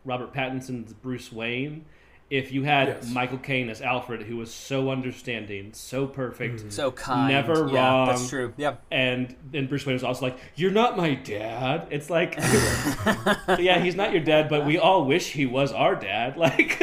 Robert 0.05 0.33
Pattinson's 0.35 0.93
Bruce 0.93 1.33
Wayne 1.33 1.85
if 2.31 2.53
you 2.53 2.63
had 2.65 2.89
Yes. 2.89 3.11
Michael 3.11 3.39
Caine 3.39 3.71
as 3.71 3.81
Alfred, 3.81 4.23
who 4.23 4.37
was 4.37 4.53
so 4.53 4.91
understanding, 4.91 5.73
so 5.73 6.07
perfect, 6.07 6.73
so 6.73 6.91
kind, 6.91 7.33
never 7.33 7.69
yeah, 7.73 7.89
wrong. 7.91 8.07
That's 8.09 8.29
true. 8.29 8.53
Yeah. 8.57 8.77
and 8.91 9.35
then 9.51 9.67
Bruce 9.67 9.87
Wayne 9.87 9.95
was 9.95 10.05
also 10.05 10.27
like, 10.27 10.39
"You're 10.57 10.71
not 10.71 10.97
my 10.97 11.15
dad." 11.15 11.87
It's 11.91 12.11
like, 12.11 12.35
yeah, 13.59 13.79
he's 13.81 13.95
not 13.97 14.13
your 14.13 14.23
dad, 14.23 14.49
but 14.49 14.67
we 14.67 14.79
all 14.79 15.05
wish 15.05 15.33
he 15.33 15.47
was 15.47 15.73
our 15.73 15.95
dad. 15.95 16.37
Like, 16.49 16.79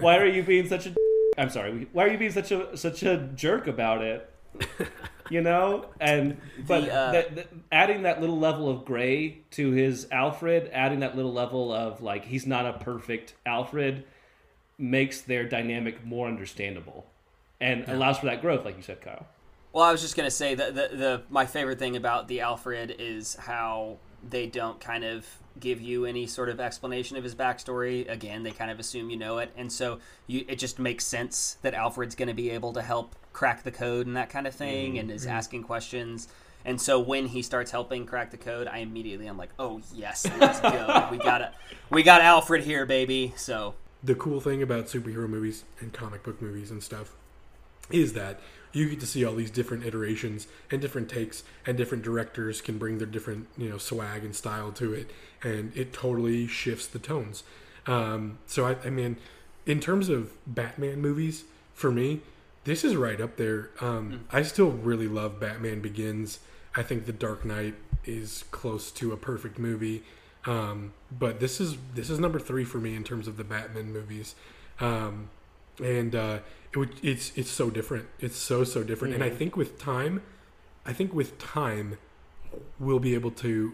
why 0.00 0.18
are 0.18 0.26
you 0.26 0.42
being 0.42 0.68
such 0.68 0.86
a? 0.86 0.94
I'm 1.38 1.50
sorry. 1.50 1.86
Why 1.92 2.04
are 2.04 2.08
you 2.08 2.18
being 2.18 2.32
such 2.32 2.50
a 2.52 2.76
such 2.76 3.02
a 3.02 3.16
jerk 3.34 3.66
about 3.66 4.02
it? 4.02 4.28
You 5.30 5.42
know, 5.42 5.86
and 6.00 6.38
but 6.66 6.80
The, 6.86 6.92
uh, 6.92 7.12
that- 7.12 7.36
that- 7.36 7.46
adding 7.70 8.02
that 8.02 8.20
little 8.20 8.40
level 8.40 8.68
of 8.68 8.84
gray 8.84 9.42
to 9.52 9.70
his 9.70 10.08
Alfred, 10.10 10.68
adding 10.72 10.98
that 11.00 11.14
little 11.14 11.32
level 11.32 11.72
of 11.72 12.02
like 12.02 12.24
he's 12.24 12.48
not 12.48 12.66
a 12.66 12.72
perfect 12.72 13.34
Alfred, 13.46 14.02
makes 14.80 15.20
their 15.20 15.44
dynamic 15.44 16.04
more 16.04 16.26
understandable, 16.26 17.06
and 17.60 17.84
allows 17.88 18.18
for 18.18 18.26
that 18.26 18.40
growth, 18.40 18.64
like 18.64 18.76
you 18.76 18.82
said, 18.82 19.00
Kyle. 19.00 19.26
Well, 19.72 19.84
I 19.84 19.92
was 19.92 20.00
just 20.00 20.16
gonna 20.16 20.30
say 20.30 20.54
that 20.54 20.74
the, 20.74 20.96
the 20.96 21.22
my 21.30 21.46
favorite 21.46 21.78
thing 21.78 21.96
about 21.96 22.28
the 22.28 22.40
Alfred 22.40 22.96
is 22.98 23.36
how 23.36 23.98
they 24.28 24.46
don't 24.46 24.80
kind 24.80 25.04
of 25.04 25.26
give 25.58 25.80
you 25.80 26.04
any 26.06 26.26
sort 26.26 26.48
of 26.48 26.60
explanation 26.60 27.16
of 27.16 27.24
his 27.24 27.34
backstory. 27.34 28.10
Again, 28.10 28.42
they 28.42 28.50
kind 28.50 28.70
of 28.70 28.80
assume 28.80 29.10
you 29.10 29.16
know 29.16 29.38
it, 29.38 29.52
and 29.56 29.70
so 29.70 29.98
you 30.26 30.44
it 30.48 30.58
just 30.58 30.78
makes 30.78 31.04
sense 31.04 31.58
that 31.62 31.74
Alfred's 31.74 32.14
going 32.14 32.28
to 32.28 32.34
be 32.34 32.50
able 32.50 32.72
to 32.72 32.82
help 32.82 33.14
crack 33.32 33.62
the 33.62 33.70
code 33.70 34.06
and 34.06 34.16
that 34.16 34.30
kind 34.30 34.46
of 34.46 34.54
thing, 34.54 34.98
and 34.98 35.10
is 35.10 35.22
mm-hmm. 35.22 35.32
asking 35.32 35.62
questions. 35.62 36.28
And 36.64 36.78
so 36.80 37.00
when 37.00 37.26
he 37.26 37.40
starts 37.40 37.70
helping 37.70 38.04
crack 38.04 38.30
the 38.30 38.36
code, 38.36 38.68
I 38.68 38.78
immediately 38.78 39.26
I'm 39.26 39.38
like, 39.38 39.50
oh 39.58 39.80
yes, 39.94 40.26
let's 40.38 40.60
go. 40.60 41.08
we 41.10 41.18
got 41.18 41.40
it. 41.40 41.52
We 41.90 42.02
got 42.02 42.20
Alfred 42.20 42.64
here, 42.64 42.84
baby. 42.86 43.32
So 43.36 43.74
the 44.02 44.14
cool 44.14 44.40
thing 44.40 44.62
about 44.62 44.86
superhero 44.86 45.28
movies 45.28 45.64
and 45.80 45.92
comic 45.92 46.22
book 46.22 46.40
movies 46.40 46.70
and 46.70 46.82
stuff 46.82 47.12
is 47.90 48.12
that 48.14 48.40
you 48.72 48.88
get 48.88 49.00
to 49.00 49.06
see 49.06 49.24
all 49.24 49.34
these 49.34 49.50
different 49.50 49.84
iterations 49.84 50.46
and 50.70 50.80
different 50.80 51.08
takes 51.08 51.42
and 51.66 51.76
different 51.76 52.04
directors 52.04 52.60
can 52.60 52.78
bring 52.78 52.98
their 52.98 53.06
different 53.06 53.48
you 53.58 53.68
know 53.68 53.78
swag 53.78 54.24
and 54.24 54.34
style 54.34 54.70
to 54.72 54.92
it 54.94 55.10
and 55.42 55.76
it 55.76 55.92
totally 55.92 56.46
shifts 56.46 56.86
the 56.86 56.98
tones. 56.98 57.42
Um, 57.86 58.38
so 58.46 58.66
I, 58.66 58.76
I 58.84 58.90
mean 58.90 59.16
in 59.66 59.80
terms 59.80 60.08
of 60.08 60.32
batman 60.46 61.00
movies 61.00 61.44
for 61.74 61.90
me 61.90 62.20
this 62.64 62.84
is 62.84 62.94
right 62.94 63.20
up 63.20 63.36
there. 63.36 63.70
Um, 63.80 64.26
i 64.30 64.42
still 64.42 64.70
really 64.70 65.08
love 65.08 65.40
batman 65.40 65.80
begins. 65.80 66.40
I 66.76 66.82
think 66.82 67.06
the 67.06 67.12
dark 67.12 67.44
knight 67.44 67.74
is 68.04 68.44
close 68.50 68.90
to 68.92 69.12
a 69.12 69.16
perfect 69.16 69.58
movie 69.58 70.04
um, 70.46 70.92
but 71.10 71.40
this 71.40 71.60
is 71.60 71.76
this 71.94 72.10
is 72.10 72.18
number 72.18 72.38
three 72.38 72.64
for 72.64 72.78
me 72.78 72.94
in 72.94 73.04
terms 73.04 73.28
of 73.28 73.36
the 73.36 73.44
batman 73.44 73.92
movies 73.92 74.34
um, 74.80 75.28
and 75.82 76.14
uh, 76.14 76.38
it 76.72 76.78
would, 76.78 76.90
it's 77.02 77.32
it's 77.36 77.50
so 77.50 77.70
different. 77.70 78.06
It's 78.20 78.36
so 78.36 78.64
so 78.64 78.82
different, 78.82 79.14
and 79.14 79.24
I 79.24 79.30
think 79.30 79.56
with 79.56 79.78
time, 79.78 80.22
I 80.86 80.92
think 80.92 81.12
with 81.12 81.38
time, 81.38 81.98
we'll 82.78 83.00
be 83.00 83.14
able 83.14 83.30
to. 83.32 83.72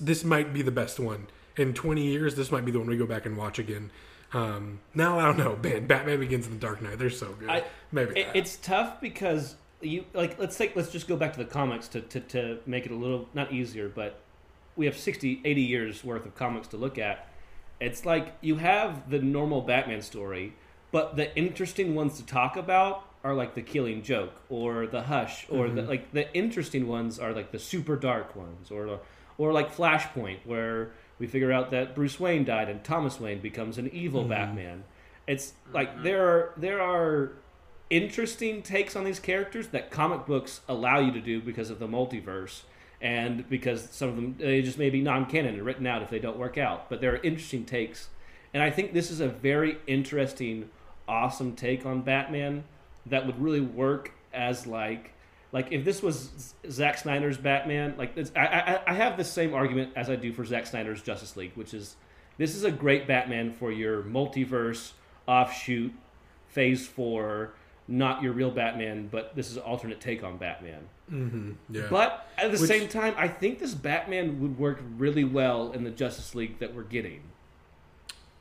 This 0.00 0.24
might 0.24 0.52
be 0.52 0.62
the 0.62 0.70
best 0.70 1.00
one 1.00 1.26
in 1.56 1.74
20 1.74 2.02
years. 2.02 2.36
This 2.36 2.52
might 2.52 2.64
be 2.64 2.70
the 2.70 2.78
one 2.78 2.88
we 2.88 2.96
go 2.96 3.06
back 3.06 3.26
and 3.26 3.36
watch 3.36 3.58
again. 3.58 3.90
Um, 4.32 4.80
now 4.94 5.18
I 5.18 5.24
don't 5.24 5.36
know, 5.36 5.56
man. 5.56 5.86
Batman 5.86 6.20
Begins 6.20 6.46
and 6.46 6.56
The 6.56 6.60
Dark 6.60 6.80
Knight, 6.80 6.98
they're 6.98 7.10
so 7.10 7.32
good. 7.32 7.50
I- 7.50 7.64
Maybe 7.90 8.18
It, 8.20 8.28
it's 8.34 8.56
tough 8.56 9.00
because 9.00 9.56
you 9.82 10.06
like 10.14 10.38
let's 10.38 10.56
take 10.56 10.74
let's 10.76 10.90
just 10.90 11.08
go 11.08 11.16
back 11.16 11.32
to 11.34 11.38
the 11.38 11.44
comics 11.44 11.88
to, 11.88 12.00
to, 12.00 12.20
to 12.20 12.58
make 12.64 12.86
it 12.86 12.92
a 12.92 12.94
little 12.94 13.28
not 13.34 13.52
easier, 13.52 13.88
but 13.90 14.21
we 14.76 14.86
have 14.86 14.96
60, 14.96 15.42
80 15.44 15.60
years 15.62 16.04
worth 16.04 16.26
of 16.26 16.34
comics 16.34 16.68
to 16.68 16.76
look 16.76 16.98
at. 16.98 17.28
It's 17.80 18.06
like 18.06 18.34
you 18.40 18.56
have 18.56 19.10
the 19.10 19.18
normal 19.18 19.60
Batman 19.62 20.02
story, 20.02 20.54
but 20.90 21.16
the 21.16 21.34
interesting 21.36 21.94
ones 21.94 22.16
to 22.18 22.26
talk 22.26 22.56
about 22.56 23.08
are 23.24 23.34
like 23.34 23.54
the 23.54 23.62
Killing 23.62 24.02
Joke 24.02 24.34
or 24.48 24.86
the 24.86 25.02
Hush, 25.02 25.46
or 25.48 25.68
the 25.68 25.82
mm-hmm. 25.82 25.90
like 25.90 26.12
the 26.12 26.32
interesting 26.34 26.86
ones 26.86 27.18
are 27.18 27.32
like 27.32 27.50
the 27.50 27.58
super 27.58 27.96
dark 27.96 28.36
ones, 28.36 28.70
or 28.70 29.00
or 29.38 29.52
like 29.52 29.74
Flashpoint, 29.74 30.38
where 30.44 30.92
we 31.18 31.26
figure 31.26 31.52
out 31.52 31.70
that 31.70 31.94
Bruce 31.94 32.18
Wayne 32.18 32.44
died 32.44 32.68
and 32.68 32.82
Thomas 32.84 33.18
Wayne 33.18 33.40
becomes 33.40 33.78
an 33.78 33.90
evil 33.92 34.22
mm-hmm. 34.22 34.30
Batman. 34.30 34.84
It's 35.26 35.54
like 35.72 35.92
mm-hmm. 35.92 36.04
there 36.04 36.28
are 36.28 36.52
there 36.56 36.80
are 36.80 37.32
interesting 37.90 38.62
takes 38.62 38.96
on 38.96 39.04
these 39.04 39.20
characters 39.20 39.68
that 39.68 39.90
comic 39.90 40.24
books 40.24 40.62
allow 40.68 40.98
you 40.98 41.12
to 41.12 41.20
do 41.20 41.40
because 41.40 41.68
of 41.68 41.78
the 41.78 41.86
multiverse 41.86 42.62
and 43.02 43.46
because 43.50 43.90
some 43.90 44.08
of 44.08 44.16
them 44.16 44.36
they 44.38 44.62
just 44.62 44.78
may 44.78 44.88
be 44.88 45.02
non-canon 45.02 45.54
and 45.54 45.62
written 45.62 45.86
out 45.86 46.02
if 46.02 46.08
they 46.08 46.18
don't 46.18 46.38
work 46.38 46.56
out. 46.56 46.88
But 46.88 47.00
there 47.02 47.12
are 47.12 47.20
interesting 47.22 47.64
takes. 47.64 48.08
And 48.54 48.62
i 48.62 48.70
think 48.70 48.92
this 48.92 49.10
is 49.10 49.20
a 49.20 49.28
very 49.28 49.78
interesting 49.86 50.70
awesome 51.08 51.56
take 51.56 51.84
on 51.84 52.02
batman 52.02 52.64
that 53.06 53.26
would 53.26 53.40
really 53.40 53.60
work 53.60 54.12
as 54.32 54.66
like 54.66 55.12
like 55.52 55.70
if 55.70 55.84
this 55.84 56.02
was 56.02 56.54
Zack 56.70 56.96
Snyder's 56.96 57.36
Batman, 57.36 57.94
like 57.98 58.16
I, 58.34 58.40
I 58.46 58.80
I 58.86 58.94
have 58.94 59.18
the 59.18 59.24
same 59.24 59.52
argument 59.52 59.92
as 59.94 60.08
I 60.08 60.16
do 60.16 60.32
for 60.32 60.44
Zack 60.44 60.66
Snyder's 60.66 61.02
Justice 61.02 61.36
League, 61.36 61.52
which 61.54 61.74
is 61.74 61.96
this 62.38 62.56
is 62.56 62.64
a 62.64 62.70
great 62.70 63.06
Batman 63.06 63.52
for 63.52 63.70
your 63.70 64.02
multiverse 64.02 64.92
offshoot 65.28 65.92
phase 66.48 66.86
four, 66.86 67.52
not 67.88 68.22
your 68.22 68.32
real 68.32 68.50
Batman, 68.50 69.08
but 69.10 69.34
this 69.36 69.50
is 69.50 69.56
an 69.56 69.62
alternate 69.64 70.00
take 70.00 70.22
on 70.24 70.36
Batman. 70.38 70.82
Mm-hmm. 71.12 71.50
yeah. 71.70 71.86
But 71.90 72.26
at 72.38 72.52
the 72.52 72.58
Which- 72.58 72.68
same 72.68 72.88
time, 72.88 73.14
I 73.18 73.28
think 73.28 73.58
this 73.58 73.74
Batman 73.74 74.40
would 74.40 74.58
work 74.58 74.80
really 74.96 75.24
well 75.24 75.72
in 75.72 75.84
the 75.84 75.90
Justice 75.90 76.34
League 76.34 76.58
that 76.60 76.74
we're 76.74 76.82
getting. 76.84 77.20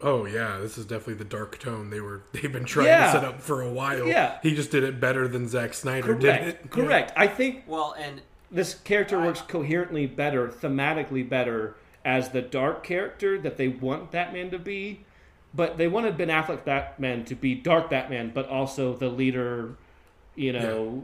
oh 0.03 0.25
yeah, 0.25 0.57
this 0.59 0.77
is 0.77 0.85
definitely 0.85 1.13
the 1.15 1.23
dark 1.25 1.59
tone 1.59 1.89
they 1.89 1.99
were 2.01 2.21
they've 2.31 2.51
been 2.51 2.65
trying 2.65 2.87
Yeah. 2.87 3.07
to 3.07 3.11
set 3.11 3.23
up 3.25 3.41
for 3.41 3.61
a 3.61 3.71
while. 3.71 4.07
Yeah. 4.07 4.37
he 4.41 4.55
just 4.55 4.71
did 4.71 4.83
it 4.83 4.99
better 4.99 5.27
than 5.27 5.47
Zack 5.47 5.73
Snyder 5.73 6.15
did 6.15 6.35
it. 6.47 6.69
Correct. 6.71 7.11
I 7.15 7.27
think 7.27 7.63
Well, 7.67 7.95
and 7.99 8.21
this 8.49 8.73
character 8.75 9.19
works 9.19 9.41
coherently 9.41 10.05
better, 10.07 10.47
thematically 10.47 11.27
better 11.27 11.75
as 12.03 12.29
the 12.29 12.41
dark 12.41 12.83
character 12.83 13.39
that 13.39 13.57
they 13.57 13.67
want 13.67 14.11
Batman 14.11 14.49
to 14.51 14.59
be. 14.59 15.01
But 15.53 15.77
they 15.77 15.87
wanted 15.87 16.17
Ben 16.17 16.29
Affleck 16.29 16.63
Batman 16.63 17.25
to 17.25 17.35
be 17.35 17.55
dark 17.55 17.89
Batman, 17.89 18.31
but 18.33 18.47
also 18.47 18.95
the 18.95 19.09
leader, 19.09 19.75
you 20.35 20.53
know, 20.53 21.03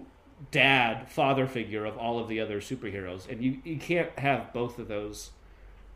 dad, 0.51 1.09
father 1.09 1.47
figure 1.47 1.85
of 1.85 1.97
all 1.97 2.19
of 2.19 2.27
the 2.27 2.39
other 2.39 2.61
superheroes. 2.61 3.29
And 3.29 3.43
you, 3.43 3.59
you 3.63 3.77
can't 3.77 4.17
have 4.19 4.53
both 4.53 4.79
of 4.79 4.87
those. 4.87 5.31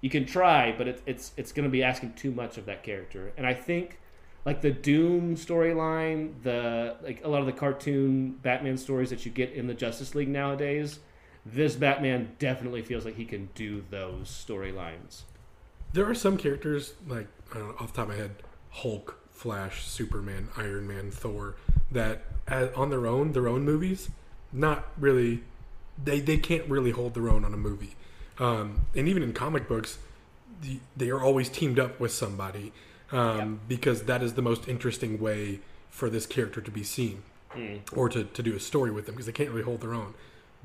You 0.02 0.10
can 0.10 0.26
try, 0.26 0.74
but 0.78 0.88
it, 0.88 1.02
it's 1.06 1.32
it's 1.38 1.52
going 1.52 1.64
to 1.64 1.70
be 1.70 1.84
asking 1.84 2.14
too 2.14 2.32
much 2.32 2.58
of 2.58 2.66
that 2.66 2.84
character. 2.84 3.32
And 3.38 3.46
I 3.46 3.54
think 3.54 4.00
like 4.46 4.62
the 4.62 4.72
Doom 4.72 5.36
storyline, 5.36 6.34
the 6.44 6.98
like 7.04 7.24
a 7.24 7.28
lot 7.28 7.40
of 7.40 7.46
the 7.46 7.54
cartoon 7.54 8.32
Batman 8.42 8.78
stories 8.78 9.12
that 9.12 9.26
you 9.26 9.32
get 9.32 9.52
in 9.52 9.68
the 9.68 9.74
Justice 9.74 10.16
League 10.16 10.28
nowadays, 10.28 11.00
this 11.46 11.76
Batman 11.76 12.36
definitely 12.40 12.82
feels 12.82 13.06
like 13.06 13.16
he 13.16 13.26
can 13.26 13.50
do 13.54 13.84
those 13.90 14.28
storylines. 14.28 15.22
There 15.94 16.10
are 16.10 16.16
some 16.16 16.38
characters 16.38 16.94
like 17.08 17.28
I 17.38 17.41
don't 17.41 17.41
know, 17.60 17.76
off 17.80 17.94
the 17.94 17.98
top 17.98 18.10
of 18.10 18.10
my 18.10 18.16
head, 18.16 18.36
Hulk, 18.70 19.20
Flash, 19.32 19.86
Superman, 19.86 20.50
Iron 20.56 20.88
Man, 20.88 21.12
Thor, 21.12 21.56
that 21.92 22.24
uh, 22.48 22.68
on 22.76 22.90
their 22.90 23.06
own, 23.06 23.34
their 23.34 23.48
own 23.48 23.64
movies, 23.64 24.10
not 24.52 24.88
really. 24.98 25.44
They 26.04 26.20
they 26.20 26.38
can't 26.38 26.68
really 26.68 26.92
hold 26.92 27.14
their 27.14 27.30
own 27.30 27.46
on 27.46 27.54
a 27.54 27.58
movie, 27.58 27.96
um, 28.40 28.86
and 28.96 29.08
even 29.08 29.22
in 29.22 29.34
comic 29.34 29.68
books, 29.68 30.00
the, 30.62 30.80
they 30.96 31.10
are 31.10 31.22
always 31.22 31.50
teamed 31.50 31.78
up 31.78 32.00
with 32.00 32.12
somebody 32.12 32.72
um, 33.12 33.60
because 33.68 34.04
that 34.04 34.24
is 34.24 34.34
the 34.34 34.42
most 34.42 34.68
interesting 34.68 35.20
way 35.20 35.60
for 35.90 36.10
this 36.10 36.26
character 36.26 36.62
to 36.62 36.72
be 36.72 36.84
seen 36.84 37.24
or 37.94 38.10
to, 38.10 38.24
to 38.24 38.42
do 38.42 38.56
a 38.56 38.60
story 38.60 38.92
with 38.92 39.06
them 39.06 39.16
because 39.16 39.26
they 39.26 39.32
can't 39.32 39.50
really 39.50 39.64
hold 39.64 39.82
their 39.82 39.94
own. 39.94 40.14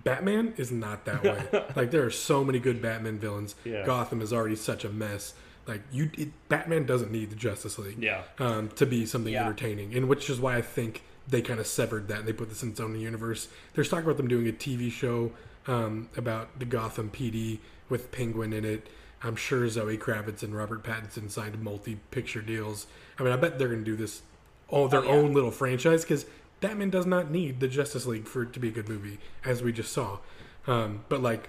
Batman 0.05 0.55
is 0.57 0.71
not 0.71 1.05
that 1.07 1.23
way. 1.25 1.65
like 1.77 1.91
there 1.91 2.05
are 2.05 2.11
so 2.11 2.45
many 2.45 2.59
good 2.59 2.81
Batman 2.81 3.19
villains. 3.19 3.55
Yeah. 3.65 3.85
Gotham 3.85 4.21
is 4.21 4.33
already 4.33 4.57
such 4.57 4.85
a 4.85 4.89
mess. 4.89 5.35
Like 5.67 5.83
you, 5.91 6.11
it, 6.17 6.29
Batman 6.49 6.87
doesn't 6.87 7.11
need 7.11 7.31
the 7.31 7.37
Justice 7.37 7.79
League. 7.79 8.03
Yeah. 8.03 8.23
Um, 8.39 8.69
to 8.77 8.87
be 8.87 9.07
something 9.07 9.33
Yeah. 9.33 9.45
entertaining, 9.45 9.95
and 9.95 10.09
which 10.09 10.31
is 10.31 10.41
why 10.41 10.57
I 10.57 10.63
think 10.63 11.03
they 11.29 11.43
kind 11.43 11.59
of 11.59 11.67
severed 11.67 12.09
that 12.09 12.21
and 12.21 12.29
they 12.29 12.33
put 12.33 12.49
this 12.49 12.63
in 12.63 12.71
its 12.71 12.81
own 12.81 12.99
universe. 12.99 13.49
There's 13.75 13.89
talk 13.89 14.05
about 14.05 14.17
them 14.17 14.29
doing 14.29 14.47
a 14.47 14.53
TV 14.53 14.91
show 14.93 15.33
um, 15.67 16.09
about 16.17 16.59
the 16.59 16.65
Gotham 16.65 17.11
PD 17.11 17.59
with 17.89 18.13
Penguin 18.13 18.53
in 18.53 18.65
it. 18.65 18.89
I'm 19.23 19.35
sure 19.35 19.69
Zoe 19.69 19.99
Kravitz 19.99 20.43
and 20.43 20.55
Robert 20.55 20.85
Pattinson 20.85 21.31
signed 21.31 21.61
multi-picture 21.61 22.43
deals. 22.43 22.87
I 23.19 23.25
mean, 23.25 23.33
I 23.33 23.37
bet 23.37 23.59
they're 23.59 23.69
going 23.69 23.85
to 23.85 23.91
do 23.91 23.97
this 23.97 24.23
all 24.69 24.89
their 24.89 25.05
yeah. 25.05 25.11
own 25.11 25.33
little 25.33 25.51
franchise 25.51 26.03
because 26.03 26.27
Batman 26.61 26.91
does 26.91 27.07
not 27.07 27.31
need 27.31 27.59
the 27.61 27.69
Justice 27.69 28.07
League 28.07 28.27
for 28.29 28.43
it 28.43 28.53
to 28.53 28.61
be 28.61 28.69
a 28.69 28.71
good 28.73 28.89
movie, 28.89 29.19
as 29.45 29.63
we 29.63 29.73
just 29.73 29.93
saw. 29.93 30.19
Um, 30.67 31.05
but 31.09 31.23
like, 31.23 31.49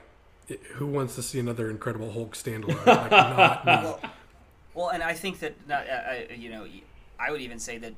who 0.74 0.88
wants 0.88 1.16
to 1.16 1.24
see 1.24 1.40
another 1.40 1.70
Incredible 1.70 2.12
Hulk 2.12 2.36
standalone? 2.36 2.86
Like, 2.86 3.12
not 3.12 3.66
me. 3.66 4.10
Well, 4.74 4.90
and 4.90 5.02
I 5.02 5.14
think 5.14 5.40
that 5.40 5.56
uh, 5.70 5.74
uh, 5.74 6.34
you 6.36 6.50
know, 6.50 6.66
I 7.20 7.32
would 7.32 7.42
even 7.42 7.60
say 7.60 7.78
that 7.80 7.94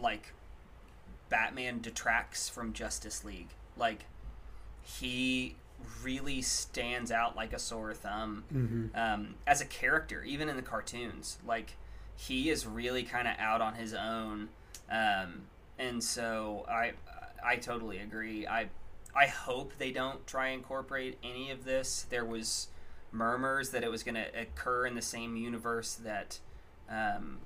like 0.00 0.32
Batman 1.28 1.80
detracts 1.80 2.48
from 2.48 2.72
Justice 2.72 3.24
League. 3.24 3.48
Like 3.76 4.04
he 4.82 5.56
really 6.02 6.40
stands 6.42 7.12
out 7.12 7.36
like 7.36 7.52
a 7.52 7.58
sore 7.58 7.92
thumb 7.94 8.44
um, 8.94 9.34
as 9.46 9.60
a 9.60 9.66
character, 9.66 10.22
even 10.24 10.48
in 10.48 10.56
the 10.56 10.62
cartoons. 10.62 11.38
Like 11.46 11.76
he 12.16 12.48
is 12.50 12.66
really 12.66 13.02
kind 13.02 13.28
of 13.28 13.34
out 13.38 13.60
on 13.60 13.74
his 13.74 13.92
own, 13.92 14.48
um, 14.90 15.42
and 15.78 16.02
so 16.02 16.64
I 16.68 16.92
I 17.44 17.56
totally 17.56 17.98
agree. 17.98 18.46
I 18.46 18.68
I 19.16 19.26
hope 19.26 19.78
they 19.78 19.90
don't 19.92 20.26
try 20.26 20.48
and 20.48 20.58
incorporate 20.58 21.18
any 21.24 21.50
of 21.50 21.64
this. 21.64 22.06
There 22.10 22.24
was 22.24 22.68
murmurs 23.12 23.70
that 23.70 23.82
it 23.82 23.90
was 23.90 24.02
going 24.02 24.16
to 24.16 24.26
occur 24.38 24.86
in 24.86 24.94
the 24.94 25.02
same 25.02 25.36
universe 25.36 25.94
that 25.94 26.38
um, 26.90 27.38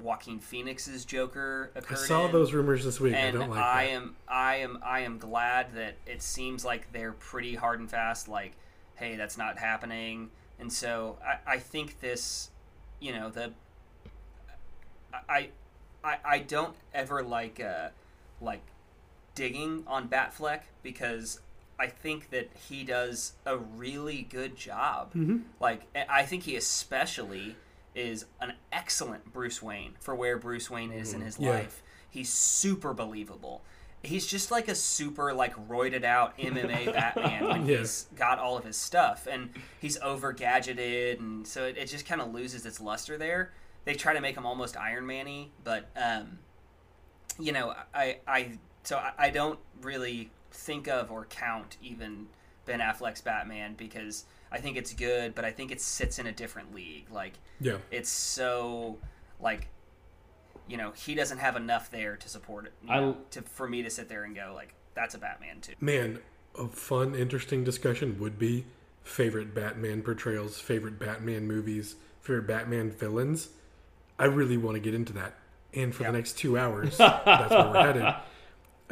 Joaquin 0.00 0.40
Phoenix's 0.40 1.04
Joker 1.04 1.70
occurred. 1.74 1.98
I 1.98 2.06
saw 2.06 2.26
in. 2.26 2.32
those 2.32 2.52
rumors 2.52 2.84
this 2.84 2.98
week. 2.98 3.14
and 3.14 3.36
I 3.36 3.40
don't 3.40 3.50
like 3.50 3.58
I 3.58 3.84
that. 3.86 3.92
am 3.92 4.16
I 4.28 4.54
am 4.56 4.78
I 4.84 5.00
am 5.00 5.18
glad 5.18 5.74
that 5.74 5.94
it 6.06 6.22
seems 6.22 6.64
like 6.64 6.92
they're 6.92 7.12
pretty 7.12 7.54
hard 7.54 7.80
and 7.80 7.90
fast. 7.90 8.28
Like, 8.28 8.52
hey, 8.96 9.16
that's 9.16 9.38
not 9.38 9.58
happening. 9.58 10.30
And 10.58 10.72
so 10.72 11.18
I, 11.24 11.54
I 11.54 11.58
think 11.58 12.00
this, 12.00 12.50
you 13.00 13.12
know, 13.12 13.30
the 13.30 13.52
I 15.28 15.50
I 16.02 16.18
I 16.24 16.38
don't 16.40 16.74
ever 16.92 17.22
like 17.22 17.60
uh 17.60 17.88
like 18.40 18.62
digging 19.34 19.84
on 19.86 20.08
Batfleck 20.08 20.60
because 20.82 21.40
I 21.78 21.86
think 21.88 22.30
that 22.30 22.50
he 22.68 22.84
does 22.84 23.32
a 23.46 23.56
really 23.56 24.22
good 24.22 24.56
job. 24.56 25.14
Mm-hmm. 25.14 25.38
Like 25.60 25.82
I- 26.08 26.24
think 26.24 26.44
he 26.44 26.56
especially 26.56 27.56
is 27.94 28.24
an 28.40 28.54
excellent 28.72 29.32
Bruce 29.32 29.60
Wayne 29.62 29.94
for 30.00 30.14
where 30.14 30.38
Bruce 30.38 30.70
Wayne 30.70 30.92
is 30.92 31.12
in 31.12 31.20
his 31.20 31.38
Yeah. 31.38 31.50
life. 31.50 31.82
He's 32.08 32.30
super 32.30 32.94
believable. 32.94 33.62
He's 34.04 34.26
just 34.26 34.50
like 34.50 34.66
a 34.68 34.74
super 34.74 35.32
like 35.32 35.54
roided 35.68 36.02
out 36.04 36.36
MMA 36.38 36.92
Batman 36.92 37.48
when 37.48 37.66
he's 37.66 38.06
got 38.16 38.38
all 38.38 38.56
of 38.56 38.64
his 38.64 38.76
stuff 38.76 39.26
and 39.30 39.50
he's 39.80 39.96
over 40.00 40.32
gadgeted 40.34 41.18
and 41.20 41.46
so 41.46 41.64
it, 41.64 41.76
it 41.78 41.86
just 41.86 42.06
kind 42.06 42.20
of 42.20 42.32
loses 42.34 42.66
its 42.66 42.80
luster 42.80 43.16
there. 43.18 43.52
They 43.84 43.94
try 43.94 44.12
to 44.14 44.20
make 44.20 44.36
him 44.36 44.46
almost 44.46 44.76
Iron 44.76 45.06
Man-y, 45.06 45.48
but 45.64 45.88
um, 45.96 46.38
you 47.38 47.52
know, 47.52 47.74
I, 47.94 48.18
I, 48.26 48.58
so 48.82 48.96
I, 48.98 49.12
I 49.18 49.30
don't 49.30 49.58
really 49.82 50.30
think 50.50 50.88
of 50.88 51.10
or 51.10 51.24
count 51.26 51.76
even 51.82 52.26
Ben 52.66 52.80
Affleck's 52.80 53.20
Batman 53.20 53.74
because 53.74 54.24
I 54.50 54.58
think 54.58 54.76
it's 54.76 54.92
good, 54.92 55.34
but 55.34 55.44
I 55.44 55.50
think 55.50 55.70
it 55.70 55.80
sits 55.80 56.18
in 56.18 56.26
a 56.26 56.32
different 56.32 56.74
league. 56.74 57.06
Like, 57.10 57.34
Yeah. 57.60 57.78
it's 57.90 58.10
so, 58.10 58.98
like, 59.40 59.68
you 60.68 60.76
know, 60.76 60.92
he 60.92 61.14
doesn't 61.14 61.38
have 61.38 61.56
enough 61.56 61.90
there 61.90 62.16
to 62.16 62.28
support 62.28 62.66
it. 62.66 62.72
you 62.84 62.90
I- 62.90 63.00
know, 63.00 63.16
to 63.30 63.42
for 63.42 63.68
me 63.68 63.82
to 63.82 63.90
sit 63.90 64.08
there 64.08 64.24
and 64.24 64.34
go 64.34 64.52
like, 64.54 64.74
that's 64.94 65.14
a 65.14 65.18
Batman 65.18 65.60
too. 65.60 65.72
Man, 65.80 66.18
a 66.58 66.68
fun, 66.68 67.14
interesting 67.14 67.64
discussion 67.64 68.18
would 68.20 68.38
be 68.38 68.66
favorite 69.02 69.54
Batman 69.54 70.02
portrayals, 70.02 70.60
favorite 70.60 70.98
Batman 70.98 71.46
movies, 71.48 71.96
favorite 72.20 72.46
Batman 72.46 72.90
villains. 72.90 73.48
I 74.18 74.26
really 74.26 74.56
want 74.58 74.74
to 74.76 74.80
get 74.80 74.94
into 74.94 75.12
that. 75.14 75.34
and 75.74 75.94
for 75.94 76.02
the 76.04 76.12
next 76.12 76.34
two 76.36 76.58
hours, 76.58 76.96
that's 76.98 77.50
where 77.50 77.70
we're 77.70 77.82
headed. 77.82 78.14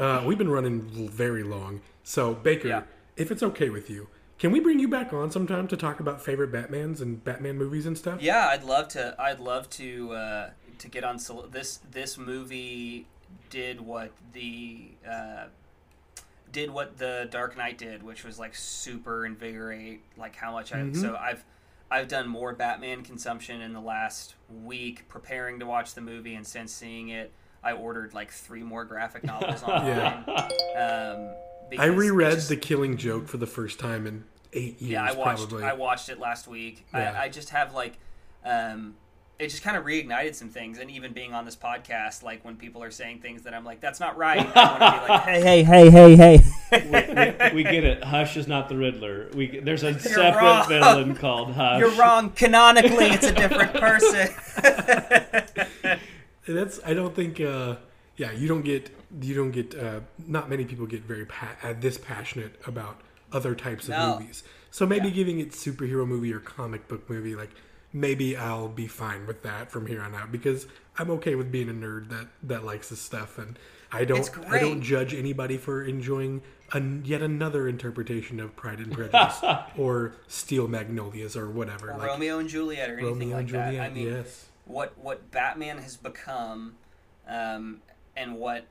Uh, 0.01 0.23
we've 0.25 0.39
been 0.39 0.49
running 0.51 0.81
very 1.11 1.43
long. 1.43 1.83
So, 2.03 2.33
Baker, 2.35 2.69
Yeah. 2.69 2.83
if 3.17 3.31
it's 3.31 3.43
okay 3.43 3.69
with 3.69 3.91
you, 3.91 4.09
can 4.39 4.51
we 4.51 4.59
bring 4.59 4.79
you 4.79 4.89
back 4.89 5.13
on 5.13 5.31
sometime 5.31 5.69
to 5.69 5.77
talk 5.77 6.01
about 6.01 6.23
favorite 6.23 6.51
Batmans 6.51 7.03
and 7.03 7.23
Batman 7.23 7.59
movies 7.59 7.85
and 7.85 7.99
stuff? 7.99 8.23
Yeah, 8.23 8.49
I'd 8.49 8.65
love 8.65 8.89
to. 8.89 9.15
I'd 9.19 9.39
love 9.41 9.69
to 9.71 10.13
uh, 10.13 10.51
to 10.79 10.89
get 10.89 11.05
on 11.05 11.19
this. 11.51 11.81
This 11.91 12.17
movie 12.17 13.07
did 13.51 13.83
what 13.83 14.13
the 14.33 14.93
uh, 15.07 15.45
did 16.51 16.71
what 16.71 16.97
the 16.97 17.29
Dark 17.31 17.59
Knight 17.59 17.77
did, 17.77 18.03
which 18.03 18.25
was 18.25 18.39
like 18.39 18.55
super 18.55 19.27
invigorate. 19.27 20.01
Like 20.17 20.37
how 20.37 20.53
much 20.53 20.73
I 20.73 20.91
so 20.93 21.15
I've 21.21 21.45
I've 21.91 22.09
done 22.09 22.27
more 22.27 22.55
Batman 22.55 23.03
consumption 23.03 23.61
in 23.61 23.75
the 23.75 23.81
last 23.81 24.37
week 24.65 25.07
preparing 25.09 25.59
to 25.61 25.67
watch 25.67 25.93
the 25.93 26.01
movie, 26.01 26.35
and 26.35 26.47
since 26.47 26.73
seeing 26.73 27.11
it, 27.11 27.31
I 27.63 27.73
ordered 27.73 28.15
like 28.15 28.31
three 28.31 28.63
more 28.63 28.85
graphic 28.85 29.25
novels 29.33 29.63
online. 29.63 30.25
um, 30.77 31.35
I 31.79 31.87
reread 31.87 32.33
just- 32.35 32.49
The 32.49 32.57
Killing 32.57 32.97
Joke 32.97 33.29
for 33.29 33.37
the 33.37 33.47
first 33.47 33.79
time 33.79 34.07
in 34.07 34.25
eight 34.53 34.81
years, 34.81 34.93
yeah, 34.93 35.05
I 35.05 35.13
watched. 35.13 35.49
probably. 35.49 35.65
I 35.65 35.73
watched 35.75 36.09
it 36.09 36.19
last 36.19 36.49
week. 36.49 36.87
Yeah. 36.93 37.13
I, 37.17 37.25
I 37.25 37.29
just 37.29 37.51
have 37.51 37.73
like, 37.75 37.99
um, 38.45 38.95
it 39.39 39.49
just 39.49 39.63
kind 39.63 39.77
of 39.77 39.85
reignited 39.85 40.35
some 40.35 40.49
things, 40.51 40.79
and 40.79 40.91
even 40.91 41.13
being 41.15 41.33
on 41.33 41.45
this 41.47 41.57
podcast, 41.57 42.23
like 42.23 42.45
when 42.45 42.57
people 42.57 42.83
are 42.83 42.91
saying 42.91 43.21
things 43.21 43.43
that 43.45 43.55
I'm 43.55 43.65
like, 43.65 43.81
that's 43.81 43.99
not 44.01 44.19
right. 44.19 44.39
I 44.41 44.43
want 44.43 44.81
to 44.81 45.07
be 45.07 45.13
like, 45.13 45.23
hey, 45.45 45.63
hey, 45.65 45.91
hey, 45.91 46.17
hey, 46.17 46.37
hey. 46.71 47.53
we 47.55 47.63
get 47.63 47.85
it. 47.85 48.05
Hush 48.05 48.37
is 48.37 48.47
not 48.49 48.69
the 48.69 48.77
Riddler. 48.77 49.29
We 49.35 49.61
there's 49.61 49.83
a 49.83 49.93
wrong. 49.93 49.99
separate 50.01 50.67
villain 50.69 51.15
called 51.15 51.53
Hush. 51.55 51.81
You're 51.81 51.91
wrong. 51.93 52.31
Canonically, 52.33 53.07
it's 53.07 53.27
a 53.27 53.33
different 53.33 53.73
person. 53.75 54.29
That's 56.55 56.81
I 56.85 56.95
don't 56.95 57.15
think 57.15 57.41
uh 57.41 57.77
yeah, 58.17 58.33
you 58.33 58.49
don't 58.49 58.63
get 58.63 58.91
you 59.21 59.35
don't 59.35 59.51
get 59.51 59.75
uh 59.75 60.01
not 60.27 60.49
many 60.51 60.65
people 60.65 60.87
get 60.87 61.03
very 61.03 61.27
pa- 61.27 61.57
uh, 61.63 61.75
this 61.79 61.99
passionate 61.99 62.61
about 62.67 63.01
other 63.33 63.55
types 63.55 63.85
of 63.85 63.91
No. 63.91 64.19
movies. 64.19 64.43
So 64.71 64.87
maybe 64.87 65.11
giving 65.11 65.41
it 65.41 65.51
superhero 65.53 66.07
movie 66.07 66.33
or 66.33 66.41
comic 66.41 66.87
book 66.89 67.09
movie 67.11 67.35
like 67.35 67.51
maybe 67.93 68.37
I'll 68.37 68.69
be 68.69 68.87
fine 68.87 69.27
with 69.27 69.43
that 69.43 69.71
from 69.71 69.87
here 69.87 70.01
on 70.03 70.15
out 70.15 70.31
because 70.31 70.67
I'm 70.99 71.11
okay 71.13 71.35
with 71.35 71.51
being 71.51 71.69
a 71.69 71.73
nerd 71.73 72.09
that 72.11 72.29
that 72.43 72.65
likes 72.65 72.89
this 72.91 73.01
stuff 73.01 73.39
and 73.39 73.59
I 73.93 74.05
don't 74.05 74.29
I 74.49 74.59
don't 74.61 74.81
judge 74.83 75.13
anybody 75.15 75.57
for 75.57 75.83
enjoying 75.83 76.43
an, 76.73 77.03
yet 77.05 77.21
another 77.23 77.67
interpretation 77.67 78.39
of 78.39 78.55
Pride 78.55 78.79
and 78.79 78.93
Prejudice 78.93 79.41
or 79.77 80.13
Steel 80.29 80.69
Magnolias 80.69 81.37
or 81.37 81.51
whatever. 81.51 81.89
like 81.99 82.07
Romeo 82.07 82.39
and 82.39 82.49
Juliet 82.49 82.91
or 82.91 82.99
anything 82.99 83.09
Romeo 83.09 83.29
like 83.31 83.41
and 83.41 83.49
Juliet, 83.49 83.73
that. 83.75 83.91
I 83.91 83.93
mean, 83.93 84.07
yes. 84.07 84.47
What 84.71 84.97
what 84.99 85.31
Batman 85.31 85.79
has 85.79 85.97
become, 85.97 86.75
um, 87.29 87.81
and 88.17 88.37
what 88.37 88.65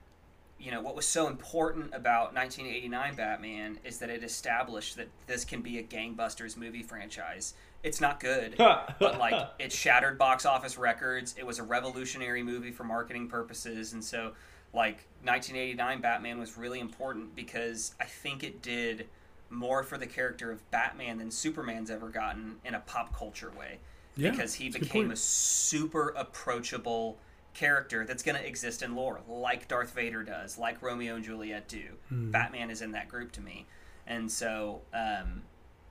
you 0.59 0.71
know 0.71 0.81
what 0.81 0.95
was 0.95 1.07
so 1.07 1.27
important 1.27 1.93
about 1.93 2.33
1989 2.33 3.15
Batman 3.15 3.79
is 3.83 3.99
that 3.99 4.09
it 4.09 4.23
established 4.23 4.97
that 4.97 5.07
this 5.27 5.45
can 5.45 5.61
be 5.61 5.77
a 5.77 5.83
gangbusters 5.83 6.57
movie 6.57 6.83
franchise. 6.83 7.53
It's 7.81 8.01
not 8.01 8.19
good, 8.19 8.55
but 8.57 9.19
like 9.19 9.49
it 9.59 9.71
shattered 9.71 10.17
box 10.17 10.45
office 10.45 10.77
records. 10.77 11.35
It 11.37 11.45
was 11.45 11.59
a 11.59 11.63
revolutionary 11.63 12.43
movie 12.43 12.71
for 12.71 12.83
marketing 12.83 13.27
purposes, 13.27 13.93
and 13.93 14.03
so 14.03 14.33
like 14.73 15.05
1989 15.23 16.01
Batman 16.01 16.39
was 16.39 16.57
really 16.57 16.79
important 16.79 17.35
because 17.35 17.95
I 17.99 18.05
think 18.05 18.43
it 18.43 18.61
did 18.61 19.07
more 19.49 19.81
for 19.81 19.97
the 19.97 20.05
character 20.05 20.51
of 20.51 20.69
Batman 20.69 21.17
than 21.17 21.31
Superman's 21.31 21.89
ever 21.89 22.09
gotten 22.09 22.57
in 22.63 22.75
a 22.75 22.79
pop 22.81 23.17
culture 23.17 23.51
way 23.57 23.79
Yeah, 24.15 24.31
because 24.31 24.53
he 24.53 24.69
that's 24.69 24.75
a 24.75 24.79
good 24.79 24.87
became 24.87 25.11
a 25.11 25.15
super 25.15 26.09
approachable 26.09 27.17
character 27.53 28.05
that's 28.05 28.23
going 28.23 28.37
to 28.37 28.45
exist 28.45 28.81
in 28.81 28.95
lore, 28.95 29.19
like 29.27 29.67
Darth 29.67 29.93
Vader 29.93 30.23
does, 30.23 30.57
like 30.57 30.81
Romeo 30.81 31.15
and 31.15 31.23
Juliet 31.23 31.67
do. 31.67 31.83
Hmm. 32.09 32.31
Batman 32.31 32.69
is 32.69 32.81
in 32.81 32.91
that 32.91 33.07
group 33.09 33.31
to 33.33 33.41
me, 33.41 33.65
and 34.07 34.31
so 34.31 34.81
um, 34.93 35.43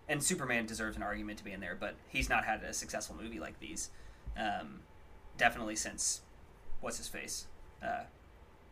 and 0.08 0.22
Superman 0.22 0.66
deserves 0.66 0.96
an 0.96 1.02
argument 1.02 1.38
to 1.38 1.44
be 1.44 1.52
in 1.52 1.60
there, 1.60 1.76
but 1.78 1.94
he's 2.08 2.28
not 2.28 2.44
had 2.44 2.62
a 2.62 2.72
successful 2.72 3.16
movie 3.20 3.40
like 3.40 3.58
these. 3.60 3.90
Um, 4.36 4.80
definitely 5.36 5.76
since 5.76 6.22
what's 6.80 6.98
his 6.98 7.08
face, 7.08 7.46
uh, 7.82 8.04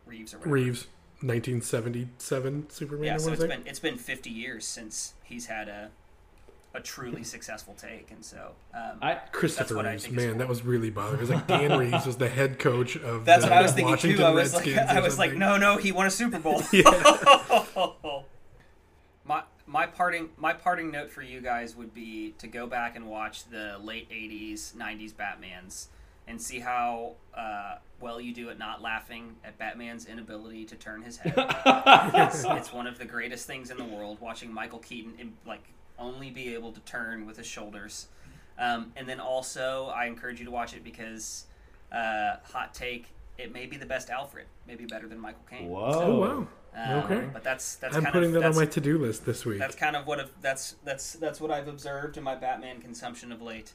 Reeves 0.05 0.33
or 0.33 0.37
whatever. 0.37 0.55
Reeves 0.55 0.87
1977 1.21 2.69
Superman 2.69 3.03
Yeah, 3.03 3.17
so 3.17 3.31
it's 3.31 3.43
been 3.43 3.63
it's 3.65 3.79
been 3.79 3.97
50 3.97 4.29
years 4.29 4.65
since 4.65 5.15
he's 5.23 5.47
had 5.47 5.67
a 5.67 5.89
a 6.77 6.81
truly 6.81 7.23
successful 7.23 7.73
take, 7.73 8.11
and 8.11 8.23
so 8.23 8.51
um, 8.73 8.99
I 9.01 9.15
Christopher 9.31 9.79
I 9.79 9.91
Reeves, 9.91 10.09
man, 10.11 10.29
cool. 10.29 10.37
that 10.37 10.47
was 10.47 10.63
really 10.63 10.91
bothering. 10.91 11.17
It 11.17 11.21
was 11.21 11.31
like 11.31 11.47
Dan 11.47 11.77
Reeves 11.79 12.05
was 12.05 12.17
the 12.17 12.29
head 12.29 12.59
coach 12.59 12.95
of 12.95 13.25
That's 13.25 13.43
the 13.43 13.49
what 13.49 13.57
I 13.57 13.61
was 13.63 13.71
thinking 13.71 13.91
Washington 13.91 14.19
too. 14.19 14.23
I 14.23 14.29
was 14.29 14.53
like, 14.53 14.65
Redskins 14.67 14.89
I 14.91 14.99
or 14.99 15.01
was 15.01 15.17
like, 15.17 15.33
no, 15.33 15.57
no, 15.57 15.77
he 15.77 15.91
won 15.91 16.05
a 16.05 16.11
Super 16.11 16.37
Bowl. 16.39 16.61
my 19.25 19.41
my 19.65 19.87
parting 19.87 20.29
my 20.37 20.53
parting 20.53 20.91
note 20.91 21.09
for 21.09 21.23
you 21.23 21.41
guys 21.41 21.75
would 21.75 21.93
be 21.95 22.35
to 22.37 22.47
go 22.47 22.67
back 22.67 22.95
and 22.95 23.07
watch 23.07 23.45
the 23.49 23.77
late 23.81 24.09
'80s, 24.11 24.73
'90s 24.75 25.17
Batman's 25.17 25.89
and 26.27 26.39
see 26.39 26.59
how 26.59 27.13
uh, 27.33 27.77
well 27.99 28.21
you 28.21 28.33
do 28.35 28.51
at 28.51 28.59
not 28.59 28.83
laughing 28.83 29.35
at 29.43 29.57
Batman's 29.57 30.05
inability 30.05 30.65
to 30.65 30.75
turn 30.75 31.01
his 31.01 31.17
head. 31.17 31.33
it's, 31.35 32.45
it's 32.45 32.71
one 32.71 32.85
of 32.85 32.99
the 32.99 33.05
greatest 33.05 33.47
things 33.47 33.71
in 33.71 33.77
the 33.77 33.85
world. 33.85 34.21
Watching 34.21 34.53
Michael 34.53 34.79
Keaton 34.79 35.33
like 35.45 35.63
only 35.99 36.29
be 36.29 36.53
able 36.53 36.71
to 36.71 36.79
turn 36.81 37.25
with 37.25 37.37
his 37.37 37.47
shoulders, 37.47 38.07
um, 38.57 38.91
and 38.95 39.07
then 39.07 39.19
also 39.19 39.91
I 39.95 40.05
encourage 40.05 40.39
you 40.39 40.45
to 40.45 40.51
watch 40.51 40.73
it 40.73 40.83
because 40.83 41.45
uh, 41.91 42.37
hot 42.43 42.73
take. 42.73 43.07
It 43.37 43.53
may 43.53 43.65
be 43.67 43.77
the 43.77 43.85
best 43.85 44.09
Alfred, 44.09 44.47
maybe 44.67 44.85
better 44.85 45.07
than 45.07 45.19
Michael 45.19 45.45
Caine. 45.49 45.69
Whoa. 45.69 45.91
Oh 45.93 46.19
wow. 46.19 46.47
Um, 46.75 47.03
okay. 47.03 47.27
but 47.33 47.43
that's 47.43 47.75
that's 47.75 47.95
I'm 47.95 48.03
kind 48.03 48.13
putting 48.13 48.35
of, 48.35 48.41
that 48.41 48.49
on 48.49 48.55
my 48.55 48.65
to-do 48.65 48.99
list 48.99 49.25
this 49.25 49.45
week. 49.45 49.57
that's 49.57 49.75
kind 49.75 49.95
of 49.95 50.05
what 50.05 50.19
I've, 50.19 50.31
that's 50.41 50.75
that's 50.83 51.13
that's 51.13 51.41
what 51.41 51.49
I've 51.49 51.67
observed 51.67 52.17
in 52.17 52.23
my 52.23 52.35
Batman 52.35 52.81
consumption 52.81 53.31
of 53.31 53.41
late. 53.41 53.73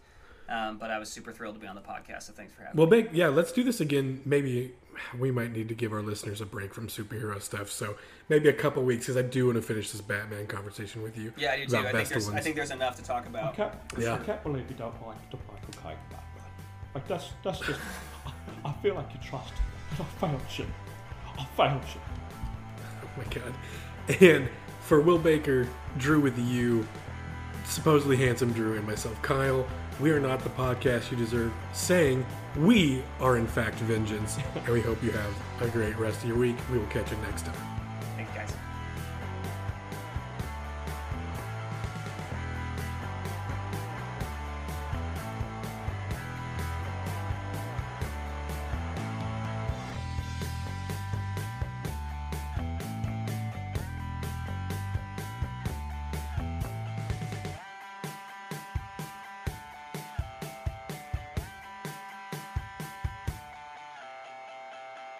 Um, 0.48 0.76
but 0.78 0.90
I 0.90 0.98
was 0.98 1.08
super 1.08 1.32
thrilled 1.32 1.54
to 1.54 1.60
be 1.60 1.66
on 1.66 1.74
the 1.74 1.80
podcast, 1.80 2.24
so 2.24 2.32
thanks 2.32 2.52
for 2.52 2.62
having 2.62 2.76
me. 2.76 2.80
Well, 2.80 2.90
me. 2.90 3.02
big 3.02 3.14
yeah. 3.14 3.28
Let's 3.28 3.52
do 3.52 3.64
this 3.64 3.80
again. 3.80 4.20
Maybe 4.24 4.72
we 5.18 5.30
might 5.30 5.52
need 5.52 5.68
to 5.68 5.74
give 5.74 5.92
our 5.92 6.02
listeners 6.02 6.40
a 6.40 6.46
break 6.46 6.74
from 6.74 6.88
superhero 6.88 7.40
stuff. 7.40 7.70
So 7.70 7.96
maybe 8.28 8.48
a 8.48 8.52
couple 8.52 8.82
weeks 8.82 9.06
because 9.06 9.16
I 9.16 9.22
do 9.22 9.46
want 9.46 9.56
to 9.56 9.62
finish 9.62 9.90
this 9.90 10.00
Batman 10.00 10.46
conversation 10.46 11.02
with 11.02 11.16
you. 11.16 11.32
Yeah, 11.36 11.52
I 11.52 11.56
do 11.58 11.66
too. 11.66 11.76
I 11.78 11.92
think 11.92 12.08
there's 12.08 12.28
I 12.28 12.40
think 12.40 12.56
there's 12.56 12.70
enough 12.70 12.96
to 12.96 13.02
talk 13.02 13.26
about. 13.26 13.54
can't, 13.56 13.72
Yeah. 13.98 14.14
I 14.14 14.18
can't 14.18 14.42
believe 14.42 14.68
you 14.68 14.76
don't 14.76 14.94
like 15.06 15.30
the 15.30 15.38
Michael 15.48 15.82
Caine 15.82 15.96
Batman. 16.10 16.44
Like 16.94 17.08
that's 17.08 17.30
that's 17.44 17.60
just. 17.60 17.80
I, 18.26 18.32
I 18.68 18.72
feel 18.82 18.94
like 18.94 19.12
you 19.12 19.20
trust, 19.22 19.52
but 19.90 20.00
I 20.00 20.28
failed 20.28 20.40
you. 20.56 20.66
I 21.38 21.44
failed 21.56 21.82
you. 21.94 22.00
Oh 23.04 23.08
my 23.16 23.24
god. 23.34 23.54
And 24.20 24.48
for 24.82 25.00
Will 25.00 25.18
Baker, 25.18 25.68
Drew 25.96 26.20
with 26.20 26.36
the 26.36 26.42
U, 26.42 26.86
supposedly 27.64 28.16
handsome 28.16 28.52
Drew, 28.52 28.76
and 28.76 28.86
myself, 28.86 29.20
Kyle, 29.22 29.66
we 30.00 30.10
are 30.10 30.20
not 30.20 30.40
the 30.40 30.50
podcast 30.50 31.10
you 31.10 31.16
deserve, 31.16 31.52
saying 31.72 32.24
we 32.56 33.02
are 33.20 33.36
in 33.36 33.46
fact 33.46 33.76
vengeance. 33.76 34.38
and 34.54 34.68
we 34.68 34.80
hope 34.80 35.02
you 35.02 35.10
have 35.10 35.34
a 35.60 35.68
great 35.68 35.96
rest 35.98 36.22
of 36.22 36.28
your 36.28 36.38
week. 36.38 36.56
We 36.70 36.78
will 36.78 36.86
catch 36.86 37.10
you 37.10 37.16
next 37.18 37.46
time. 37.46 37.71